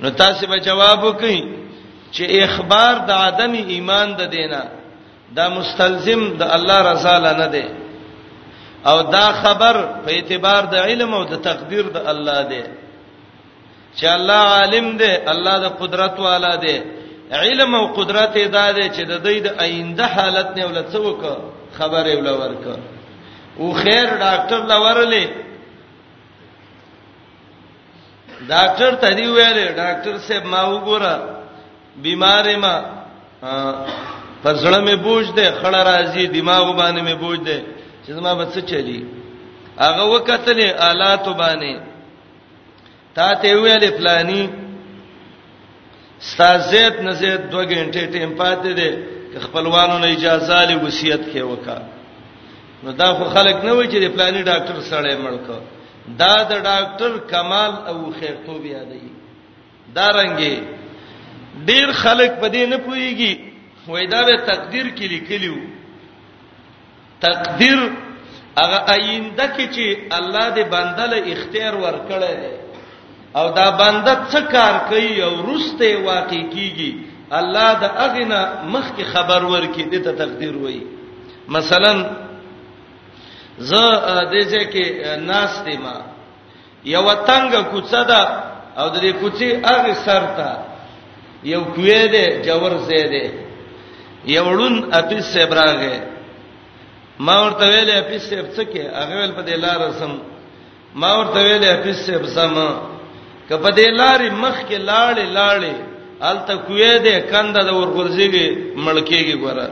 نو 0.00 0.08
تاسو 0.20 0.46
به 0.46 0.56
جواب 0.68 0.98
وکئ 1.04 1.38
چې 2.14 2.22
اخبار 2.46 2.94
د 3.08 3.10
عدم 3.24 3.52
ایمان 3.74 4.08
د 4.20 4.22
دینه 4.36 4.62
دا 5.36 5.44
مستلزم 5.58 6.22
د 6.40 6.42
الله 6.56 6.78
رضا 6.92 7.18
نه 7.42 7.46
دی 7.54 7.64
او 8.88 8.96
دا 9.16 9.26
خبر 9.42 9.74
په 10.04 10.10
اعتبار 10.14 10.62
د 10.72 10.74
علم 10.86 11.10
او 11.14 11.24
د 11.32 11.34
تقدیر 11.48 11.82
د 11.94 11.98
الله 12.12 12.42
دی 12.50 12.62
چې 13.96 14.06
الله 14.06 14.34
عالم 14.56 14.96
دی 14.96 15.12
الله 15.32 15.56
د 15.58 15.64
قدرت 15.80 16.20
والا 16.20 16.56
دی 16.64 16.78
علم 17.40 17.74
او 17.74 17.86
قدرت 17.96 18.36
یې 18.36 18.46
داده 18.48 18.88
چې 18.88 19.02
د 19.10 19.22
دې 19.24 19.36
د 19.46 19.48
آینده 19.66 20.06
حالت 20.14 20.48
نه 20.56 20.64
ولڅ 20.66 20.94
وک 20.94 21.22
خبره 21.78 22.12
ول 22.18 22.28
ورک 22.40 22.64
او 23.58 23.72
خیر 23.72 24.04
ډاکټر 24.24 24.60
لا 24.70 24.76
ورلې 24.84 25.26
ډاکټر 28.48 28.94
ته 29.02 29.08
دی 29.14 29.26
ویل 29.26 29.72
ډاکټر 29.76 30.18
صاحب 30.26 30.44
ما 30.44 30.62
وګوره 30.62 31.14
بیمار 31.96 32.56
ما 32.56 32.74
پزړه 34.42 34.80
مې 34.88 34.94
بوج 35.04 35.24
دی 35.36 35.46
خړه 35.60 35.80
راځي 35.82 36.26
دماغ 36.36 36.76
باندې 36.76 37.00
مې 37.08 37.14
بوج 37.22 37.38
دی 37.46 37.60
چې 38.06 38.10
زما 38.12 38.34
بس 38.34 38.58
چلی 38.58 39.00
هغه 39.78 40.04
وکتلې 40.06 40.68
آلات 40.90 41.28
باندې 41.28 41.91
تا 43.14 43.32
ته 43.44 43.56
ویلې 43.56 43.90
فلانی 43.96 44.46
استازید 46.20 47.00
نزید 47.04 47.40
2 47.52 47.64
غنټې 47.70 48.12
ټیم 48.12 48.34
پاتې 48.36 48.72
دي 48.78 49.40
خپلوانو 49.44 49.98
نه 49.98 50.08
اجازه 50.12 50.60
لې 50.66 50.76
وصیت 50.86 51.20
کې 51.32 51.40
وکا 51.50 51.78
نو 52.86 52.92
دا 53.00 53.08
خو 53.18 53.24
خلک 53.34 53.64
نه 53.64 53.72
وای 53.72 53.88
چې 53.88 54.12
فلانی 54.14 54.42
ډاکټر 54.42 54.80
سره 54.90 55.16
ملک 55.16 55.46
دا 56.22 56.32
د 56.50 56.62
ډاکټر 56.62 57.18
کمال 57.32 57.72
او 57.90 57.96
خیرتوب 58.20 58.64
یادې 58.64 59.06
دا 59.98 60.08
رنګي 60.10 60.54
ډیر 61.70 61.92
خلک 62.02 62.32
پدې 62.40 62.66
نه 62.72 62.78
پويږي 62.88 63.92
وای 63.92 64.06
دا 64.14 64.22
به 64.22 64.36
تقدیر 64.48 64.86
کې 64.96 65.08
لیکلیو 65.12 65.56
تقدیر 67.20 67.78
هغه 68.58 68.76
آینده 68.94 69.46
کې 69.46 69.68
چې 69.74 70.14
الله 70.18 70.50
دې 70.54 70.68
بندله 70.76 71.32
اختیار 71.34 71.74
ورکړی 71.84 72.34
دی 72.42 72.61
او 73.38 73.46
دا 73.58 73.66
بنده 73.80 74.14
څه 74.30 74.40
کار 74.52 74.74
کوي 74.88 75.12
او 75.26 75.32
روسته 75.48 75.88
واقع 76.10 76.42
کیږي 76.54 76.90
الله 77.38 77.68
د 77.82 77.84
اغنا 78.06 78.40
مخکي 78.74 79.04
خبر 79.12 79.40
ورکړي 79.52 79.84
د 79.92 79.96
تقدیر 80.22 80.54
وای 80.62 80.80
مثلا 81.56 81.92
ز 83.68 83.72
دې 84.32 84.42
چې 84.52 84.60
کې 84.72 84.86
ناشته 85.30 85.72
ما 85.84 85.96
یو 86.94 87.06
تنگ 87.28 87.52
کوڅه 87.72 88.02
ده 88.10 88.22
او 88.78 88.86
د 88.94 88.96
دې 89.04 89.12
کوڅې 89.20 89.48
هغه 89.68 89.94
سر 90.04 90.22
ته 90.36 90.48
یو 91.52 91.62
کوې 91.76 92.02
ده 92.14 92.26
جوړ 92.46 92.72
زه 92.88 93.02
ده 93.14 93.24
یو 94.36 94.46
ړون 94.56 94.76
اپی 95.00 95.18
سبراغه 95.32 95.96
ما 97.26 97.34
ورته 97.44 97.64
ویلې 97.70 97.94
اپی 98.02 98.18
سب 98.28 98.44
څه 98.56 98.62
کې 98.72 98.82
هغه 99.00 99.14
ول 99.20 99.32
په 99.38 99.42
دې 99.48 99.56
لار 99.64 99.78
سم 100.00 100.12
ما 101.00 101.10
ورته 101.18 101.40
ویلې 101.46 101.68
اپی 101.78 101.92
سب 102.06 102.22
سم 102.36 102.54
کپه 103.48 103.70
دې 103.76 103.88
لارې 104.00 104.28
مخ 104.42 104.56
کې 104.68 104.78
لاړې 104.90 105.24
لاړې 105.38 105.74
الته 106.30 106.54
کوې 106.66 106.92
دې 107.04 107.16
کنده 107.30 107.60
د 107.68 107.70
ورغورځيږي 107.78 108.46
ملکیږي 108.84 109.36
ګوره 109.42 109.66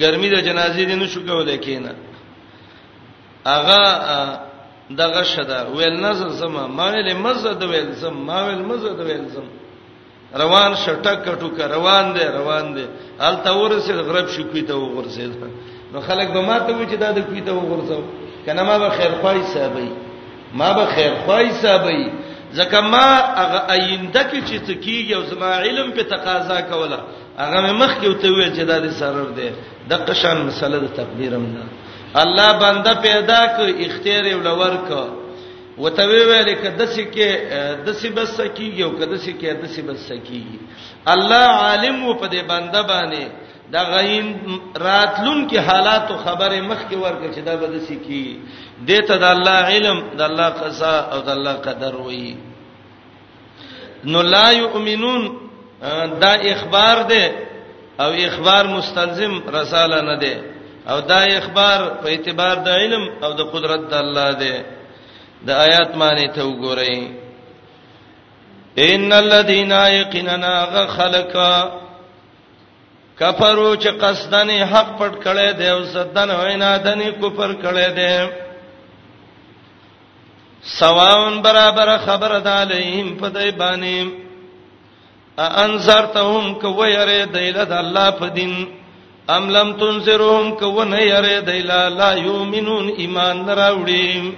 ګرمي 0.00 0.28
د 0.34 0.36
جنازې 0.46 0.82
دې 0.88 0.96
نشو 1.02 1.20
کولای 1.28 1.58
کینا 1.64 1.92
اغه 3.46 3.80
دغه 5.00 5.22
شدا 5.24 5.58
ویل 5.76 5.96
نظر 6.06 6.28
زما 6.40 6.66
ما 6.66 6.86
ویل 6.90 7.16
مزد 7.24 7.62
ویل 7.62 7.90
زما 8.02 8.18
ما 8.28 8.38
ویل 8.46 8.62
مزد 8.70 8.98
ویل 9.06 9.26
زما 9.34 9.52
روان 10.42 10.70
شټک 10.82 11.24
ټوک 11.40 11.60
روان 11.74 12.04
دی 12.14 12.24
روان 12.38 12.66
دی 12.76 12.84
الته 13.26 13.50
ورسید 13.58 13.96
غرب 14.06 14.26
شو 14.34 14.42
کویته 14.50 14.74
وغورځید 14.74 15.32
نو 15.92 16.00
خلک 16.00 16.28
به 16.34 16.40
ماته 16.48 16.72
و 16.76 16.84
چې 16.90 16.94
دا 17.02 17.10
د 17.12 17.18
کویته 17.30 17.52
وغورځو 17.54 17.98
کنه 18.46 18.62
ما 18.68 18.78
به 18.78 18.88
خیر 18.98 19.12
خوای 19.20 19.42
صاحبې 19.52 19.90
ما 20.54 20.72
به 20.72 20.84
خیر 20.94 21.12
خوای 21.24 21.50
صاحبې 21.62 22.02
ځکه 22.58 22.78
ما 22.80 23.08
هغه 23.42 23.60
آینده 23.76 24.22
کې 24.30 24.38
چې 24.48 24.56
څه 24.66 24.74
کیږي 24.84 25.12
او 25.18 25.22
زما 25.32 25.50
علم 25.64 25.88
په 25.96 26.02
تقاضا 26.12 26.58
کوله 26.70 26.98
هغه 27.38 27.72
مخ 27.80 27.92
کې 28.00 28.06
وته 28.12 28.28
ویل 28.36 28.50
چې 28.56 28.64
دا 28.70 28.76
دې 28.84 28.90
سرور 29.00 29.30
دی 29.38 29.48
د 29.90 29.92
قشان 30.08 30.36
مسله 30.48 30.76
د 30.84 30.86
تقدیرم 31.00 31.44
نه 31.56 31.64
الله 32.22 32.48
بنده 32.64 32.92
پیدا 33.06 33.40
ک 33.56 33.58
اختیار 33.86 34.24
یې 34.30 34.34
ولور 34.40 34.74
ک 34.88 34.90
وته 35.84 36.04
ویل 36.10 36.48
ک 36.62 36.64
دسی 36.80 37.04
کې 37.14 37.28
دسی 37.86 38.08
بس 38.16 38.36
کیږي 38.56 38.82
او 38.86 38.90
ک 38.98 39.00
دسی 39.12 39.32
کې 39.40 39.46
دسی 39.62 39.80
بس 39.88 40.04
کیږي 40.08 40.58
الله 41.14 41.44
عالم 41.64 41.96
و 42.08 42.14
په 42.14 42.26
دې 42.34 42.42
بنده 42.52 42.82
باندې 42.82 43.24
دا 43.72 43.82
غیم 43.94 44.26
راتلون 44.84 45.40
کې 45.48 45.56
حالات 45.66 46.10
او 46.10 46.16
خبره 46.26 46.60
مخ 46.70 46.78
کې 46.90 46.96
ورکړي 47.04 47.30
چې 47.34 47.40
دا 47.48 47.54
بدسي 47.62 47.96
کی 48.06 48.26
دته 48.86 49.14
د 49.22 49.26
الله 49.34 49.62
علم 49.76 49.98
د 50.18 50.20
الله 50.28 50.48
قضا 50.50 50.96
او 51.12 51.20
د 51.28 51.30
الله 51.36 51.54
قدر 51.66 51.96
وایي 51.96 52.36
نو 54.04 54.20
لا 54.22 54.50
یؤمنون 54.50 55.36
دا 56.22 56.32
اخبار 56.52 57.02
ده 57.12 57.24
او 58.00 58.10
اخبار 58.26 58.66
مستلزم 58.66 59.40
رساله 59.54 60.00
نه 60.00 60.16
ده 60.18 60.34
او 60.90 61.00
دا 61.00 61.20
اخبار 61.38 61.78
په 62.02 62.08
اعتبار 62.08 62.56
د 62.66 62.68
علم 62.68 63.02
او 63.24 63.32
د 63.32 63.40
قدرت 63.52 63.80
د 63.90 63.94
الله 63.94 64.30
ده 64.32 64.64
د 65.46 65.50
آیات 65.50 65.96
معنی 65.96 66.28
ته 66.28 66.42
وګورئ 66.42 67.06
ان 68.78 69.12
الذين 69.12 69.72
يقيننا 69.72 70.86
خلقا 70.86 71.80
کفرو 73.20 73.74
چې 73.82 73.90
قصدنه 74.02 74.58
حق 74.72 74.88
پټ 74.98 75.12
کړي 75.24 75.48
دی 75.58 75.68
او 75.74 75.80
صدن 75.94 76.30
وینا 76.40 76.70
دني 76.86 77.08
کفر 77.22 77.50
کړي 77.64 77.88
دی 77.98 78.12
سواون 80.78 81.34
برابر 81.46 81.88
خبر 82.04 82.32
د 82.46 82.48
علیهم 82.60 83.08
پدای 83.20 83.50
باندې 83.60 83.98
انذرتهم 85.64 86.54
کو 86.60 86.86
یری 86.86 87.22
دیل 87.34 87.58
د 87.64 87.72
الله 87.82 88.10
په 88.20 88.26
دین 88.38 88.54
ام 89.36 89.44
لم 89.56 89.68
تنذرهم 89.82 90.50
کو 90.62 90.84
نه 90.92 91.02
یری 91.02 91.36
دیل 91.50 91.70
لا 92.00 92.10
یؤمنون 92.26 92.88
ایمان 92.98 93.44
دراوړي 93.46 94.34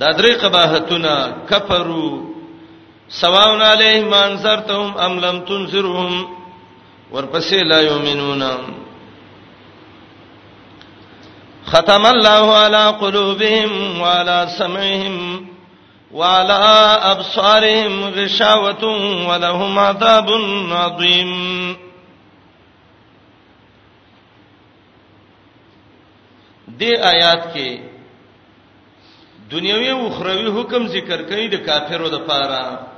دا 0.00 0.10
درې 0.18 0.32
قباحتونه 0.42 1.14
کفرو 1.50 2.31
سواون 3.20 3.62
علیهم 3.62 4.12
انذرتهم 4.12 4.96
ام 4.98 5.18
لم 5.20 5.40
تنذرهم 5.44 6.26
ورپسې 7.12 7.54
لا 7.62 7.80
یؤمنون 7.80 8.42
ختم 11.66 12.06
الله 12.06 12.56
على 12.56 12.84
قلوبهم 13.00 14.00
وعلى 14.00 14.46
سمعهم 14.58 15.46
وعلى 16.12 16.58
ابصارهم 17.12 18.04
غشاوة 18.04 18.84
ولهم 19.30 19.78
عذاب 19.78 20.28
عظيم 20.72 21.36
دې 26.78 26.92
آیات 26.96 27.54
کې 27.54 27.80
دنیوي 29.50 29.90
او 29.90 30.06
اخروی 30.06 30.48
حکم 30.60 30.86
ذکر 30.86 31.22
کړي 31.22 31.46
د 31.48 31.56
کافرو 31.66 32.08
د 32.08 32.26
پاره 32.26 32.91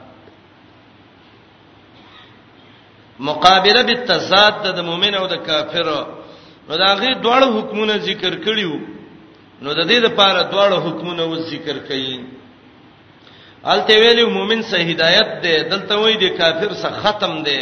مقابله 3.18 3.82
بالتضاد 3.82 4.52
د 4.76 4.80
مؤمن 4.84 5.14
او 5.14 5.26
د 5.26 5.34
کافر 5.46 5.86
نو 6.68 6.76
دا 6.76 6.94
غي 7.00 7.10
دواړه 7.24 7.46
حکمونه 7.56 7.94
ذکر 8.08 8.32
کړیو 8.44 8.74
نو 9.62 9.72
د 9.74 9.80
دې 9.90 9.98
لپاره 10.06 10.42
دواړه 10.52 10.76
حکمونه 10.86 11.24
و 11.24 11.34
ذکر 11.50 11.76
کړي 11.88 12.20
الته 13.72 13.94
ویلو 14.00 14.30
مؤمن 14.30 14.62
سه 14.62 14.76
هدایت 14.90 15.28
ده 15.42 15.62
دلته 15.72 15.94
وای 16.00 16.14
دی 16.16 16.28
کافر 16.30 16.70
سه 16.82 16.90
ختم 17.02 17.42
ده 17.42 17.60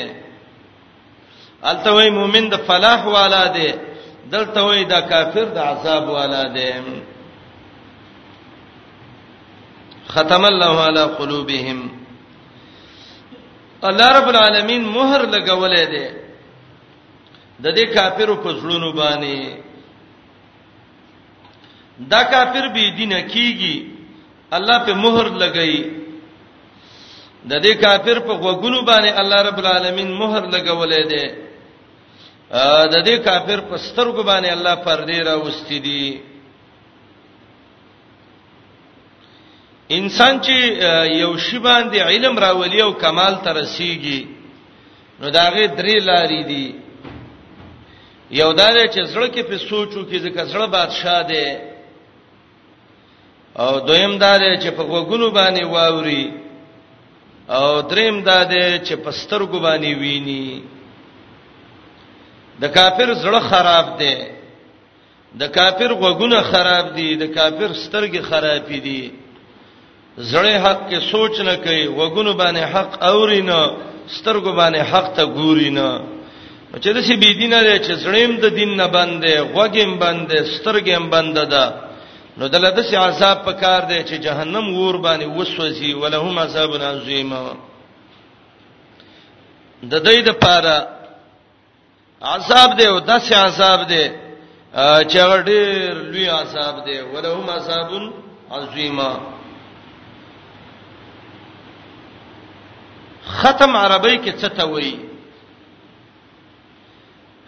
الته 1.63 1.91
وای 1.93 2.11
مؤمن 2.11 2.49
د 2.49 2.55
فلاح 2.67 3.07
والا 3.07 3.47
ده 3.47 3.73
دلته 4.35 4.61
وای 4.63 4.85
دا 4.85 5.01
کافر 5.01 5.45
د 5.55 5.59
عذاب 5.59 6.09
والا 6.09 6.45
ده 6.57 6.71
ختم 10.09 10.45
الله 10.45 10.75
علی 10.87 11.05
قلوبهم 11.19 12.02
الله 13.89 14.09
رب 14.19 14.29
العالمین 14.29 14.83
مہر 14.97 15.23
لګولې 15.27 15.85
ده 15.93 16.07
د 17.63 17.75
دې 17.77 17.85
کافرو 17.95 18.37
په 18.37 18.51
ځړونو 18.61 18.91
باندې 18.93 19.39
دا 22.13 22.23
کافر 22.23 22.69
به 22.75 22.85
دینه 22.99 23.21
کیږي 23.23 23.77
الله 24.57 24.79
په 24.87 24.93
مہر 24.95 25.27
لګئی 25.43 25.79
د 27.51 27.55
دې 27.65 27.73
کافر 27.85 28.19
په 28.27 28.33
وګونو 28.45 28.81
باندې 28.83 29.13
الله 29.21 29.39
رب 29.49 29.59
العالمین 29.59 30.11
مہر 30.21 30.43
لګولې 30.55 31.03
ده 31.13 31.25
د 32.95 32.97
دې 33.07 33.17
کافر 33.27 33.61
په 33.61 33.77
سترګو 33.77 34.23
باندې 34.23 34.49
الله 34.53 34.75
پردې 34.87 35.19
راوستي 35.31 35.79
دي 35.87 36.21
انسان 39.99 40.39
چې 40.45 40.57
یو 41.15 41.33
شی 41.45 41.59
باندې 41.59 41.97
علم 42.09 42.39
راولي 42.45 42.79
او 42.83 42.93
کمال 43.03 43.35
ته 43.45 43.51
رسیږي 43.61 44.21
نو 45.21 45.31
داغه 45.31 45.67
درې 45.81 45.97
لارې 46.09 46.43
دي 46.51 46.69
یو 48.41 48.53
دا 48.61 48.69
چې 48.95 49.01
زړه 49.13 49.29
کې 49.35 49.43
په 49.51 49.57
سوچو 49.69 50.03
کې 50.11 50.19
ځکه 50.25 50.43
زړه 50.53 50.67
بادشاه 50.77 51.21
دی 51.31 51.49
او 53.63 53.81
دویم 53.89 54.19
دا 54.19 54.33
چې 54.63 54.69
په 54.77 54.83
وګونو 54.95 55.27
باندې 55.39 55.65
واوري 55.67 56.27
او 57.49 57.81
دریم 57.91 58.23
دا 58.29 58.39
چې 58.87 58.95
په 59.05 59.11
سترګو 59.21 59.59
باندې 59.67 59.99
ویني 60.03 60.63
د 62.61 62.65
کافر 62.77 63.15
زړه 63.15 63.41
خراب 63.49 63.89
دی 63.99 64.17
د 65.41 65.53
کافر 65.57 65.91
وګونه 66.05 66.43
خراب 66.43 66.87
دي 66.97 67.17
د 67.17 67.35
کافر 67.35 67.71
سترګې 67.85 68.21
خراب 68.31 68.67
دي 68.87 69.13
زړه 70.17 70.55
حق 70.65 70.81
کې 70.91 70.99
سوچ 71.11 71.41
نه 71.49 71.57
کوي 71.65 71.87
وګونو 71.89 72.33
باندې 72.41 72.63
حق 72.73 72.91
اورینا 73.03 73.61
سترګو 74.17 74.53
باندې 74.53 74.81
حق 74.91 75.07
ته 75.17 75.25
ګورینا 75.25 75.89
چې 76.81 76.91
د 76.97 76.99
سی 77.07 77.17
بی 77.17 77.33
دینه 77.41 77.59
دی 77.63 77.77
چې 77.85 77.93
زړیم 78.05 78.33
د 78.45 78.47
دین 78.59 78.71
نه 78.81 78.87
باندې 78.97 79.33
وګیم 79.57 79.91
باندې 80.03 80.37
سترګیم 80.57 81.11
باندې 81.11 81.45
ده 81.53 81.65
نو 82.39 82.49
دلته 82.49 82.71
د 82.77 82.81
سی 82.89 82.97
عذاب 82.97 83.39
پکار 83.45 83.81
دی 83.91 84.03
چې 84.09 84.15
جهنم 84.27 84.67
ور 84.79 84.97
باندې 84.97 85.27
وسوځي 85.39 85.93
ولهم 86.01 86.39
عذاب 86.39 86.71
عظیم 86.83 87.31
د 89.93 89.95
دې 90.07 90.17
د 90.29 90.31
پاره 90.43 90.79
عذاب 92.37 92.71
دی 92.79 92.87
او 92.87 93.01
د 93.01 93.13
سی 93.27 93.35
عذاب 93.35 93.81
دی 93.89 94.05
چې 95.11 95.19
ډېر 95.47 95.95
لوی 96.13 96.29
عذاب 96.41 96.75
دی 96.87 96.97
ولهم 97.13 97.51
عذاب 97.51 97.91
عظیمه 98.59 99.13
ختم 103.27 103.77
عربی 103.77 104.19
کې 104.19 104.33
څه 104.41 104.49
ته 104.49 104.65
وایي 104.65 105.09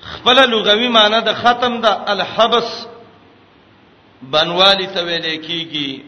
خپل 0.00 0.50
لغوي 0.50 0.88
معنی 0.88 1.20
د 1.20 1.32
ختم 1.34 1.80
د 1.80 1.86
الحبس 1.86 2.86
بنوالی 4.22 4.86
ته 4.86 5.02
ویل 5.04 5.40
کیږي 5.44 6.02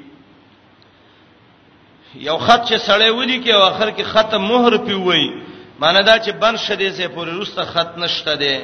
یو 2.16 2.38
خط 2.38 2.68
چې 2.68 2.76
سړی 2.78 3.10
ولي 3.10 3.42
کې 3.44 3.50
او 3.54 3.62
اخر 3.62 3.90
کې 3.90 4.02
ختم 4.02 4.42
مهر 4.48 4.76
پی 4.76 4.92
وایي 4.94 5.28
معنی 5.78 6.02
دا 6.02 6.18
چې 6.18 6.30
بند 6.32 6.58
شدي 6.58 6.90
زه 6.90 7.08
پورې 7.08 7.28
روسته 7.28 7.64
خط 7.64 7.96
نشته 7.98 8.34
دی 8.34 8.60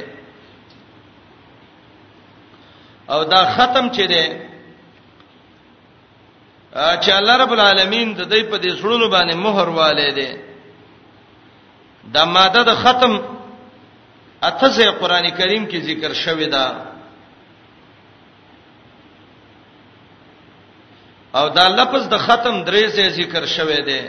او 3.09 3.23
دا 3.25 3.45
ختم 3.45 3.91
چي 3.91 4.07
دی 4.07 4.27
چې 6.75 7.09
الله 7.09 7.37
رب 7.37 7.53
العالمین 7.53 8.15
د 8.15 8.23
دې 8.35 8.43
په 8.51 8.59
دې 8.59 8.71
سړونو 8.83 9.11
باندې 9.11 9.35
مهر 9.37 9.69
والي 9.69 10.13
دی 10.13 10.52
د 12.15 12.17
ماده 12.35 12.63
د 12.71 12.75
ختم 12.85 13.13
اته 14.49 14.69
ځای 14.77 14.91
قران 15.01 15.27
کریم 15.39 15.65
کې 15.71 15.79
ذکر 15.89 16.13
شوی 16.25 16.47
دا 16.55 16.67
او 21.39 21.49
دا 21.57 21.69
لفظ 21.69 22.03
د 22.09 22.15
ختم 22.27 22.65
درې 22.65 22.85
ځای 22.95 23.09
ذکر 23.19 23.45
شوی 23.47 23.81
دی 23.89 24.01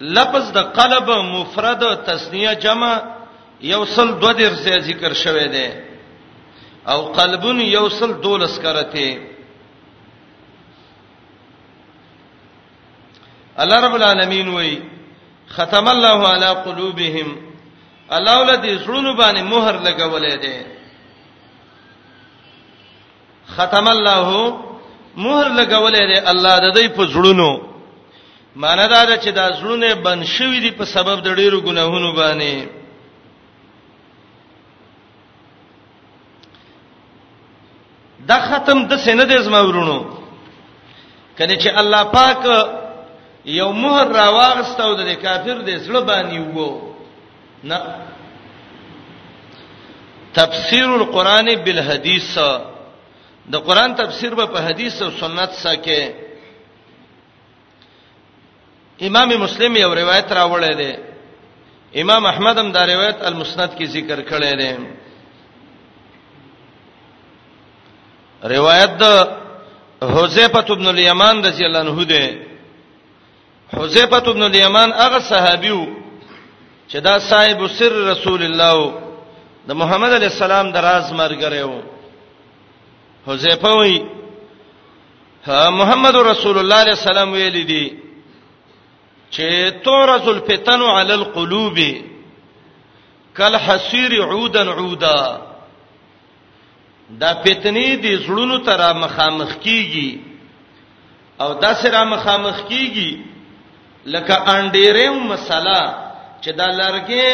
لفظ 0.00 0.44
د 0.52 0.58
قلب 0.78 1.08
مفرد 1.34 1.82
تسنیه 2.06 2.52
جمع 2.64 2.92
یوصل 3.72 4.08
دو 4.22 4.30
درې 4.38 4.48
ځای 4.64 4.78
ذکر 4.88 5.12
شوی 5.12 5.46
دی 5.54 5.68
او 6.92 7.00
قلبون 7.18 7.60
یوصل 7.60 8.10
دولس 8.22 8.58
کرته 8.58 9.06
الله 13.60 13.76
رب 13.80 13.94
العالمین 13.94 14.48
وای 14.48 14.78
ختم 15.52 15.88
الله 15.88 16.28
علی 16.28 16.46
قلوبهم 16.66 17.28
الله 18.10 18.36
ولدی 18.40 18.78
زړونو 18.78 19.16
باندې 19.16 19.40
مہر 19.42 19.76
لګولې 19.78 20.36
ده 20.44 20.64
ختم 23.56 23.88
الله 23.88 24.54
مہر 25.16 25.48
لګولې 25.48 26.02
ده 26.22 26.28
الله 26.30 26.54
د 26.60 26.76
دې 26.78 26.88
په 26.88 27.06
زړونو 27.06 27.60
معنی 28.56 28.88
دا 28.88 29.04
ده 29.04 29.16
چې 29.18 29.28
دا 29.28 29.50
زړونه 29.52 29.94
بن 29.94 30.24
شوې 30.24 30.60
دي 30.60 30.70
په 30.70 30.84
سبب 30.84 31.22
د 31.22 31.34
ډیرو 31.34 31.60
ګناهونو 31.60 32.12
باندې 32.12 32.66
دا 38.28 38.38
ختم 38.40 38.86
د 38.88 38.96
سینې 38.96 39.24
د 39.24 39.40
زما 39.42 39.60
ورونو 39.62 40.04
کله 41.38 41.56
چې 41.56 41.68
الله 41.76 42.04
پاک 42.04 42.42
یو 43.46 43.72
مهر 43.72 44.04
را 44.08 44.30
واغستو 44.32 44.94
د 44.94 45.08
کافر 45.22 45.58
د 45.68 45.70
سړ 45.86 45.94
باندې 46.04 46.38
وو 46.54 46.68
نه 47.64 47.78
تفسیر 50.34 50.88
القرآن 51.00 51.48
بالحدیث 51.64 52.38
د 53.52 53.54
قرآن 53.66 53.90
تفسیر 53.94 54.34
به 54.34 54.46
په 54.46 54.58
حدیث 54.68 55.02
او 55.02 55.10
سنت 55.20 55.50
سره 55.62 55.76
کې 55.84 55.98
امام 59.08 59.28
مسلم 59.28 59.76
یو 59.76 59.94
روایت 59.94 60.28
راوړی 60.32 60.74
دی 60.80 60.92
امام 62.00 62.22
احمد 62.26 62.58
هم 62.58 62.68
دا 62.72 62.82
روایت 62.86 63.18
المسند 63.28 63.70
کې 63.78 63.84
ذکر 63.96 64.18
کړی 64.30 64.52
دی 64.60 64.72
روایت 68.56 68.90
د 69.02 69.04
حذیفه 70.02 70.66
ابن 70.72 70.86
الیمان 70.86 71.36
رضی 71.44 71.64
الله 71.64 71.78
عنه 71.80 72.04
دی 72.04 72.45
حذیفه 73.74 74.16
ابن 74.28 74.42
الیمان 74.42 74.92
هغه 74.92 75.18
صحابي 75.18 75.70
وو 75.70 75.86
چې 76.88 76.96
دا 77.00 77.18
صاحب 77.28 77.66
سر 77.78 77.92
رسول 78.08 78.42
الله 78.42 78.94
د 79.68 79.72
محمد 79.80 80.12
علی 80.18 80.24
السلام 80.26 80.70
دراز 80.72 81.12
مرګره 81.12 81.62
وو 81.70 81.80
حذیفه 83.26 83.72
وی 83.78 83.98
محمد 85.78 86.14
رسول 86.16 86.58
الله 86.58 86.76
علیه 86.82 86.98
السلام 87.00 87.32
ویل 87.32 87.66
دي 87.66 87.90
چې 89.30 89.70
تورز 89.84 90.28
الفتن 90.28 90.82
علی 90.82 91.12
القلوب 91.12 91.78
کل 93.36 93.54
حسیر 93.56 94.20
عودن 94.22 94.68
عودا 94.68 95.38
دا 97.20 97.34
فتنې 97.44 97.96
دي 98.02 98.18
زړونو 98.18 98.58
تر 98.66 98.92
مخامخ 98.92 99.56
کیږي 99.64 100.18
او 101.40 101.54
دا 101.54 101.74
سره 101.74 102.04
مخامخ 102.04 102.60
کیږي 102.68 103.34
لکه 104.14 104.34
انډیرم 104.56 105.16
مسله 105.32 105.78
چې 106.42 106.50
دا 106.60 106.66
لرګي 106.80 107.28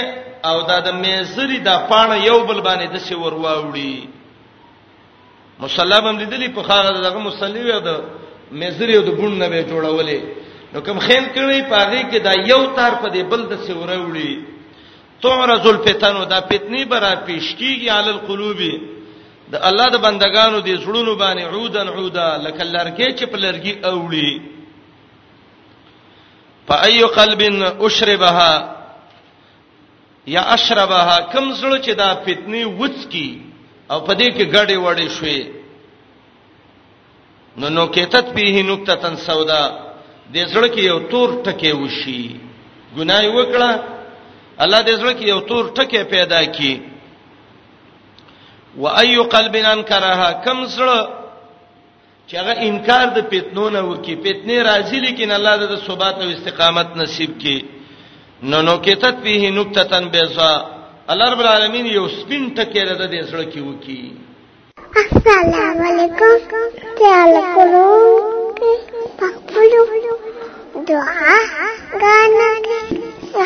او 0.48 0.56
دا 0.68 0.78
د 0.86 0.88
میزری 1.04 1.58
د 1.68 1.70
پاڼه 1.90 2.16
یو 2.28 2.38
بل 2.48 2.60
باندې 2.68 2.86
د 2.94 2.98
څه 3.06 3.12
ورواوړي 3.22 3.94
مسلم 5.64 6.02
هم 6.08 6.18
لیدلی 6.22 6.48
په 6.54 6.62
خاغه 6.68 6.92
دغه 7.08 7.18
مسلم 7.28 7.66
یو 7.66 7.80
د 7.88 7.90
میزری 8.60 8.94
او 8.96 9.02
د 9.08 9.10
ګوند 9.18 9.36
نه 9.42 9.46
به 9.52 9.62
جوړولې 9.72 10.20
نو 10.74 10.80
کوم 10.84 10.98
خین 11.06 11.24
کړي 11.36 11.60
پاره 11.72 12.00
کې 12.10 12.18
دا 12.26 12.32
یو 12.50 12.62
تار 12.76 12.92
په 13.02 13.08
دې 13.14 13.22
بل 13.32 13.42
د 13.52 13.54
څه 13.66 13.72
ورواوړي 13.80 14.32
تعرض 15.22 15.66
الفتن 15.66 16.16
دا 16.30 16.40
فتنی 16.50 16.84
برا 16.92 17.14
پیش 17.26 17.54
کیږي 17.58 17.88
عل 17.96 18.08
القلوبی 18.08 18.72
د 19.52 19.58
الله 19.68 19.86
د 19.92 19.96
بندگانو 20.06 20.58
د 20.60 20.68
زړونو 20.84 21.12
باندې 21.18 21.44
عودن 21.54 21.88
عودا 21.88 22.28
لکه 22.46 22.64
لرګي 22.74 23.08
چې 23.18 23.24
په 23.30 23.38
لرګي 23.44 23.74
اوړي 23.90 24.32
فأي 26.68 27.02
قلب 27.04 27.40
اشربها 27.82 28.54
یا 30.26 30.42
اشربها 30.54 31.16
کم 31.32 31.52
زړه 31.60 31.78
چې 31.84 31.92
دا 31.94 32.08
فتنه 32.24 32.62
وڅ 32.80 32.96
کی 33.10 33.42
او 33.90 34.00
په 34.00 34.14
دې 34.14 34.28
کې 34.36 34.44
غړې 34.54 34.76
وړې 34.84 35.08
شوې 35.16 35.40
نو 37.56 37.68
نو 37.68 37.86
کېتت 37.86 38.26
به 38.36 38.62
نقطه 38.62 38.94
تن 38.94 39.16
سودا 39.16 39.62
دې 40.34 40.44
زړه 40.52 40.68
کې 40.74 40.82
یو 40.84 40.98
تور 41.10 41.28
ټکي 41.44 41.72
وشي 41.72 42.36
ګناي 42.96 43.26
وکړه 43.28 43.70
الله 44.62 44.80
دې 44.82 44.94
زړه 45.00 45.12
کې 45.18 45.24
یو 45.28 45.40
تور 45.40 45.64
ټکي 45.76 46.02
پیدا 46.14 46.44
کړي 46.54 46.80
و 48.78 48.88
اي 48.88 49.16
قلب 49.18 49.54
انکرها 49.56 50.30
کم 50.44 50.64
زړه 50.66 51.21
چې 52.28 52.34
هغه 52.40 52.54
انکار 52.68 53.06
د 53.16 53.18
فتنو 53.32 53.66
نه 53.76 53.82
وکي 53.90 54.14
فتنه 54.26 54.56
راځي 54.70 54.98
لیکن 55.06 55.28
الله 55.36 55.52
د 55.58 55.74
ثبات 55.86 56.16
او 56.22 56.28
استقامت 56.36 56.88
نصیب 57.00 57.30
کړي 57.42 57.58
نو 58.50 58.58
نو 58.66 58.74
کتت 58.86 59.14
فيه 59.24 59.42
نقطه 59.58 59.82
تن 59.90 60.04
بیسا 60.14 60.50
الله 61.12 61.26
رب 61.32 61.40
العالمین 61.44 61.86
یو 61.96 62.06
سپین 62.18 62.42
ټکی 62.56 62.80
را 62.88 62.94
ده 63.12 63.22
سره 63.30 63.44
کې 63.52 63.60
وکي 63.68 64.00
السلام 65.04 65.78
علیکم 65.88 66.64
تعال 66.98 67.32
کولو 67.52 67.90
پخپلو 69.20 69.84
دعا 70.90 71.34
غانا 72.02 72.52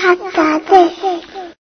حتا 0.04 0.48
ته 0.68 1.35